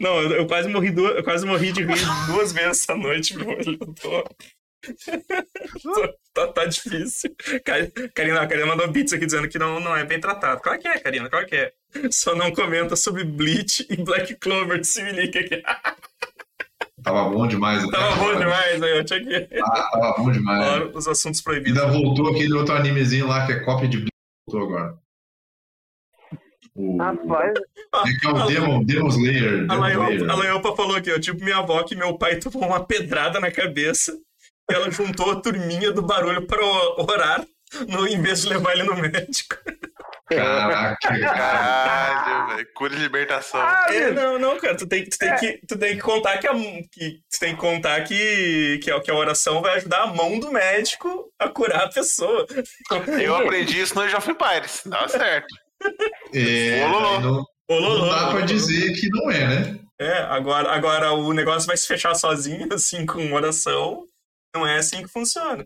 [0.00, 3.36] Não, eu, eu quase morri duas, eu quase morri de rir duas vezes essa noite,
[3.36, 3.52] meu.
[3.52, 4.24] Eu tô.
[6.34, 7.34] tá, tá difícil.
[8.14, 10.60] Karina, a Karina mandou beats aqui dizendo que não, não é bem tratado.
[10.60, 11.72] Claro que é, Karina, claro que é.
[12.10, 15.62] Só não comenta sobre Bleach e Black Clover de Similik aqui.
[17.02, 17.84] Tava bom demais.
[17.84, 19.60] até Tava bom demais, aí eu tinha que.
[19.60, 20.64] Ah, tava bom demais.
[20.64, 21.78] Claro, os assuntos proibidos.
[21.78, 24.10] Ainda voltou aquele outro animezinho lá que é cópia de Bleach,
[24.48, 24.98] voltou agora.
[26.74, 27.54] O, Rapaz,
[28.06, 29.66] é que é o Demon, Demon Slayer.
[29.70, 30.30] A Laiopa, Slayer.
[30.30, 33.50] a Laiopa falou aqui, ó, tipo minha avó que meu pai tomou uma pedrada na
[33.50, 34.12] cabeça
[34.70, 36.60] e ela juntou a turminha do barulho pra
[36.98, 37.46] orar
[37.88, 39.56] no, em vez de levar ele no médico.
[40.28, 41.18] Caraca, cara.
[41.38, 42.68] Caralho, velho.
[42.74, 43.60] Cura e libertação.
[43.88, 46.52] É, não, não, cara, tu tem, tu tem, que, tu tem que contar que a,
[46.52, 50.38] que, tu tem que contar que, que, a, que a oração vai ajudar a mão
[50.40, 52.44] do médico a curar a pessoa.
[53.22, 54.82] Eu aprendi isso no Jovem Pires.
[54.90, 55.54] Tá certo.
[56.34, 57.44] É, Ololô.
[57.68, 59.80] não, não dá pra dizer que não é, né?
[59.98, 64.04] É, agora, agora o negócio vai se fechar sozinho, assim, com oração.
[64.54, 65.64] Não é assim que funciona.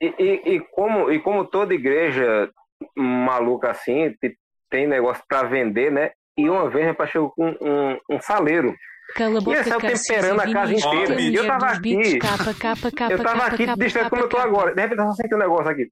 [0.00, 2.50] e, e, e como, e como toda igreja
[2.96, 4.36] maluca assim, te-
[4.70, 6.12] tem negócio pra vender, né?
[6.36, 8.74] E uma vez rapaz, chegou com um, um saleiro.
[9.14, 11.14] Cala a E boca, esse é o Cássio temperando a casa inteira.
[11.16, 12.18] que E é eu tava aqui.
[12.18, 14.48] capa, capa, capa, Eu tava capa, aqui capa, como eu tô capa.
[14.48, 14.74] agora.
[14.74, 15.88] De repente eu só senti um negócio aqui.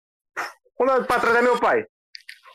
[0.75, 1.85] Quando eu pra trás é meu pai.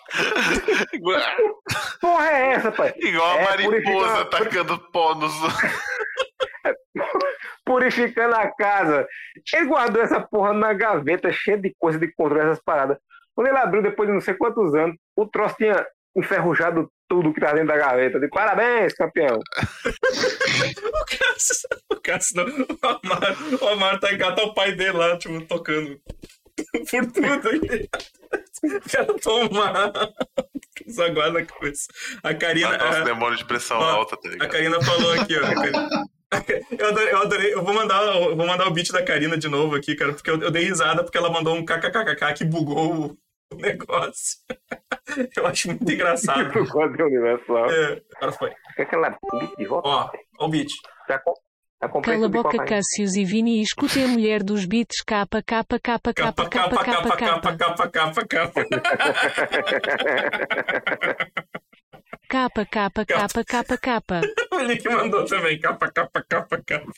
[2.01, 2.93] Porra é essa, pai?
[2.97, 5.33] Igual a É, mariposa purificar- atacando pó nos.
[7.65, 9.07] Purificando a casa.
[9.53, 12.97] Ele guardou essa porra na gaveta, cheia de coisa de controle, essas paradas.
[13.37, 15.85] Quando ele abriu, depois de não sei quantos anos, o troço tinha
[16.15, 18.19] enferrujado tudo que tá dentro da gaveta.
[18.19, 19.39] De parabéns, campeão.
[20.87, 22.45] O Cássio, o Cássio não.
[22.45, 25.97] O Amaro, o Amaro tá em casa, tá o pai dele lá, tipo, tocando
[26.89, 27.49] por tudo.
[27.49, 27.87] aí.
[28.63, 29.93] O cara toma.
[30.89, 31.81] Zaguar na coisa.
[32.23, 32.71] A Karina.
[32.71, 34.49] Matar os a- demônios de pressão ó, alta, tá A ligado?
[34.49, 35.45] Karina falou aqui, ó.
[35.45, 35.89] a Karina-
[36.79, 37.53] Eu adorei, eu adorei.
[37.53, 40.29] Eu vou mandar, eu vou mandar o beat da Karina de novo aqui, cara, porque
[40.31, 43.15] eu, eu dei risada porque ela mandou um kkkk que bugou
[43.53, 44.37] o, negócio.
[45.35, 46.51] Eu acho muito engraçado.
[46.51, 47.71] Do quadro universal.
[47.71, 48.53] É, agora foi.
[48.75, 49.17] Quer que ela
[49.57, 49.87] de volta?
[49.87, 50.69] Ó, ó o beat.
[51.07, 51.21] Já,
[51.79, 52.65] Cala a boca, cocaína.
[52.65, 57.17] Cássio Zivini, e escute a mulher dos beats, capa, capa, capa, Capa, capa, capa, capa,
[57.17, 59.05] capa, capa, capa, capa, capa.
[62.27, 64.21] capa, capa, capa, capa, capa.
[64.53, 65.59] O Nick mandou também.
[65.59, 66.91] Capa, capa, capa, capa.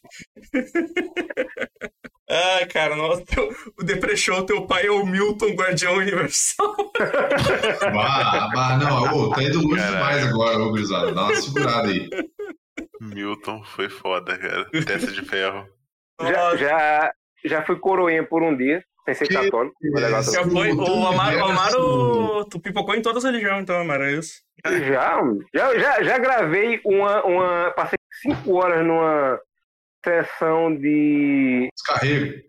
[2.32, 3.50] Ai, cara, nossa, teu-
[3.80, 6.76] o Deprechou, teu pai é o Milton Guardião Universal.
[7.94, 9.94] Bah, bah, não, ô, tá indo longe Caralho.
[9.96, 11.12] demais agora, ô, gurizada.
[11.14, 12.10] Dá uma segurada aí.
[13.02, 14.66] Milton foi foda, cara.
[14.86, 15.66] Testa de ferro.
[16.22, 17.14] Já, já,
[17.46, 19.76] já fui coroinha por um dia, sem ser Que católico.
[20.32, 24.12] Já foi, o Amaro, o Amaro, tu pipocou em todas as religiões, então, Amaro, é
[24.14, 24.34] isso?
[24.66, 25.22] Já,
[25.56, 27.72] já, já, já gravei uma, uma.
[27.72, 29.40] Passei cinco horas numa
[30.04, 31.70] sessão de.
[31.74, 32.44] Descarrego.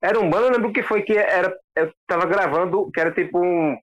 [0.00, 1.56] Era um bando, eu lembro que foi que era.
[1.76, 3.76] Eu tava gravando, que era tipo um.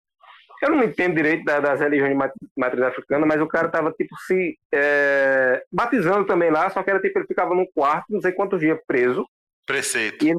[0.61, 3.93] Eu não entendo direito da- das religiões de mat- matriz africana, mas o cara tava
[3.93, 8.19] tipo se é, batizando também lá, só que era tipo, ele ficava num quarto, não
[8.19, 9.25] sei quantos dias preso.
[9.65, 10.25] Preceito.
[10.27, 10.37] Ele,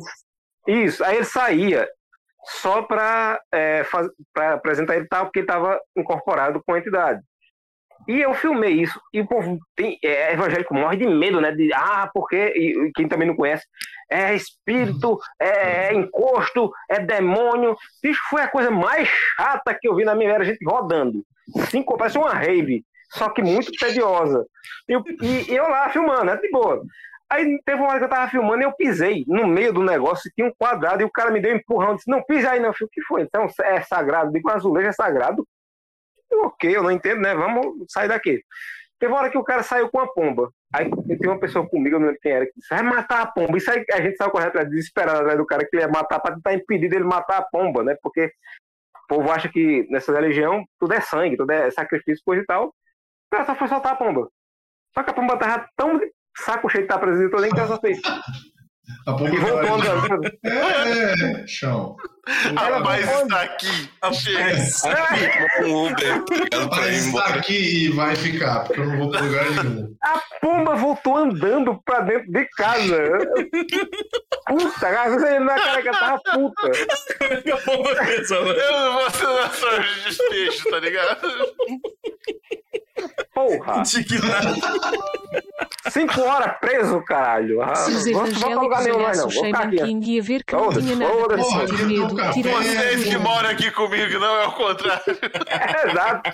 [0.84, 1.88] isso, aí ele saía
[2.60, 7.22] só para é, faz- apresentar ele tal, porque ele estava incorporado com a entidade.
[8.08, 9.00] E eu filmei isso.
[9.12, 11.52] E o povo tem, é, evangélico morre de medo, né?
[11.52, 12.36] De, ah, porque.
[12.36, 13.64] E, quem também não conhece.
[14.10, 17.76] É espírito, é, é, encosto, é demônio.
[18.02, 21.24] Isso foi a coisa mais chata que eu vi na minha vida, a gente rodando.
[21.68, 24.44] Cinco, parece uma rave, só que muito tediosa.
[24.88, 24.94] E,
[25.52, 26.36] e, eu lá filmando, né?
[26.36, 26.82] De boa.
[27.30, 30.28] Aí teve uma hora que eu tava filmando e eu pisei no meio do negócio
[30.34, 31.94] tinha um quadrado e o cara me deu um empurrão.
[31.94, 32.72] Disse: Não, pisa aí, não.
[32.72, 33.22] Falei, o que foi?
[33.22, 34.32] Então é sagrado.
[34.32, 35.46] Digo, azulejo é sagrado.
[36.32, 37.34] Ok, eu não entendo, né?
[37.34, 38.42] Vamos sair daqui.
[38.98, 40.52] Teve uma hora que o cara saiu com a pomba.
[40.72, 43.26] Aí tem uma pessoa comigo, eu não lembro quem era, que disse: Vai matar a
[43.26, 43.56] pomba.
[43.56, 46.34] Isso aí a gente saiu correto, desesperado atrás do cara que ele ia matar para
[46.34, 47.96] tentar impedir dele matar a pomba, né?
[48.02, 48.26] Porque
[49.04, 52.68] o povo acha que nessa religião tudo é sangue, tudo é sacrifício, coisa e tal.
[52.68, 52.72] O
[53.32, 54.28] cara só foi soltar a pomba.
[54.94, 55.98] Só que a pomba tava tão
[56.36, 57.98] saco cheio de estar presente, eu nem que ela só fez.
[59.06, 60.30] A pomba E voltou andando.
[60.44, 61.96] É, chão.
[62.56, 63.90] A paz está aqui.
[65.64, 66.16] Um Uber,
[66.52, 67.24] ir Mas embora.
[67.26, 69.94] está aqui e vai ficar, porque eu não vou pra lugar nenhum.
[70.02, 73.18] A pomba voltou andando pra dentro de casa.
[74.46, 76.70] Puta, cara, você na cara que ela tava puta.
[77.20, 78.52] É a pomba mano?
[78.60, 79.26] Eu não vou ser
[79.82, 81.28] de despejo, tá ligado?
[83.34, 83.82] Porra.
[83.82, 84.60] Indignado.
[85.90, 87.60] Cinco horas preso, caralho.
[87.62, 89.26] Ah, Se os não vou pra lugar evangélicos nenhum mais, olhassem não.
[89.26, 89.84] o Vou ficar Shaman aqui.
[89.84, 93.70] King e a ver que não tinha nada para sentir medo, Vocês que moram aqui
[93.72, 95.02] comigo, não é o contrário.
[95.90, 96.30] Exato.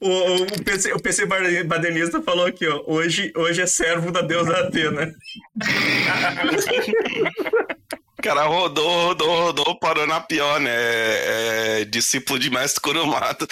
[0.00, 1.26] O, o, o PC, o PC
[1.64, 2.82] badernista falou aqui, ó.
[2.86, 5.12] Hoje, hoje é servo da deusa Atena.
[8.18, 10.70] O cara rodou, rodou, rodou, parou na pior, né?
[10.74, 13.46] É, é discípulo de mestre Kuromato.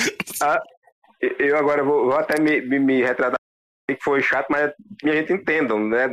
[1.38, 3.39] Eu agora vou, vou até me, me, me retratar
[3.94, 4.72] que foi chato, mas
[5.02, 6.08] minha gente entendam, né?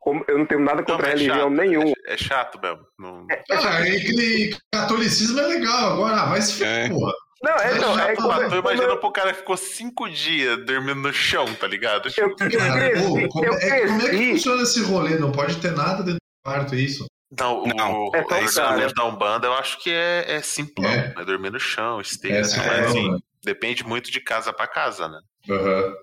[0.00, 1.92] Como eu não tenho nada contra Não, é religião chato, nenhuma.
[2.06, 2.80] É, é chato mesmo.
[2.98, 3.26] Não...
[3.50, 6.88] Ah, é que catolicismo é legal, agora vai se É.
[6.88, 7.12] porra.
[7.42, 8.14] Não, é, não, é
[8.62, 12.10] Mas eu, pro cara que ficou cinco dias dormindo no chão, tá ligado?
[12.16, 15.18] eu, eu Cara, pô, como, eu é, como é que funciona esse rolê?
[15.18, 17.06] Não pode ter nada dentro do quarto, é isso?
[17.38, 20.90] Não, Não, o, é o tão ordenamento da Umbanda eu acho que é, é simplão.
[20.90, 21.14] É.
[21.16, 21.24] É.
[21.24, 22.38] dormir no chão, esteira.
[22.38, 23.18] É, mas, simplão, assim, né?
[23.42, 25.20] depende muito de casa pra casa, né?
[25.48, 25.94] Aham.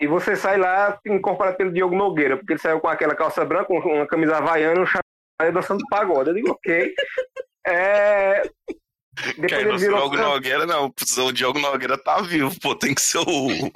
[0.00, 3.72] E você sai lá incorporado pelo Diogo Nogueira, porque ele saiu com aquela calça branca,
[3.72, 6.30] uma camisa havaiana, um chapéu dançando pagode.
[6.30, 6.92] Eu digo, ok.
[7.66, 8.42] É...
[9.38, 9.98] Depois ele o virou.
[10.10, 10.92] Diogo Nogueira, não.
[11.26, 12.74] O Diogo Nogueira tá vivo, pô.
[12.74, 13.72] Tem que ser o.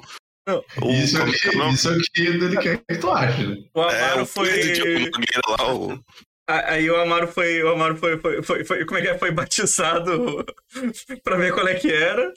[0.47, 0.63] Não.
[0.83, 1.73] o Isso aqui, que é o nome?
[1.73, 3.57] isso aqui ele quer que tu acha, né?
[3.73, 4.49] O É, Amaro o foi.
[4.49, 5.99] do Diogo Nogueira lá, o.
[6.47, 7.63] Aí o Amaro foi.
[7.63, 9.17] O Amaro foi, foi, foi, foi- Como é que é?
[9.17, 10.45] Foi batizado
[11.23, 12.31] pra ver qual é que era.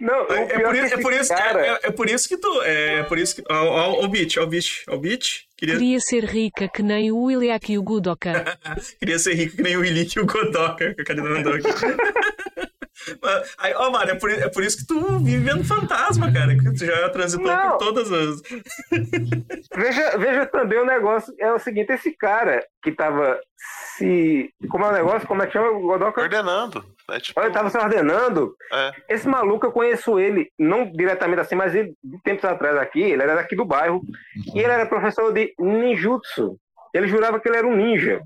[0.00, 2.62] Não, É, é por, é, por isso, cara- é, é- é por isso que tu.
[2.62, 3.42] É, é por isso que.
[3.50, 5.46] Ó, ó, ó o beat, ó o beat, ó o beat.
[5.56, 8.30] Queria, Queria ser rica que nem o Iliak e o Gudoka.
[9.00, 11.68] queria ser rico que nem o Ilick e o Godoka, que a Karina mandou aqui.
[13.22, 16.56] Mas, Aí, ó, Mário, é por, é por isso que tu vive vendo fantasma, cara.
[16.56, 17.70] Que tu já transitou Não.
[17.70, 18.42] por todas as.
[19.76, 23.38] Veja, veja também o negócio, é o seguinte, esse cara que tava
[23.96, 24.50] se...
[24.70, 25.28] Como é o negócio?
[25.28, 26.20] Como é que chama o Godoka?
[26.22, 26.84] Ordenando.
[27.10, 27.38] É tipo.
[27.40, 28.54] Ele tava se ordenando.
[28.72, 28.92] É.
[29.10, 33.22] Esse maluco, eu conheço ele, não diretamente assim, mas ele, de tempos atrás aqui, ele
[33.22, 34.00] era daqui do bairro,
[34.54, 36.56] e ele era professor de ninjutsu.
[36.94, 38.20] Ele jurava que ele era um ninja.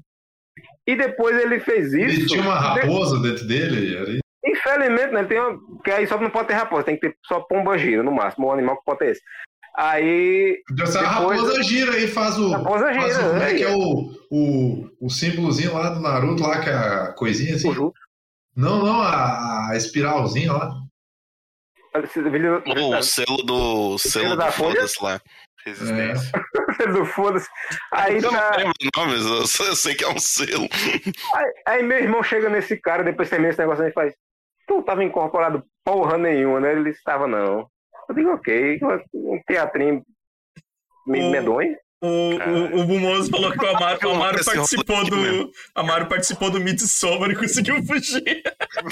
[0.87, 2.27] E depois ele fez Ele isso.
[2.29, 4.21] tinha uma raposa dentro dele, era isso?
[4.61, 5.21] Infelizmente, né?
[5.21, 5.59] Ele tem uma...
[5.83, 8.47] Que aí só não pode ter raposa, tem que ter só pomba gira, no máximo.
[8.47, 9.23] O animal que pode ter esse.
[9.77, 10.63] Aí.
[10.71, 12.51] Então, essa Depois- raposa gira aí, faz o.
[12.51, 13.55] Raposa faz gira, o, como é né?
[13.55, 17.69] que é o, o, o símbolozinho lá do Naruto, lá, que é a coisinha assim?
[17.71, 17.95] O jutsu.
[18.57, 20.71] Não, não, a, a espiralzinha lá.
[21.95, 23.99] O selo do.
[23.99, 24.75] Selo da do Folha?
[24.75, 25.21] foda-se lá.
[25.65, 26.33] Resistência.
[26.93, 27.49] do foda-se.
[27.93, 30.69] Aí, Eu não tá, lembro o eu eu sei que é um selo.
[31.35, 34.15] aí, aí meu irmão chega nesse cara, depois termina esse negócio e faz.
[34.71, 36.71] Tu tava incorporado porra nenhuma, né?
[36.71, 37.67] Ele estava, não.
[38.09, 38.79] Eu digo, ok,
[39.13, 40.01] um teatrinho
[41.09, 41.77] me O- medonho.
[42.03, 45.45] O, o, o Bumoso falou que o Amaro, o Amaro Esse participou mesmo.
[45.47, 45.53] do.
[45.75, 48.23] Amaro participou do Midsommar e conseguiu fugir.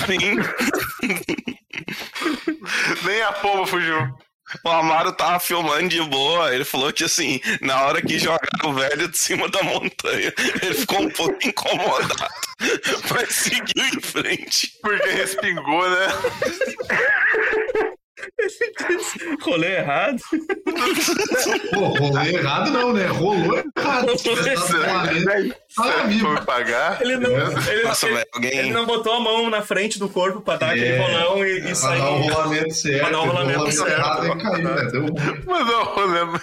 [0.05, 0.37] Sim.
[3.07, 3.97] Nem a pomba fugiu.
[4.65, 6.55] O Amaro tava filmando de boa.
[6.55, 10.75] Ele falou que assim, na hora que jogaram o velho de cima da montanha, ele
[10.75, 12.29] ficou um pouco incomodado.
[13.11, 14.73] Mas seguiu em frente.
[14.83, 16.07] Porque respingou, né?
[19.43, 20.19] Rolê errado.
[21.75, 23.07] Pô, rolê errado não, né?
[23.07, 24.07] Rolou errado.
[25.75, 26.27] Tava vivo.
[26.37, 27.01] Foi pagar.
[27.03, 28.73] Ele não, ele, Nossa, ele- velho, ele alguém.
[28.73, 31.63] não botou a mão na frente do corpo pra dar aquele É, rolão e, e
[31.63, 31.99] Pra sair.
[32.01, 33.01] dar o rolamento certo.
[33.01, 33.91] Pra dar o rolamento certo.
[33.91, 34.91] errado e caiu, né?
[34.91, 35.07] Deu.
[35.47, 36.19] Mas não, rolê.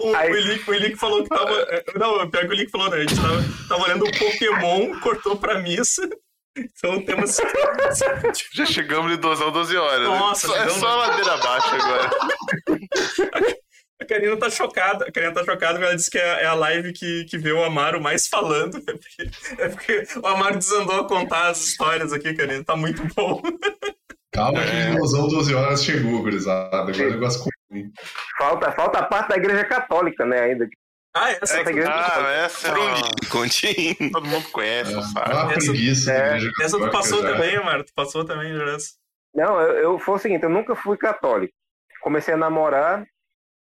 [0.00, 1.52] O, Aí- o Elick, o Elick falou que tava.
[1.70, 2.96] é, Não, pior que o Elick falou, né?
[2.96, 6.08] A gente tava, tava olhando o Pokémon, cortou pra missa.
[6.58, 7.36] Então temos.
[8.52, 10.00] Já chegamos de 12 a 12 horas.
[10.00, 10.06] né?
[10.06, 12.10] Nossa, Só- é só ladeira abaixo agora.
[14.00, 15.06] A Karina tá chocada.
[15.06, 17.52] A Karina tá chocada porque ela disse que é é a live que, que vê
[17.52, 18.78] o Amaro mais falando.
[18.88, 22.64] É porque, é porque o Amaro desandou a contar as histórias aqui, Karina.
[22.64, 23.42] Tá muito bom.
[24.32, 24.82] Calma que É.
[24.84, 26.76] a ilusão 12 horas chegou, gurizada.
[26.76, 27.50] Agora o negócio com
[28.38, 30.66] Falta, falta a parte da igreja católica, né, ainda.
[31.20, 32.94] Ah, essa Essa igreja Ah, essa é Por um uma...
[32.94, 34.10] dia, continue.
[34.12, 35.30] Todo mundo conhece, não É sabe.
[35.54, 36.12] Essa- preguiça.
[36.12, 37.84] é, Essa tu passou também, Amaro.
[37.84, 38.94] Tu passou também, Jurassic.
[39.34, 41.52] Não, eu, eu foi o seguinte, eu nunca fui católico.
[42.00, 43.04] Comecei a namorar,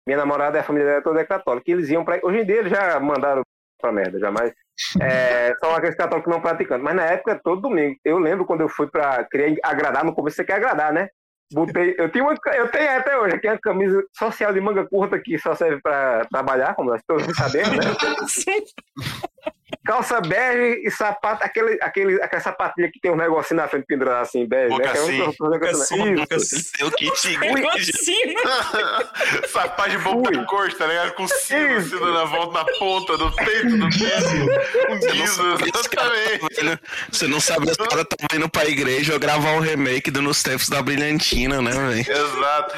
[0.07, 1.69] minha namorada e a família dela toda é católica.
[1.69, 2.19] E eles iam pra.
[2.23, 3.41] Hoje em dia eles já mandaram
[3.79, 4.53] pra merda, jamais.
[5.01, 6.83] É, são aqueles católicos não praticantes.
[6.83, 7.95] Mas na época, todo domingo.
[8.03, 9.23] Eu lembro quando eu fui pra.
[9.25, 11.09] Queria agradar, no começo você quer agradar, né?
[11.51, 15.19] Botei, eu, tinha uma, eu tenho até hoje aqui uma camisa social de manga curta
[15.19, 17.83] que só serve pra trabalhar, como nós todos sabemos, né?
[19.85, 24.21] Calça bege e sapato, aquele, aquele, aquela sapatilha que tem um negocinho na frente pendurado
[24.21, 24.87] assim, bege, né?
[24.87, 26.15] Que é um- Mocassim.
[26.31, 26.71] Isso.
[26.79, 27.37] Eu que te
[27.91, 28.41] Assim, né?
[29.47, 31.13] Sapato de boca cor, tá ligado?
[31.13, 31.95] Com sino Isso.
[31.95, 34.91] assim na volta, na ponta do peito do pé.
[34.93, 35.43] Um guiso,
[35.75, 36.79] exatamente.
[37.11, 40.43] Você não sabe os caras estão indo pra igreja ou gravar o remake do Nos
[40.43, 42.11] Tempos da Brilhantina, né, velho?
[42.11, 42.75] Exato.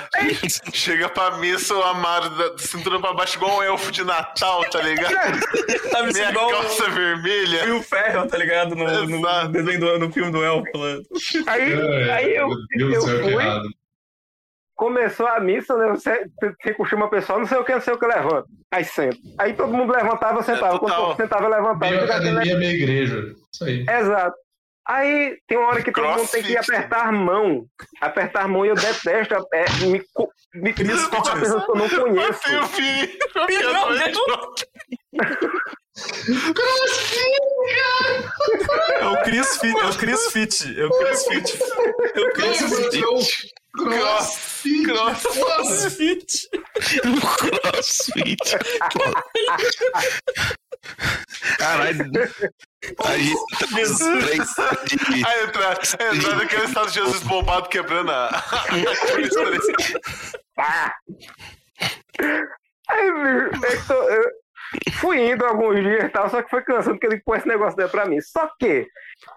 [0.73, 4.81] Chega pra missa, o Amaro da cintura pra baixo, igual um elfo de Natal, tá
[4.81, 5.13] ligado?
[5.93, 7.65] Tá Minha igual calça o vermelha.
[7.65, 8.75] Will Ferrell, tá ligado?
[8.75, 10.69] No, no, desenho do, no filme do Elfo.
[11.47, 12.49] Aí, É, aí eu,
[12.79, 13.67] eu fui, errado.
[14.75, 15.87] começou a missa, né?
[15.89, 18.47] Você, você costuma pessoal, não sei o que, não sei o que levanta.
[18.71, 19.17] Aí senta.
[19.37, 20.75] Aí todo mundo levantava, eu sentava.
[20.75, 21.09] É, Quando total.
[21.11, 21.91] eu sentava, eu levantava.
[21.91, 23.33] Meio academia, meia igreja.
[23.53, 23.85] Isso aí.
[23.87, 24.35] Exato.
[24.85, 27.65] Aí tem uma hora que todo mundo tem que apertar a mão.
[28.01, 29.33] Apertar a mão e eu detesto.
[29.53, 30.01] É, me,
[30.55, 32.41] me cria com uma pessoa que eu não conheço.
[32.43, 33.19] Tem o filho.
[35.95, 36.53] Meu
[38.99, 39.77] É o Chris Fit.
[39.79, 40.79] É o Chris Fit.
[40.79, 41.59] É o Chris Fit.
[42.15, 43.01] É o Chris Fit.
[43.75, 44.83] Crossfit.
[44.85, 45.23] Cross-
[45.67, 46.49] Chris Fit.
[47.37, 48.57] Crossfit.
[51.57, 52.11] Caralho.
[53.05, 53.33] Aí,
[53.75, 54.25] Jesus.
[54.25, 54.49] três
[54.85, 55.79] de- Aí entrar,
[56.13, 58.29] entrar naquele estado de Jesus bombado quebrando a.
[62.89, 64.42] Aí, bicho, eu, tô- eu
[64.93, 67.47] fui indo alguns dias e tal, só que foi cansando, porque eu digo, pô, esse
[67.47, 68.19] negócio não é pra mim.
[68.21, 68.87] Só que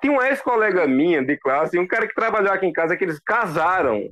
[0.01, 3.05] tinha uma ex-colega minha de classe e um cara que trabalhou aqui em casa que
[3.05, 4.09] eles casaram.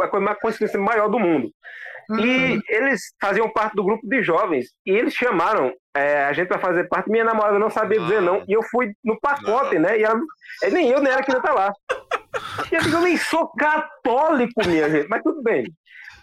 [0.00, 1.52] A coisa mais coincidência maior do mundo.
[2.18, 4.70] E eles faziam parte do grupo de jovens.
[4.84, 7.10] E eles chamaram é, a gente pra fazer parte.
[7.10, 8.44] Minha namorada não sabia dizer não.
[8.48, 9.98] E eu fui no pacote, né?
[9.98, 10.20] E ela,
[10.62, 11.72] é, nem eu, nem ela queria estar lá.
[12.70, 15.08] E eu digo, eu nem sou católico, minha gente.
[15.08, 15.64] Mas tudo bem.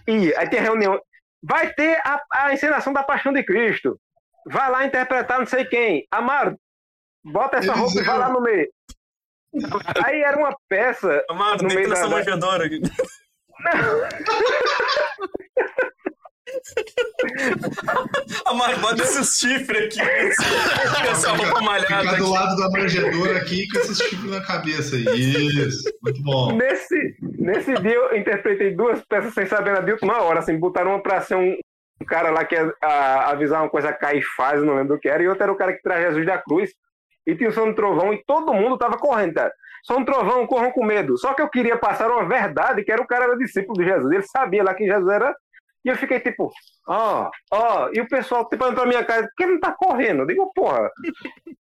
[0.08, 1.00] E aí tem a reunião.
[1.42, 3.98] Vai ter a, a encenação da Paixão de Cristo.
[4.48, 6.08] Vai lá interpretar não sei quem.
[6.12, 6.58] Amaro,
[7.24, 8.68] bota essa roupa e vai lá no meio.
[10.06, 11.24] Aí era uma peça.
[11.30, 12.82] Amado, No meio nessa da- da- manjedoura aqui.
[18.46, 20.00] Amado, bota esses chifres aqui.
[20.00, 22.34] Com essa roupa malhada Ficar do aqui.
[22.34, 24.96] lado da manjedoura aqui com esses chifres na cabeça.
[24.98, 25.84] Isso.
[26.02, 26.56] Muito bom.
[26.56, 30.40] Nesse, nesse dia eu interpretei duas peças sem saber na de última hora.
[30.40, 31.56] Assim, botaram uma pra ser um,
[32.02, 35.22] um cara lá que ia a- avisar uma coisa Caifás, não lembro do que era,
[35.22, 36.72] e outro era o cara que traz Jesus da cruz.
[37.28, 39.54] E tinha o som do trovão e todo mundo tava correndo, cara.
[39.84, 41.18] Som do trovão, corram com medo.
[41.18, 44.12] Só que eu queria passar uma verdade, que era o cara era discípulo de Jesus.
[44.12, 45.36] Ele sabia lá que Jesus era.
[45.86, 46.52] E eu fiquei tipo,
[46.88, 50.24] ó, ó, e o pessoal tipo olhando pra minha cara, por que não tá correndo?
[50.24, 50.90] Eu digo, porra.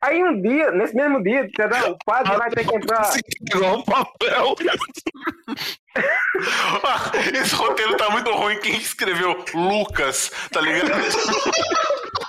[0.02, 1.48] Aí um dia, nesse mesmo dia,
[1.88, 3.10] o padre vai ter que entrar.
[3.56, 4.56] Igual um papel.
[7.34, 8.60] Esse roteiro tá muito ruim.
[8.60, 9.44] Quem escreveu?
[9.54, 10.92] Lucas, tá ligado?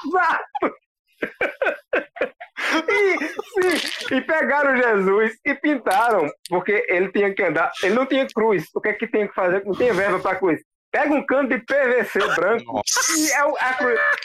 [0.07, 0.75] Exato!
[2.89, 8.27] E, sim, e pegaram Jesus e pintaram, porque ele tinha que andar, ele não tinha
[8.33, 8.65] cruz.
[8.75, 9.65] O que é que tem que fazer?
[9.65, 10.61] Não tem verba pra cruz.
[10.91, 12.83] Pega um cano de PVC branco
[13.17, 13.77] e, é o, a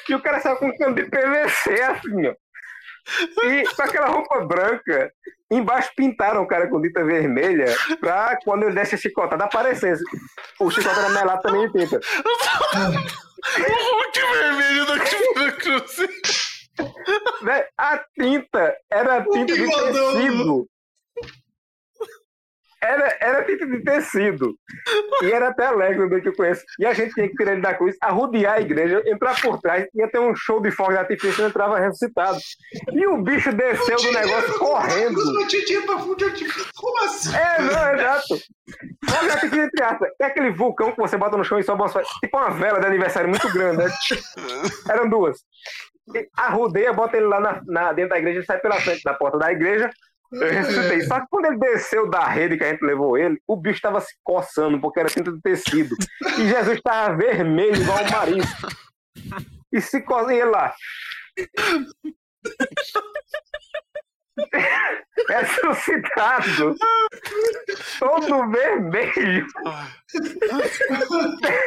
[0.09, 2.35] e o cara saiu com um cano de PVC assim, ó.
[3.43, 5.11] E com aquela roupa branca,
[5.51, 7.65] embaixo pintaram o cara com dita vermelha
[7.99, 10.03] pra quando ele desse a chicotada aparecesse.
[10.59, 11.99] O chicote era melado também de tinta.
[13.45, 14.99] O Hulk vermelho da
[15.51, 15.97] cruz.
[17.77, 20.67] A tinta era tinta de tecido.
[22.81, 24.53] Era, era tinta de tecido.
[25.23, 26.63] E era até alegre do que eu conheço.
[26.79, 29.87] E a gente tinha que tirar ele da cruz, arrodear a igreja, entrar por trás,
[29.95, 32.37] ia ter um show de fogo de artifício e entrava ressuscitado.
[32.91, 35.15] E o bicho desceu do negócio correndo.
[36.75, 37.35] Como assim?
[37.35, 38.35] É, não, exato.
[39.09, 40.09] Fogo de artifício entre aspas.
[40.19, 42.85] É aquele vulcão que você bota no chão e sobe uma Tipo uma vela de
[42.85, 43.89] aniversário muito grande, né?
[44.89, 45.39] Eram duas.
[46.37, 49.39] Arrodeia, bota ele lá na, na- dentro da igreja, ele sai pela frente da porta
[49.39, 49.89] da igreja.
[51.07, 54.01] Só que quando ele desceu da rede que a gente levou ele, o bicho estava
[54.01, 55.95] se coçando, porque era tinta de tecido.
[56.39, 58.67] E Jesus estava vermelho, igual o marisco.
[59.71, 60.73] E se cozinha lá.
[65.29, 66.75] Ressuscitado.
[67.99, 69.45] Todo vermelho.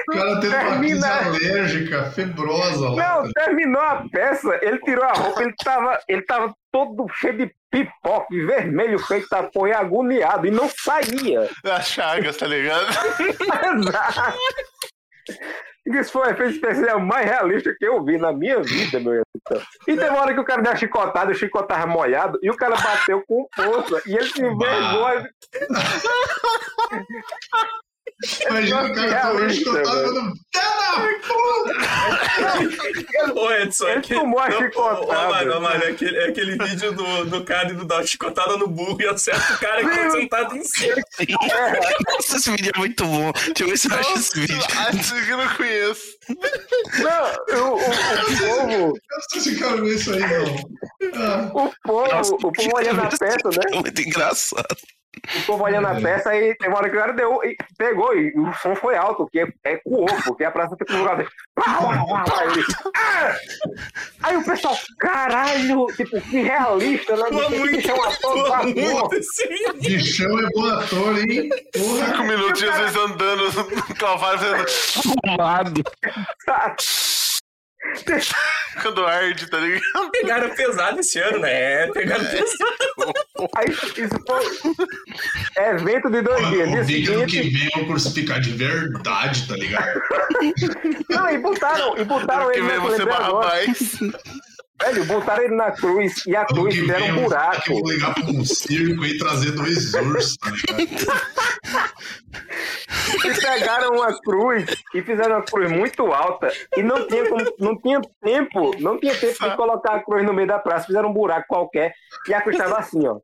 [0.09, 3.23] O cara teve uma crise alérgica, febrosa lá.
[3.23, 7.55] Não, terminou a peça, ele tirou a roupa, ele tava, ele tava todo cheio de
[7.70, 11.49] pipoca, e vermelho feito da porra, agoniado, e não saía.
[11.65, 12.86] As chagas, tá ligado?
[13.78, 14.39] Exato.
[15.89, 19.24] Isso foi o efeito especial mais realista que eu vi na minha vida, meu irmão.
[19.86, 22.51] E teve uma hora que o cara deu uma chicotada, o chicote tava molhado, e
[22.51, 25.09] o cara bateu com força, e ele se envergou.
[28.49, 30.35] Imagina o cara tomando chicotada falando,
[33.35, 35.01] Ô, Edson, Ele aquele- tomou a não, chicotada.
[35.03, 38.57] Ô, mano, mano, é aquele, é aquele vídeo do, do cara indo dar uma chicotada
[38.57, 40.97] no burro e acerta o cara que tá sentado em cima.
[42.09, 43.32] Nossa, esse vídeo é muito bom.
[43.32, 44.57] Deixa eu ver se eu acho esse vídeo.
[44.57, 46.18] Acho que eu não conheço.
[46.29, 47.83] Não, o, o, o
[48.39, 50.79] povo, Eu não sei aí, não.
[51.15, 53.63] Ah, o povo, o povo olhando a peça, né?
[53.73, 54.77] É muito engraçado.
[55.37, 58.15] O povo olhando a peça e tem uma hora que o cara deu, e pegou,
[58.15, 61.29] e o som foi alto, que é, ecoou, porque a praça fica no lugar dele.
[64.23, 67.25] Aí, o pessoal, caralho, tipo, que realista, né?
[67.31, 69.75] Tua Esse muito, é um ator muito esse vídeo.
[69.81, 71.49] bichão é bom ator, hein?
[71.73, 72.07] Porra.
[72.07, 73.53] Cinco minutinhos vocês andando
[73.89, 74.67] no cavalo fazendo.
[75.03, 75.83] Fumado.
[78.82, 80.11] Quando arde, tá ligado?
[80.12, 81.85] Pegaram pesado esse ano, né?
[81.85, 83.12] É, pegaram pesado.
[83.57, 84.45] Aí isso foi
[85.65, 86.69] evento de dois dias.
[86.69, 90.01] O vídeo do que vem eu crucificar de verdade, tá ligado?
[91.09, 93.19] não, e botaram, e botaram Que ele vem na você agora.
[93.19, 93.99] Barrabás.
[94.81, 97.63] Velho, botaram ele na cruz e a cruz que fizeram um eu buraco.
[97.69, 100.51] vou ligar pra um circo e trazer dois ursos, tá?
[103.25, 104.65] E pegaram uma cruz
[104.95, 109.15] e fizeram uma cruz muito alta e não tinha, como- não tinha tempo, não tinha
[109.17, 111.93] tempo de colocar a cruz no meio da praça, fizeram um buraco qualquer
[112.29, 113.19] e a cruz estava assim, ó.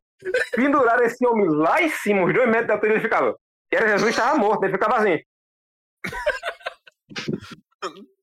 [0.56, 3.36] Penduraram esse homem lá em cima, os dois metros da altura ele ficava.
[3.72, 5.18] E era Jesus estava morto, ele ficava assim.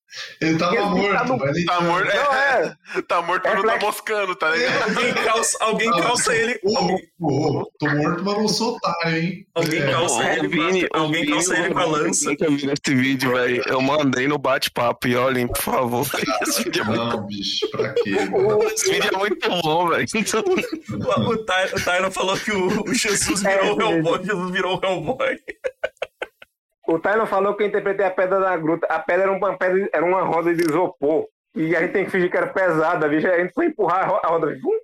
[0.42, 3.02] Ele tava Ele morto, tá no- mas ele Tá morto, Não, é, é.
[3.04, 4.84] tá morto, mas não tá moscando, tá ligado?
[4.98, 6.60] Alguém calça, alguém Ah, calça ele.
[6.64, 9.48] Ô, Alguém, ô, tô morto, mas não sou otário, hein?
[9.56, 9.92] alguém É.
[9.92, 10.50] calça ele.
[10.90, 12.30] com a- Alguém calça ele com a lança.
[12.30, 13.64] Nunca vi esse vídeo, velho.
[13.68, 16.08] Eu mandei no bate-papo e olhem, por favor.
[16.42, 18.02] Esse vídeo é muito, Não, bicho, pra quê?
[18.74, 20.06] esse vídeo é muito bom, velho.
[20.12, 24.26] O, o, Ty, o Tyron falou que o, o Jesus virou o É, Hellboy.
[24.26, 25.38] Jesus virou o Hellboy.
[26.92, 28.86] O Tyron falou que eu interpretei a pedra da gruta.
[28.88, 31.28] A pedra era uma pedra, era uma roda de isopor.
[31.56, 33.28] E a gente tem que fingir que era pesada, bicho.
[33.28, 34.48] A gente foi empurrar a ro- a roda.
[34.62, 34.80] vum,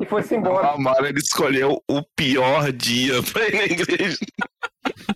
[0.00, 0.68] E foi-se O embora.
[0.70, 4.18] Amaro, ele escolheu o pior dia pra ir na igreja.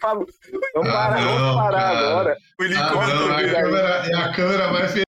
[0.00, 0.26] Falou,
[0.74, 1.98] Vamos Ah, parar, vamos não, parar cara.
[2.08, 2.36] agora.
[2.60, 5.06] O Eli Ah, comentou não, a câmera, a câmera mais feliz.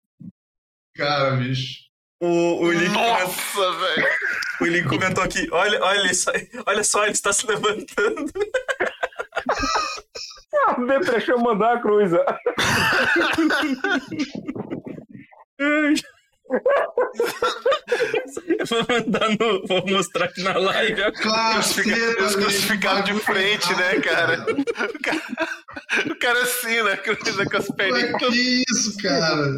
[0.97, 1.75] Cara, bicho.
[2.23, 4.09] o, o, Eli comentou, Nossa, velho.
[4.61, 6.31] o Eli comentou aqui: olha, olha, só,
[6.67, 8.31] olha só, ele está se levantando.
[10.55, 12.13] Ah, o Deprechou mandar a cruz.
[18.69, 19.67] Vou mandar no.
[19.67, 21.13] Vou mostrar aqui na live.
[21.23, 24.45] Claro, Os crucificados de frente, né, cara?
[24.45, 25.23] O cara,
[26.11, 26.97] o cara assim, né?
[26.97, 28.13] Cruza com as perninhas.
[28.13, 29.57] Mas que isso, cara?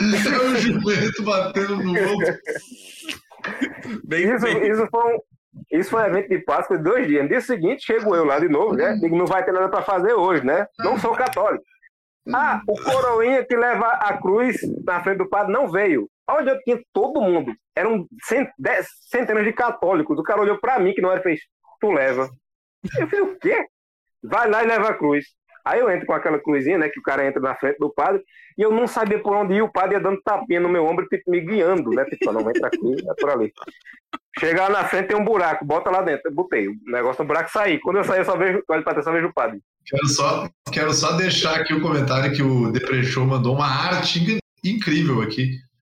[0.00, 2.38] É o jumento batendo no ombro.
[4.04, 5.18] Bem, Isso, bem, isso, foi um,
[5.70, 7.22] isso foi um evento de Páscoa de dois dias.
[7.22, 8.94] No dia seguinte, chego eu lá de novo, né?
[9.00, 10.66] Digo, não vai ter nada pra fazer hoje, né?
[10.78, 11.64] Não sou católico.
[12.34, 16.08] Ah, o coroinha que leva a cruz na frente do padre não veio.
[16.28, 17.52] Onde eu tinha todo mundo.
[17.74, 18.06] Eram
[19.08, 20.18] centenas de católicos.
[20.18, 21.40] O cara olhou pra mim, que não era, fez,
[21.80, 22.28] tu leva.
[22.98, 23.64] Eu fiz, o quê?
[24.22, 25.24] Vai lá e leva a cruz.
[25.68, 26.88] Aí eu entro com aquela cruzinha, né?
[26.88, 28.22] Que o cara entra na frente do padre.
[28.56, 29.62] E eu não sabia por onde ir.
[29.62, 32.04] O padre ia dando tapinha no meu ombro, tipo, me guiando, né?
[32.06, 33.52] Tipo, não, entra aqui, é por ali.
[34.38, 36.22] Chegar na frente tem um buraco, bota lá dentro.
[36.26, 36.68] Eu botei.
[36.68, 37.80] O negócio do buraco sair.
[37.80, 39.60] Quando eu sair, eu só vejo, olho pra trás, só vejo o padre.
[39.84, 44.38] Quero só, quero só deixar aqui o comentário que o Deprechou mandou uma arte in-
[44.64, 45.56] incrível aqui.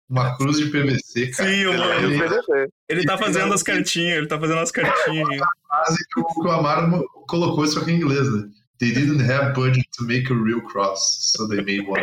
[0.08, 1.48] Uma cruz de PVC, cara.
[1.48, 2.68] Sim, eu- Ele PVC.
[2.88, 5.28] ele tá fazendo as cartinhas, ele tá fazendo as cartinhas.
[5.30, 5.38] aí.
[5.68, 8.48] frase que o, que o Amaro colocou isso aqui em inglês, né?
[8.80, 12.00] They didn't have budget to make a real cross, so they made one.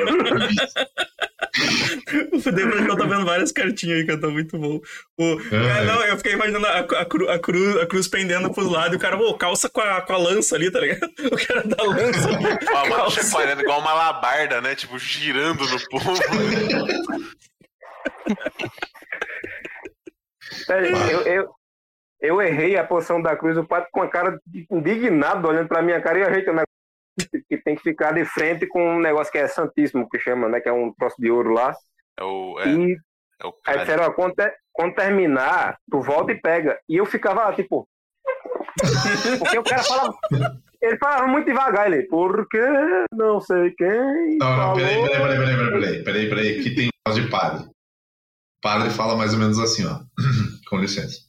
[2.32, 4.80] O Debrechão tá vendo várias cartinhas aí, que tá muito bom.
[5.18, 5.80] O, É.
[5.82, 8.94] É, não, eu fiquei imaginando a, a, cru, a, cru, a cruz pendendo pros lados
[8.94, 11.12] e o cara, pô, calça com a, com a lança ali, tá ligado?
[11.32, 12.30] O cara da lança.
[12.72, 13.24] O Amaro calça.
[13.24, 14.76] chacoalhando igual uma labarda, né?
[14.76, 16.14] Tipo, girando no povo.
[20.70, 21.57] Eu, eu,
[22.22, 24.40] eu errei a posição da cruz, o padre com a cara
[24.72, 26.64] indignado olhando pra minha cara e ajeitando a
[27.50, 30.60] que tem que ficar de frente com um negócio que é santíssimo, que chama, né?
[30.60, 31.74] Que é um troço de ouro lá.
[32.20, 32.60] É o.
[32.60, 32.98] É, E
[33.42, 36.80] é o aí disseram, ó, quando, te- quando terminar, tu volta e pega.
[36.88, 37.88] E eu ficava lá, tipo.
[39.40, 40.16] Porque o cara falava.
[40.80, 42.04] Ele falava muito devagar, ele.
[42.04, 42.62] Porque
[43.12, 44.38] não sei quem.
[44.38, 44.76] Não, não, falou.
[44.76, 47.64] peraí, peraí, peraí, peraí, peraí, peraí, peraí, peraí, que tem voz de padre.
[47.66, 50.00] O padre fala mais ou menos assim, ó.
[50.70, 51.27] Com licença.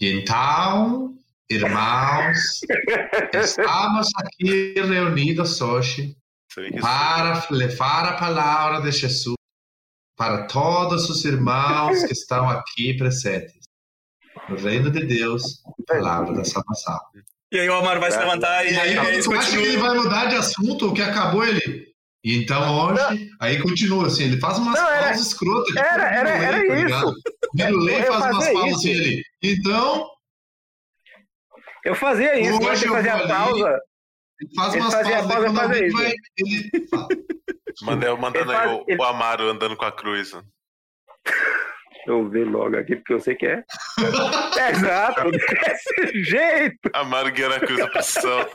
[0.00, 1.16] E então,
[1.50, 2.60] irmãos,
[3.34, 6.16] estamos aqui reunidos hoje
[6.80, 9.34] para levar a palavra de Jesus
[10.16, 13.62] para todos os irmãos que estão aqui presentes.
[14.48, 17.00] No reino de Deus, palavra da salvação.
[17.50, 19.96] E aí o Omar vai se levantar e, E aí, aí, acha que ele vai
[19.96, 21.88] mudar de assunto, o que acabou ele.
[22.28, 25.76] E então hoje, aí continua assim, ele faz umas Não, era- pausas escrotas.
[25.76, 26.58] era- era-
[27.54, 28.20] Virulei, era tá isso.
[28.20, 28.76] faz umas pausas isso.
[28.78, 29.24] assim, ele.
[29.42, 30.10] Então,
[31.84, 33.80] Eu fazia isso, Hoje eu fazia a pausa.
[34.40, 35.96] ele faz Ele umas fazia pausas pausa, alguém isso.
[35.96, 36.14] vai.
[36.36, 36.70] Ele.
[37.82, 40.32] Mandei, mandando Ele aí faz- o, ele- o Amaro andando com a cruz.
[42.08, 43.62] Deixa eu ver logo aqui, porque eu sei que é.
[44.70, 46.78] Exato, desse jeito.
[46.94, 47.04] A
[47.60, 48.46] cruz da procissão.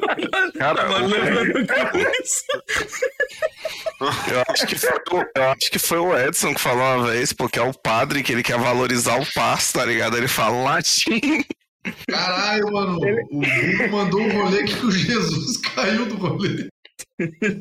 [0.58, 2.44] Cara, cruz.
[4.32, 7.32] eu acho, que foi, o- eu acho que foi o Edson que falou uma vez,
[7.32, 10.18] porque é o padre que ele quer valorizar o passo, tá ligado?
[10.18, 11.46] Ele fala latim.
[12.10, 16.70] Caralho, mano, o Bruno mandou um rolê que o Jesus caiu do rolê.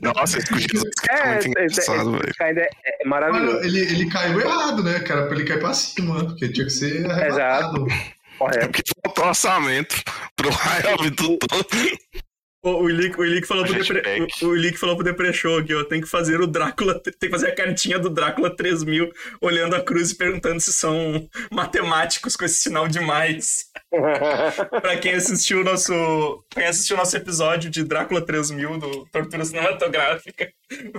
[0.02, 2.30] Nossa, esse Jesus é É, muito esse- engraçado, velho.
[2.30, 2.68] esse é,
[3.02, 3.54] é maravilhoso.
[3.56, 5.26] Mano, ele, ele caiu errado, né, cara?
[5.26, 7.86] Pra ele cair pra cima, porque tinha que ser arrebatado.
[8.38, 8.66] Correto.
[8.70, 10.02] Porque faltou orçamento
[10.36, 11.66] pro raio do todo.
[12.64, 13.64] O, o Ilick, o Ilick falou.
[13.64, 15.82] Depre, o, o Ilick falou pro Depre Show aqui, ó.
[15.82, 17.00] Tem que fazer o Drácula.
[17.00, 19.10] Tem que fazer a cartinha do Drácula 3000
[19.40, 23.66] olhando a cruz e perguntando se são matemáticos com esse sinal de mais.
[24.80, 26.44] pra quem assistiu o nosso.
[26.50, 30.48] Quem assistiu o nosso episódio de Drácula 3000 do Tortura Cinematográfica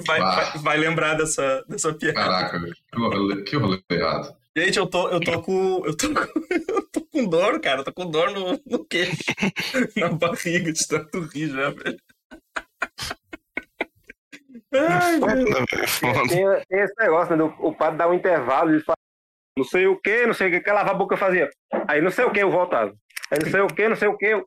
[0.06, 2.16] vai, vai, vai lembrar dessa, dessa piada.
[2.16, 4.43] Caraca, velho, que rolê, que rolê errado.
[4.56, 5.84] Gente, eu tô, eu tô com.
[5.86, 6.22] Eu tô, com-
[6.70, 7.80] eu tô com dor, cara.
[7.80, 9.24] Eu tô com dor no, no queixo.
[9.98, 11.98] na barriga de tanto rir já, velho.
[14.74, 15.66] Ai, velho.
[15.74, 16.28] É foda.
[16.30, 17.44] Tem, tem esse negócio, né?
[17.44, 18.96] do- O padre dá um intervalo e fala
[19.56, 21.48] não sei o que, não sei o que, que lavar a boca eu fazia.
[21.88, 22.92] Aí não sei o que eu voltava.
[23.32, 24.26] Aí não sei o que, não sei o que.
[24.26, 24.46] Eu...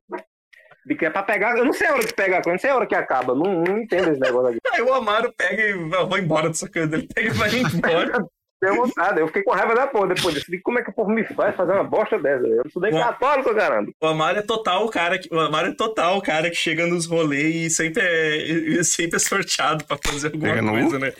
[0.85, 1.57] De que é pra pegar.
[1.57, 3.35] Eu não sei a hora que pega, eu não sei a hora que acaba.
[3.35, 4.59] Não, não entendo esse negócio aqui.
[4.73, 6.97] Aí o Amaro pega e vai, vai embora dessa coisa.
[6.97, 8.27] Ele pega e vai embora.
[8.63, 9.21] Deu vontade.
[9.21, 10.47] Eu fiquei com raiva da porra depois disso.
[10.65, 12.47] Como é que o povo me faz fazer uma bosta dessa?
[12.47, 13.01] Eu não sou nem Bom.
[13.01, 13.93] católico, caramba.
[14.01, 15.29] O Amaro é total o cara que.
[15.33, 19.17] O Amaro é total o cara que chega nos rolês e sempre é, e sempre
[19.17, 21.13] é sorteado pra fazer alguma Pega no coisa, né?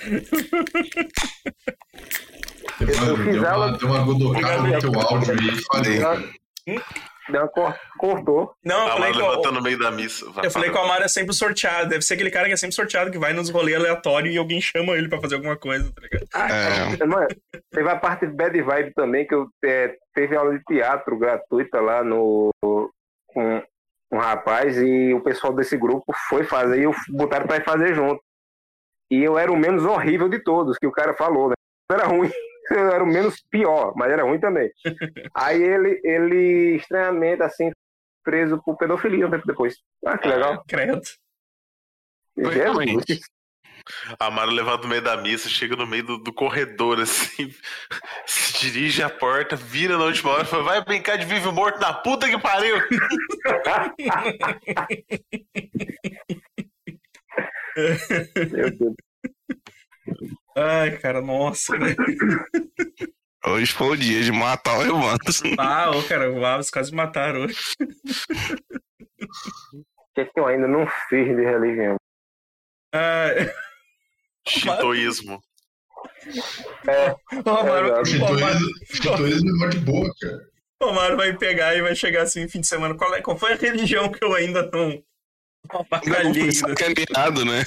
[2.81, 6.79] Mano, fiz deu, aula- uma, deu uma godocada no teu áudio aí, falei.
[7.29, 8.55] Deu uma cor- cortou.
[8.65, 10.31] Não, eu falei Amaro que levantando no meio da missa.
[10.31, 10.81] Vai, Eu falei que o.
[10.81, 11.89] Amaro é sempre sorteado.
[11.89, 14.61] Deve ser aquele cara que é sempre sorteado, que vai nos rolês aleatórios e alguém
[14.61, 16.27] chama ele pra fazer alguma coisa, tá ligado?
[17.01, 17.05] É.
[17.07, 17.27] Mano,
[17.73, 21.81] teve a parte de Bad Vibe também, que eu é, teve aula de teatro gratuita
[21.81, 22.51] lá no
[23.29, 23.63] com
[24.13, 27.93] um rapaz e o pessoal desse grupo foi fazer e eu botaram pra ir fazer
[27.95, 28.21] junto.
[29.11, 31.55] E eu era o menos horrível de todos, que o cara falou, né?
[31.91, 32.31] Era ruim,
[32.71, 34.71] eu era o menos pior, mas era ruim também.
[35.35, 37.71] Aí ele, ele estranhamente, assim,
[38.23, 39.77] preso por pedofilia um tempo depois.
[40.05, 40.65] Ah, que legal.
[40.69, 41.01] Credo.
[42.37, 43.15] Realmente.
[43.15, 43.37] Jesus.
[44.19, 47.55] Amaro levanta no meio da missa, chega no meio do, do corredor, assim,
[48.27, 51.79] se dirige à porta, vira na última hora e fala: vai brincar de vivo morto
[51.79, 52.77] na puta que pariu!
[58.53, 58.95] Meu Deus.
[60.57, 61.95] Ai, cara, nossa, né?
[63.47, 65.33] Hoje foi o dia de matar o Evandro.
[65.59, 67.59] Ah, ô, cara, o Alves quase mataram hoje.
[69.21, 71.97] O que, que eu ainda não fiz de religião?
[72.93, 73.53] Ai,
[74.49, 75.41] Shintoísmo.
[76.89, 80.49] É, o Amaro, Chitoísmo chitoísmo é mó de boa, cara.
[80.83, 82.97] o Amaro vai pegar e vai chegar assim, fim de semana.
[82.97, 85.03] Qual, é, qual foi a religião que eu ainda não,
[86.17, 86.53] ainda?
[86.53, 87.65] sacaneado, né?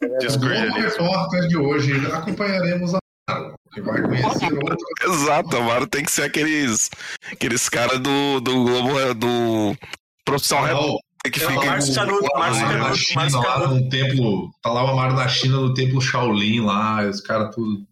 [0.00, 0.80] No Discordialismo.
[0.80, 2.98] repórter de hoje, acompanharemos a
[3.28, 4.76] Maro, que vai conhecer outra.
[5.04, 6.90] Exato, Amaro tem que ser aqueles,
[7.30, 9.76] aqueles caras do, do Globo, do
[10.24, 11.00] Profissão Repórter
[11.30, 11.66] que Não, fica.
[11.66, 14.50] Márcio Canuto, O Márcio Canuto, China, Márcio lá no templo.
[14.62, 17.86] Tá lá o Amaro na China, no templo Shaolin lá, os caras tudo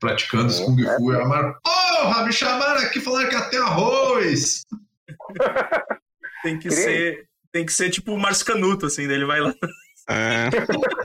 [0.00, 1.12] praticando esse Kung Fu.
[1.12, 4.64] Amaro, porra, me chamaram aqui falando que até arroz.
[6.42, 7.24] Tem que ser.
[7.52, 9.54] Tem que ser tipo o Márcio Canuto, assim, daí ele vai lá.
[10.08, 10.48] É,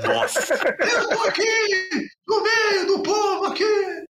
[0.07, 4.06] Nossa, Eu tô aqui, no meio do povo aqui.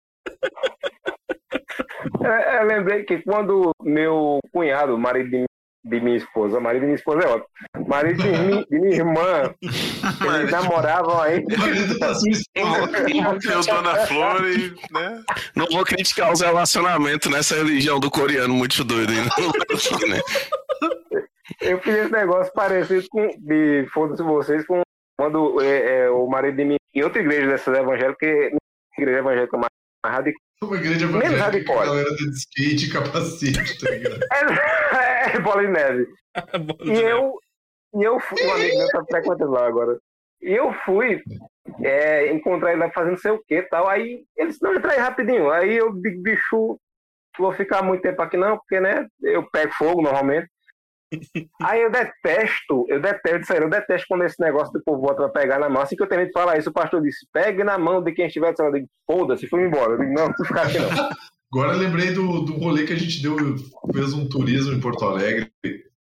[2.23, 5.45] É, eu lembrei que quando meu cunhado, marido de,
[5.85, 7.47] de minha esposa, marido de minha esposa é ótimo,
[7.87, 9.53] marido de, mi, de minha irmã,
[10.39, 11.43] eles namoravam aí.
[12.55, 15.23] Eu Dona Flor e, né?
[15.55, 19.29] Não vou criticar os relacionamentos nessa religião do coreano muito doido ainda.
[20.07, 20.21] né?
[21.61, 24.81] Eu fiz esse negócio parecido com, de foda-se vocês, com
[25.17, 28.51] quando é, é, o marido de mim, em outra igreja dessas evangélicas, que
[28.97, 29.71] igreja evangélica mais,
[30.03, 30.41] mais radical.
[30.61, 34.19] Uma igreja evangélica, a galera de skate e capacete, tá ligado?
[34.95, 36.07] é, é, bola de neve.
[36.85, 37.39] e eu,
[37.95, 39.99] e eu fui, um amigo meu tá frequentando lá agora.
[40.41, 41.21] E eu fui
[41.83, 43.87] é, encontrar ele lá fazendo sei o que tal.
[43.87, 45.49] Aí ele disse, não, entra aí rapidinho.
[45.49, 46.79] Aí eu digo, bicho,
[47.39, 50.47] vou ficar muito tempo aqui não, porque né, eu pego fogo normalmente.
[51.61, 55.41] Aí eu detesto, eu detesto, sério, eu detesto quando esse negócio do povo volta pra
[55.41, 55.81] pegar na mão.
[55.81, 58.27] Assim que eu terminei de falar isso, o pastor disse: pegue na mão de quem
[58.27, 59.93] estiver do Eu digo, foda-se, fui embora.
[59.93, 60.89] Eu digo, não, ficar aqui não.
[61.53, 63.37] Agora lembrei do, do rolê que a gente deu,
[63.93, 65.49] fez um turismo em Porto Alegre,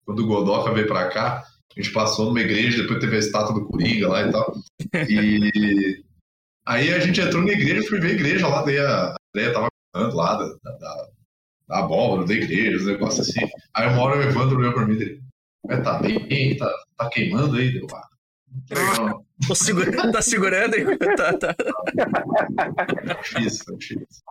[0.06, 1.42] quando o Godoca veio pra cá.
[1.76, 4.54] A gente passou numa igreja, depois teve a estátua do Coringa lá e tal.
[5.08, 6.04] E
[6.66, 9.68] aí a gente entrou na igreja, fui ver a igreja lá, daí a Andréia tava
[9.92, 10.46] falando lá da,
[10.78, 11.08] da,
[11.72, 13.48] da abóbora, da igreja, os negócios assim.
[13.74, 15.22] Aí uma hora o Evandro olhou pra mim dele,
[15.82, 18.08] tá bem, tá, tá queimando aí, deu ah,
[18.70, 19.24] Legal.
[19.54, 20.84] Segura, tá segurando aí?
[21.16, 21.54] Tá, tá.
[23.22, 24.22] Difícil, difícil.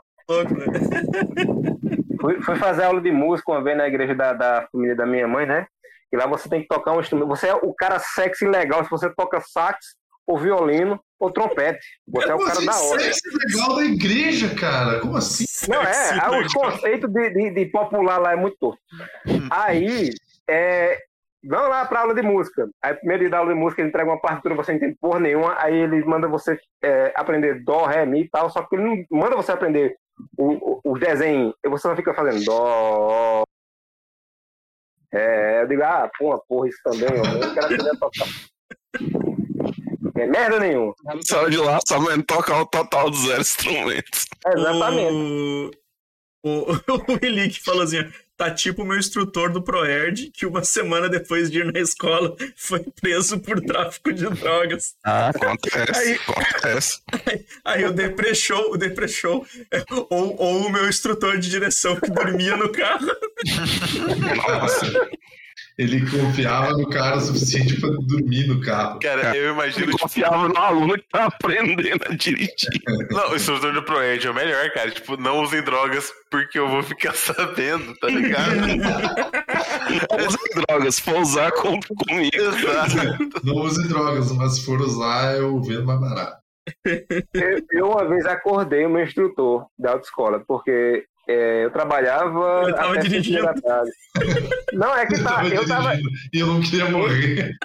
[2.21, 5.27] Fui, fui fazer aula de música uma vez na igreja da, da família da minha
[5.27, 5.65] mãe, né?
[6.13, 7.27] E lá você tem que tocar um instrumento.
[7.29, 9.95] Você é o cara sexy legal se você toca sax,
[10.27, 11.79] ou violino, ou trompete.
[12.07, 12.99] Você é, é o cara da hora.
[12.99, 14.99] Sexy legal da igreja, cara.
[14.99, 15.45] Como assim?
[15.69, 16.17] Não, é.
[16.17, 18.81] é o conceito de, de, de, popular lá é muito torto.
[19.51, 20.09] Aí,
[20.49, 20.97] é,
[21.43, 22.67] vamos lá para aula de música.
[22.81, 25.19] Aí, primeiro dia da aula de música, ele entrega uma partitura, você não entende porra
[25.19, 25.55] nenhuma.
[25.59, 28.49] Aí, ele manda você é, aprender dó, ré, mi e tal.
[28.49, 29.95] Só que ele não manda você aprender
[30.35, 31.53] os o, o desenhos.
[31.63, 33.43] Você não fica fazendo dó.
[35.13, 37.09] É, eu digo, ah, porra, porra, isso também.
[37.09, 39.40] Eu quero aprender a tocar.
[40.21, 40.93] É merda nenhuma.
[41.27, 44.27] Só de lá, só tocar o total dos zero instrumentos.
[44.45, 45.11] Exatamente.
[45.11, 45.71] O,
[46.43, 46.73] o,
[47.11, 48.07] o Elick falou assim:
[48.37, 52.35] tá tipo o meu instrutor do ProErd, que uma semana depois de ir na escola
[52.55, 54.93] foi preso por tráfico de drogas.
[55.03, 55.99] Ah, acontece.
[55.99, 57.01] Aí, acontece.
[57.25, 59.43] Aí, aí o Deprechou, o Deprechou,
[60.11, 63.07] ou, ou o meu instrutor de direção que dormia no carro.
[64.47, 64.85] Nossa
[65.77, 68.99] ele confiava no cara o suficiente para dormir no carro.
[68.99, 69.85] Cara, eu imagino.
[69.85, 70.03] Ele tipo...
[70.03, 72.51] confiava no aluno que tá aprendendo a dirigir.
[73.09, 74.91] Não, o instrutor do ProEd é o melhor, cara.
[74.91, 78.55] Tipo, não usem drogas porque eu vou ficar sabendo, tá ligado?
[80.09, 82.35] não usem drogas, se for usar, compre comigo.
[82.35, 83.43] Exato.
[83.43, 86.41] Não use drogas, mas se for usar, eu vendo mais barato.
[87.71, 92.63] Eu uma vez acordei o meu instrutor da autoescola, porque é, eu trabalhava.
[92.67, 93.47] Eu tava dirigindo.
[94.73, 95.45] Não, é que tá.
[95.45, 95.93] Eu tava.
[96.33, 97.55] E eu não queria morrer.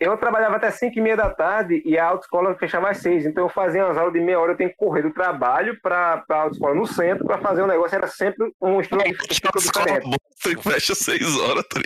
[0.00, 3.26] Eu trabalhava até 5 e meia da tarde e a autoescola fechava às 6.
[3.26, 6.24] Então eu fazia umas aulas de meia hora, eu tenho que correr do trabalho para
[6.28, 7.96] a autoescola no centro para fazer um negócio.
[7.96, 9.08] Era sempre um instrutor
[9.58, 10.16] diferente.
[10.36, 11.80] Você fecha 6 horas, tá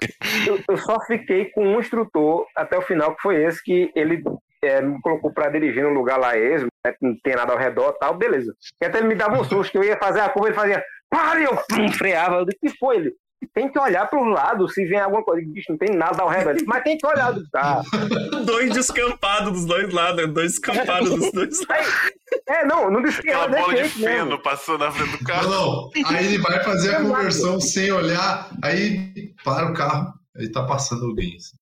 [0.47, 4.23] eu, eu só fiquei com um instrutor até o final, que foi esse, que ele
[4.62, 7.93] é, me colocou para dirigir num lugar lá esmo, né, não tem nada ao redor
[7.94, 8.55] tal, beleza.
[8.81, 10.85] E até ele me dava um susto, que eu ia fazer a curva, ele fazia,
[11.12, 11.56] pare, eu
[11.93, 12.36] freava.
[12.36, 13.12] Eu disse, que foi ele?
[13.55, 15.47] tem que olhar para o lado se vem alguma coisa.
[15.47, 16.56] Bicho, não tem nada ao redor.
[16.66, 17.82] Mas tem que olhar tá.
[18.47, 22.12] dois descampados dos dois lados, dois descampados dos dois lados.
[22.48, 24.43] É, não, não disse que Aquela bola de feno mesmo.
[24.43, 25.51] passou na frente do carro.
[25.51, 25.90] Não, não.
[26.06, 31.05] Aí ele vai fazer a conversão sem olhar, aí para o carro, aí tá passando
[31.06, 31.36] alguém.
[31.36, 31.56] Assim.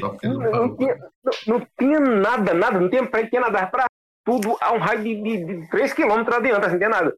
[0.00, 3.86] Não, não, tinha, não, não, tinha, nada, nada, não tinha frente, tinha nada para
[4.24, 7.14] tudo a um raio de, de, de 3 km adiante, assim, não tinha nada.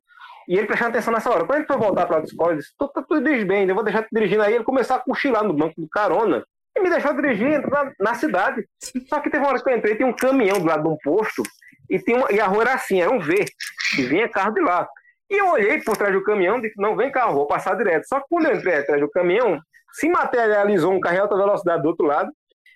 [0.49, 1.45] E ele prestando atenção nessa hora.
[1.45, 3.85] Quando gente foi voltar para a escola, ele disse: Tu, tu, tu bem, eu vou
[3.85, 4.55] deixar tu dirigindo aí.
[4.55, 6.43] Ele começou a cochilar no banco do carona
[6.75, 8.67] e me deixou dirigir na, na cidade.
[9.09, 10.97] Só que teve uma hora que eu entrei, tinha um caminhão do lado de um
[11.05, 11.43] posto
[11.91, 13.45] e, tinha uma, e a rua era assim, era um V,
[13.99, 14.89] e vinha carro de lá.
[15.31, 18.07] E eu olhei por trás do caminhão e disse: Não, vem carro, vou passar direto.
[18.09, 19.61] Só que quando eu entrei atrás do caminhão,
[19.93, 22.33] se materializou um carro em alta velocidade do outro lado.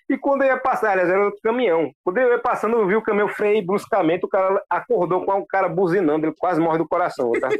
[0.09, 1.91] E quando eu ia passar, aliás, era outro caminhão.
[2.03, 5.47] Quando eu ia passando, eu vi o caminhão freio bruscamente, o cara acordou com o
[5.47, 7.31] cara buzinando, ele quase morre do coração.
[7.33, 7.49] Tá?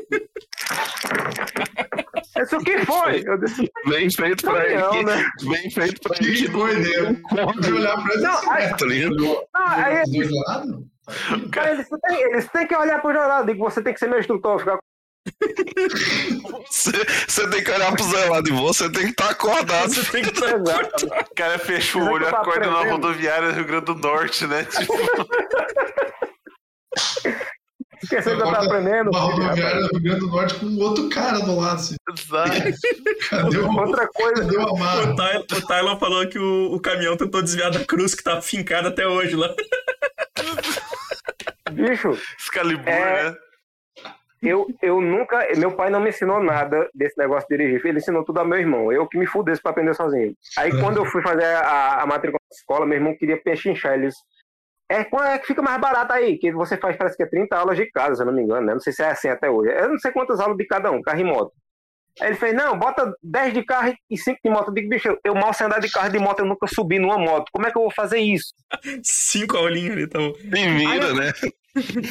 [2.42, 3.24] Isso o que foi?
[3.26, 5.06] Eu disse, Bem feito pra caminhão, ele.
[5.06, 5.26] Né?
[5.44, 6.36] Bem feito pra ele.
[6.36, 7.16] Que doideira.
[7.30, 8.24] Pode olhar pra ele.
[8.24, 9.26] Não, aí, tá lindo.
[9.54, 10.84] Não, aí, dois lados?
[11.52, 13.46] Cara, eles, têm, eles têm que olhar pro jornal.
[13.46, 14.80] Digo, você tem que ser meu instrutor, ficar
[16.70, 16.92] você,
[17.28, 19.94] você, tem que olhar pro Zé lá de você tem que estar tá acordado.
[19.94, 21.06] Você tem que estar tá acordado.
[21.32, 24.66] O cara fecha o olho, acorda na rodoviária do Rio Grande do Norte, né?
[24.66, 24.94] Tipo...
[28.04, 29.10] Esqueceu que eu tava aprendendo.
[29.12, 31.96] Uma rodoviária do Rio Grande do Norte com outro cara do lado, assim.
[32.10, 32.52] Exato.
[33.30, 34.42] Cadê o, Outra coisa.
[34.44, 35.16] cadê o O, Amaro?
[35.16, 38.90] Ty, o Tylon falou que o, o caminhão tentou desviar da cruz que tá fincada
[38.90, 39.50] até hoje lá.
[41.72, 43.32] Bicho, Excalibur, É.
[43.32, 43.36] né?
[44.44, 45.48] Eu, eu nunca.
[45.58, 47.86] Meu pai não me ensinou nada desse negócio de dirigir.
[47.86, 48.92] Ele ensinou tudo ao meu irmão.
[48.92, 50.36] Eu que me fudesse pra aprender sozinho.
[50.58, 53.94] Aí quando eu fui fazer a, a matrícula na escola, meu irmão queria pechinchar.
[53.94, 54.16] Eles.
[54.90, 56.38] É, qual é que fica mais barato aí?
[56.38, 58.66] Que você faz, parece que é 30 aulas de casa, se eu não me engano,
[58.66, 58.74] né?
[58.74, 59.72] Não sei se é assim até hoje.
[59.72, 61.52] Eu não sei quantas aulas de cada um, carro e moto.
[62.22, 64.68] Aí ele fez, não, bota 10 de carro e 5 de moto.
[64.68, 67.00] Eu digo, bicho, eu mal sei andar de carro e de moto, eu nunca subi
[67.00, 67.50] numa moto.
[67.52, 68.54] Como é que eu vou fazer isso?
[69.04, 70.34] Cinco aulinhas ali, então.
[70.44, 71.32] Nem mira, né?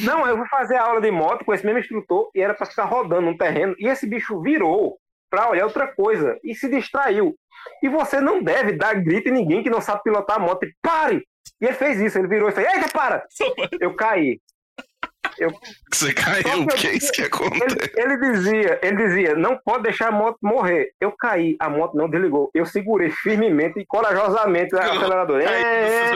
[0.03, 2.65] Não, eu fui fazer a aula de moto com esse mesmo instrutor e era pra
[2.65, 3.75] ficar rodando no terreno.
[3.77, 4.97] E esse bicho virou
[5.29, 7.35] pra olhar outra coisa e se distraiu.
[7.81, 10.63] E você não deve dar grito em ninguém que não sabe pilotar a moto.
[10.65, 11.23] E pare!
[11.61, 13.25] E ele fez isso, ele virou e fez: Eita, para!
[13.79, 14.39] Eu caí.
[15.39, 15.49] Eu,
[15.91, 17.65] Você caiu, Só que é isso que acontece?
[17.95, 20.91] ele, ele dizia, ele dizia, não pode deixar a moto morrer.
[21.01, 22.51] Eu caí, a moto não desligou.
[22.53, 25.41] Eu segurei firmemente e corajosamente o acelerador.
[25.41, 26.11] É, é.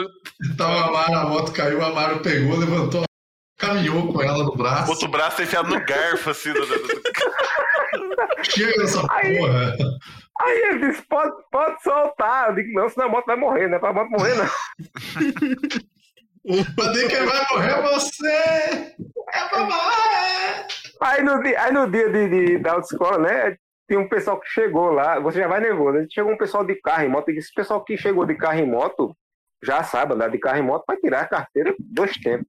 [0.56, 3.02] Tava o Amaro, a moto caiu, o Amaro pegou, levantou,
[3.58, 4.90] caminhou com ela no braço.
[4.90, 6.52] Outro braço enfiado no garfo, assim.
[6.52, 6.66] Do,
[8.44, 9.74] Chega dessa Aí- porra.
[10.40, 12.48] Aí ele disse, pode, pode soltar.
[12.50, 14.46] Eu digo, não, senão a moto vai morrer, não é pra moto morrer, não.
[16.46, 18.94] Mas quem vai morrer é você!
[19.34, 20.66] É mamãe!
[21.00, 23.56] Aí no dia, aí no dia de, de- da autoescola, né?
[23.86, 25.98] Tem um pessoal que chegou lá, você já vai nervoso.
[25.98, 26.06] né?
[26.10, 28.66] Chegou um pessoal de carro e moto, e esse pessoal que chegou de carro e
[28.66, 29.14] moto
[29.62, 32.46] já sabe andar de carro e moto vai tirar a carteira dois tempos.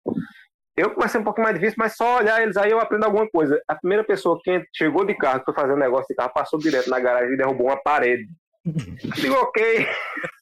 [0.80, 3.61] Eu comecei um pouquinho mais difícil, mas só olhar eles aí eu aprendo alguma coisa.
[3.68, 6.60] A primeira pessoa que chegou de carro, que foi fazer um negócio de carro, passou
[6.60, 8.27] direto na garagem e derrubou uma parede.
[8.65, 9.88] Digo, ok.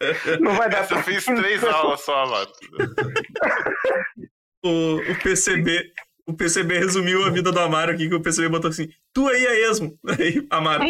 [0.42, 2.52] Não vai dar Essa eu fiz três aulas só, mano.
[4.66, 5.92] O, o PCB.
[6.26, 9.46] O PCB resumiu a vida do Amaro aqui, que o PCB botou assim: Tu aí
[9.46, 9.98] é esmo.
[10.20, 10.84] Aí, Amaro.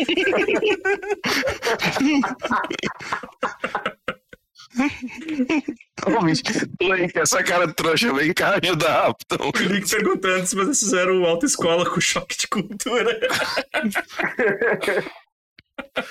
[6.82, 9.50] Link, essa cara trouxa vem cá ajudar Raptão.
[9.50, 13.20] O Nick perguntando se vocês fizeram autoescola com choque de cultura.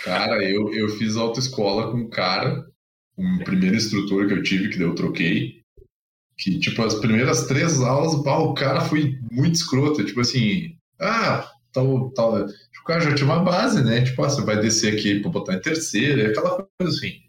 [0.05, 2.65] Cara, eu, eu fiz autoescola com um cara,
[3.17, 5.63] o primeiro instrutor que eu tive, que daí eu troquei.
[6.39, 10.05] Que, tipo, as primeiras três aulas, pá, o cara foi muito escroto.
[10.05, 12.47] Tipo assim, ah, tal, tal.
[12.47, 14.03] Tipo, o cara já tinha uma base, né?
[14.03, 17.26] Tipo, ah, você vai descer aqui pra botar em terceira, e aquela coisa assim.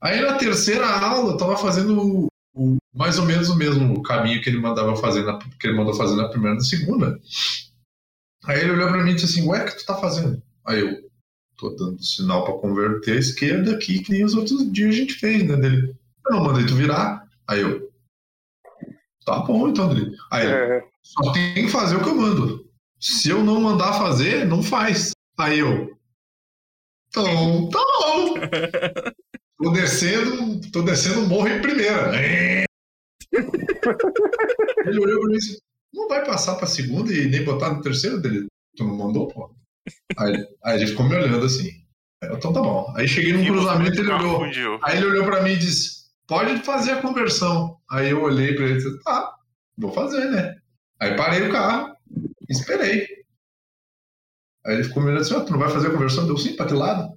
[0.00, 4.40] Aí na terceira aula, eu tava fazendo o- o- mais ou menos o mesmo caminho
[4.42, 7.20] que ele mandava fazer na, que ele mandou fazer na primeira e na segunda.
[8.44, 10.40] Aí ele olhou pra mim e disse assim, ué, o que tu tá fazendo?
[10.64, 11.10] Aí eu,
[11.56, 15.14] tô dando sinal pra converter a esquerda aqui, que nem os outros dias a gente
[15.14, 15.56] fez, né?
[15.56, 15.96] Dele,
[16.26, 17.26] eu não mandei tu virar.
[17.48, 17.90] Aí eu,
[19.24, 20.14] tá bom então, dele.
[20.30, 22.66] Aí ele, É, só tem que fazer o que eu mando.
[23.00, 25.10] Se eu não mandar fazer, não faz.
[25.38, 25.96] Aí eu,
[27.08, 28.34] então, tá bom.
[29.58, 32.12] Tô descendo, tô descendo morro em primeira.
[34.86, 35.58] Ele olhou pra mim e disse,
[35.92, 38.46] não vai passar pra segunda e nem botar no terceiro dele?
[38.76, 39.54] Tu não mandou, pô?
[40.18, 41.70] Aí, aí ele ficou me olhando assim.
[42.22, 42.92] Então tá bom.
[42.96, 44.42] Aí cheguei num cruzamento ele olhou.
[44.82, 47.78] Aí ele olhou pra mim e disse: Pode fazer a conversão.
[47.90, 49.34] Aí eu olhei pra ele e disse: Tá,
[49.76, 50.56] vou fazer, né?
[51.00, 51.94] Aí parei o carro,
[52.48, 53.06] esperei.
[54.64, 56.26] Aí ele ficou me olhando assim: tu não vai fazer a conversão?
[56.26, 57.16] Deu sim, pra que lado?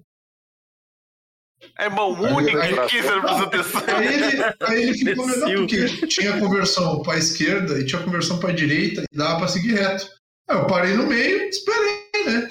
[1.80, 3.82] É mão única aí- aqui, você não precisa atenção.
[3.88, 5.90] Aí ele, aí ele ficou me olhando Imbecil.
[5.98, 10.08] porque tinha conversão pra esquerda e tinha conversão pra direita e dava pra seguir reto.
[10.50, 12.48] Aí eu parei no meio esperei, né?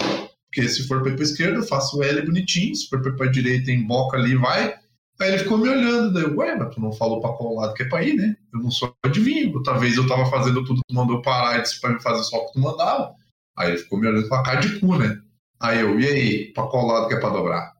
[0.51, 3.11] Porque se for pra ir pra esquerda, eu faço o L bonitinho, se for pra
[3.11, 4.73] ir pra direita, emboca ali e vai.
[5.21, 7.73] Aí ele ficou me olhando, daí eu, ué, mas tu não falou pra qual lado
[7.75, 8.35] que é pra ir, né?
[8.53, 9.53] Eu não sou adivinho.
[9.53, 12.37] Outra vez eu tava fazendo tudo, tu mandou parar e disse pra me fazer só
[12.37, 13.13] o que tu mandava.
[13.57, 15.19] Aí ele ficou me olhando com a cara de cu, né?
[15.61, 17.73] Aí eu, e aí, pra qual lado que é pra dobrar?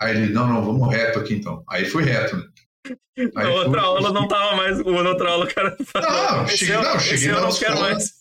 [0.00, 1.62] Aí ele, não, não, vamos reto aqui então.
[1.68, 2.44] Aí fui reto, né?
[3.34, 4.78] Na outra fui- aula não tava mais.
[4.78, 6.10] Na outra aula o cara falou.
[6.10, 7.80] Não, cheguei- eu, não, cheguei eu na quero escola.
[7.80, 8.12] mais.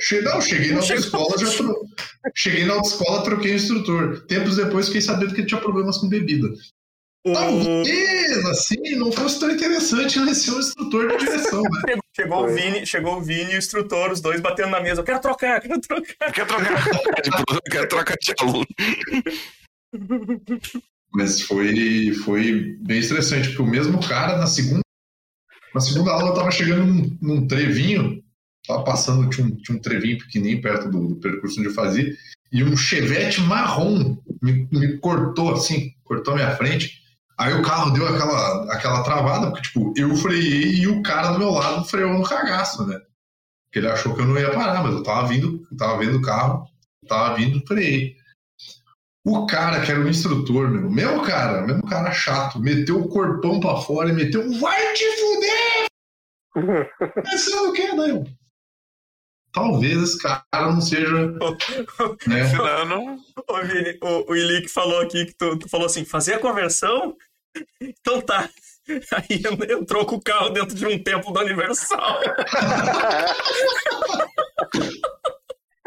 [0.00, 1.20] Cheguei, não, cheguei na Chegou.
[1.20, 1.86] autoescola, já tro...
[2.34, 4.20] cheguei na autoescola, troquei o instrutor.
[4.26, 6.48] Tempos depois fiquei sabendo que ele tinha problemas com bebida.
[7.24, 7.32] O...
[7.32, 11.94] Talvez, assim, não fosse tão interessante ele ser um instrutor de direção, né?
[12.14, 15.00] Chegou, o Vini, chegou o Vini e o instrutor, os dois batendo na mesa.
[15.00, 16.32] Eu quero trocar, quero trocar.
[16.32, 16.84] Quer trocar?
[17.22, 18.66] Tipo, quer trocar de aluno.
[21.14, 24.80] Mas foi, foi bem estressante, porque o mesmo cara, na segunda,
[25.74, 28.22] na segunda aula, eu tava chegando num, num trevinho,
[28.66, 32.16] tava passando, tinha um, tinha um trevinho pequenininho perto do, do percurso onde eu fazia,
[32.50, 37.02] e um chevette marrom me, me cortou assim, cortou a minha frente.
[37.38, 41.38] Aí o carro deu aquela, aquela travada, porque, tipo, eu freiei e o cara do
[41.38, 43.00] meu lado freou no cagaço, né?
[43.64, 46.22] Porque ele achou que eu não ia parar, mas eu tava vindo, tava vendo o
[46.22, 46.66] carro,
[47.08, 48.16] tava vindo, freiei.
[49.24, 53.60] O cara que era o instrutor, meu, mesmo cara, mesmo cara chato, meteu o corpão
[53.60, 55.86] pra fora e meteu um vai te fuder!
[57.30, 58.24] Pensando o quê, né?
[59.52, 61.26] Talvez esse cara não seja.
[62.26, 62.42] né?
[62.56, 63.18] Não, não.
[63.48, 67.14] O, Vini, o, o Ilick falou aqui que tu, tu falou assim: fazer a conversão?
[67.80, 68.48] Então tá.
[69.12, 72.18] Aí entrou com o carro dentro de um templo da Universal.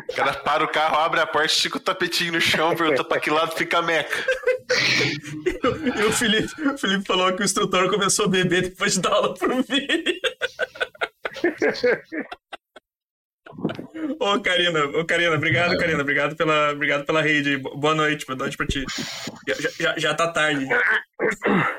[0.10, 3.20] O cara para o carro, abre a porta, estica o tapetinho no chão, pergunta pra
[3.20, 4.26] que lado fica a meca.
[5.98, 9.14] e o Felipe, o Felipe falou que o instrutor começou a beber depois de dar
[9.14, 10.20] aula pro Vini.
[14.20, 15.78] Ô, Karina, ô, Karina, obrigado, é.
[15.78, 17.58] Karina, obrigado pela, obrigado pela rede.
[17.58, 18.84] Boa noite, boa noite pra ti.
[19.48, 20.68] Já, já, já tá tarde.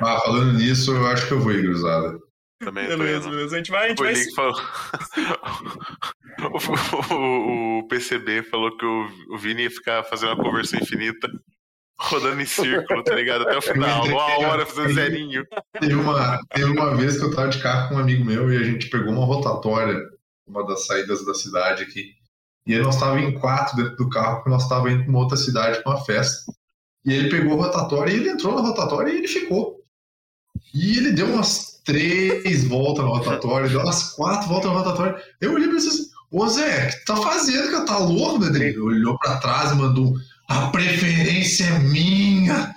[0.01, 2.19] Ah, falando nisso, eu acho que eu vou ir, cruzada.
[2.59, 3.55] Também beleza, beleza.
[3.55, 3.87] A gente vai.
[3.87, 4.15] A gente vai...
[4.35, 4.55] Falou...
[7.11, 11.29] o, o, o, PCB falou que o, o Vini ia ficar fazendo uma conversão infinita,
[11.99, 13.43] rodando em círculo, tá ligado?
[13.43, 15.47] Até o final, uma hora fazendo zerinho.
[15.79, 18.57] Teve uma, teve uma vez que eu tava de carro com um amigo meu e
[18.57, 20.01] a gente pegou uma rotatória
[20.47, 22.15] uma das saídas da cidade aqui.
[22.67, 25.19] E aí nós estávamos em quatro dentro do carro, porque nós estávamos indo para uma
[25.19, 26.53] outra cidade para uma festa.
[27.05, 29.85] E ele pegou a rotatória e ele entrou na rotatória e ele ficou.
[30.75, 35.17] E ele deu umas três voltas na rotatória, deu umas quatro voltas na rotatória.
[35.41, 38.69] Eu olhei para ele assim, ô Zé, o que tá fazendo, que tá louco, né?
[38.69, 40.15] Ele olhou para trás e mandou
[40.49, 42.75] a preferência é minha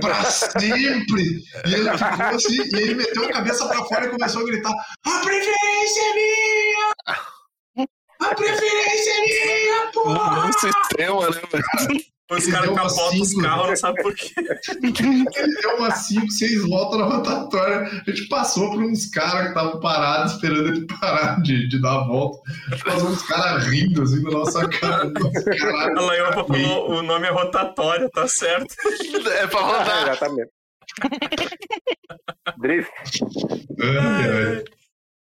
[0.00, 1.44] para sempre.
[1.66, 4.72] E ele ficou assim, e ele meteu a cabeça para fora e começou a gritar:
[5.04, 7.86] A preferência é minha!
[8.20, 10.46] A preferência é minha, porra!
[10.46, 12.11] Um sistema, né, velho?
[12.38, 14.32] Os caras capotam os carros, não sabe por quê.
[14.36, 18.02] Ele deu umas 5, 6 voltas na rotatória.
[18.06, 22.00] A gente passou por uns caras que estavam parados, esperando ele parar de, de dar
[22.00, 22.38] a volta.
[22.84, 25.12] Passou uns caras rindo assim na nossa cara.
[25.96, 28.74] A Laiopa falou: o nome é rotatória, tá certo.
[29.40, 30.02] É pra rodar.
[30.08, 30.50] exatamente.
[32.58, 32.90] Drift.
[33.80, 34.64] Ai, ai.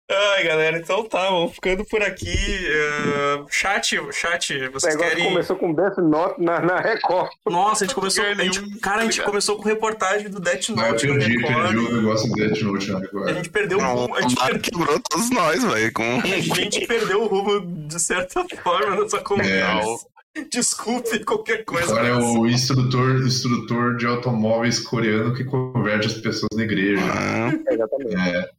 [0.07, 2.27] Ai, galera, então tá, vamos ficando por aqui.
[2.29, 5.29] Uh, chat, chat, vocês o negócio querem.
[5.29, 7.31] começou com Death Note na, na Record.
[7.49, 8.23] Nossa, a gente começou.
[8.23, 11.37] A gente, cara, a gente começou com reportagem do Death Não, eu Note na perdi,
[11.37, 11.63] Record.
[11.63, 13.33] perdi o negócio do Death Note na A Record.
[13.35, 14.15] gente perdeu o Não, rumo.
[14.15, 15.93] A gente, o per- quebrou todos nós, velho.
[15.93, 16.19] Com...
[16.21, 20.05] a gente perdeu o rumo de certa forma nessa conversa.
[20.51, 21.91] Desculpe qualquer coisa.
[21.93, 27.01] Agora é o instrutor, instrutor de automóveis coreano que converte as pessoas na igreja.
[27.01, 28.15] Ah, Exatamente.
[28.15, 28.49] É,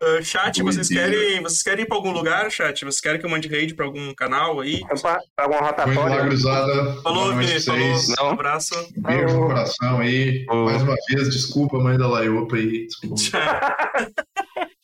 [0.00, 2.84] Uh, chat, vocês querem, vocês querem ir pra algum lugar, chat?
[2.84, 4.80] Vocês querem que eu mande raid pra algum canal aí?
[4.86, 4.96] Pra,
[5.34, 6.20] pra alguma rotatória.
[6.24, 7.02] cruzada.
[7.02, 7.94] Falou, Boa noite Vini, pra falou.
[7.94, 8.18] vocês.
[8.20, 8.88] Um abraço.
[8.96, 10.46] Beijo no coração aí.
[10.48, 10.64] Ô.
[10.66, 12.86] Mais uma vez, desculpa, mãe da Laiopa aí.
[12.86, 13.16] Desculpa.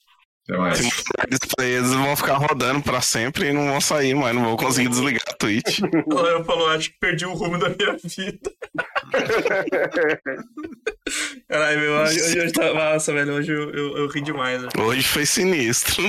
[0.49, 0.79] Até mais.
[0.79, 4.15] se mostrar isso pra eles, eles vão ficar rodando pra sempre e não vão sair
[4.15, 4.35] mais.
[4.35, 5.81] Não vou conseguir desligar a Twitch.
[6.11, 8.53] Ela falou, acho que perdi o rumo da minha vida.
[11.49, 12.75] Caralho, meu, hoje, hoje, hoje tá...
[12.75, 14.63] Nossa, velho, hoje eu, eu, eu ri demais.
[14.63, 14.69] né?
[14.79, 16.05] Hoje foi sinistro.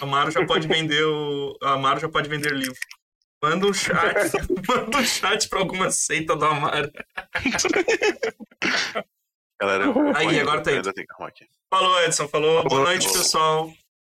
[0.00, 1.56] A Amaro já pode vender o.
[1.62, 2.74] A Amaro já pode vender livro.
[3.42, 4.32] Manda um chat.
[4.68, 6.90] manda um chat pra alguma seita do Amaro.
[9.60, 9.84] Galera,
[10.14, 10.82] Aí, agora tá aí.
[11.68, 12.26] Falou, Edson.
[12.28, 12.64] Falou.
[12.64, 13.70] Boa noite, pessoal.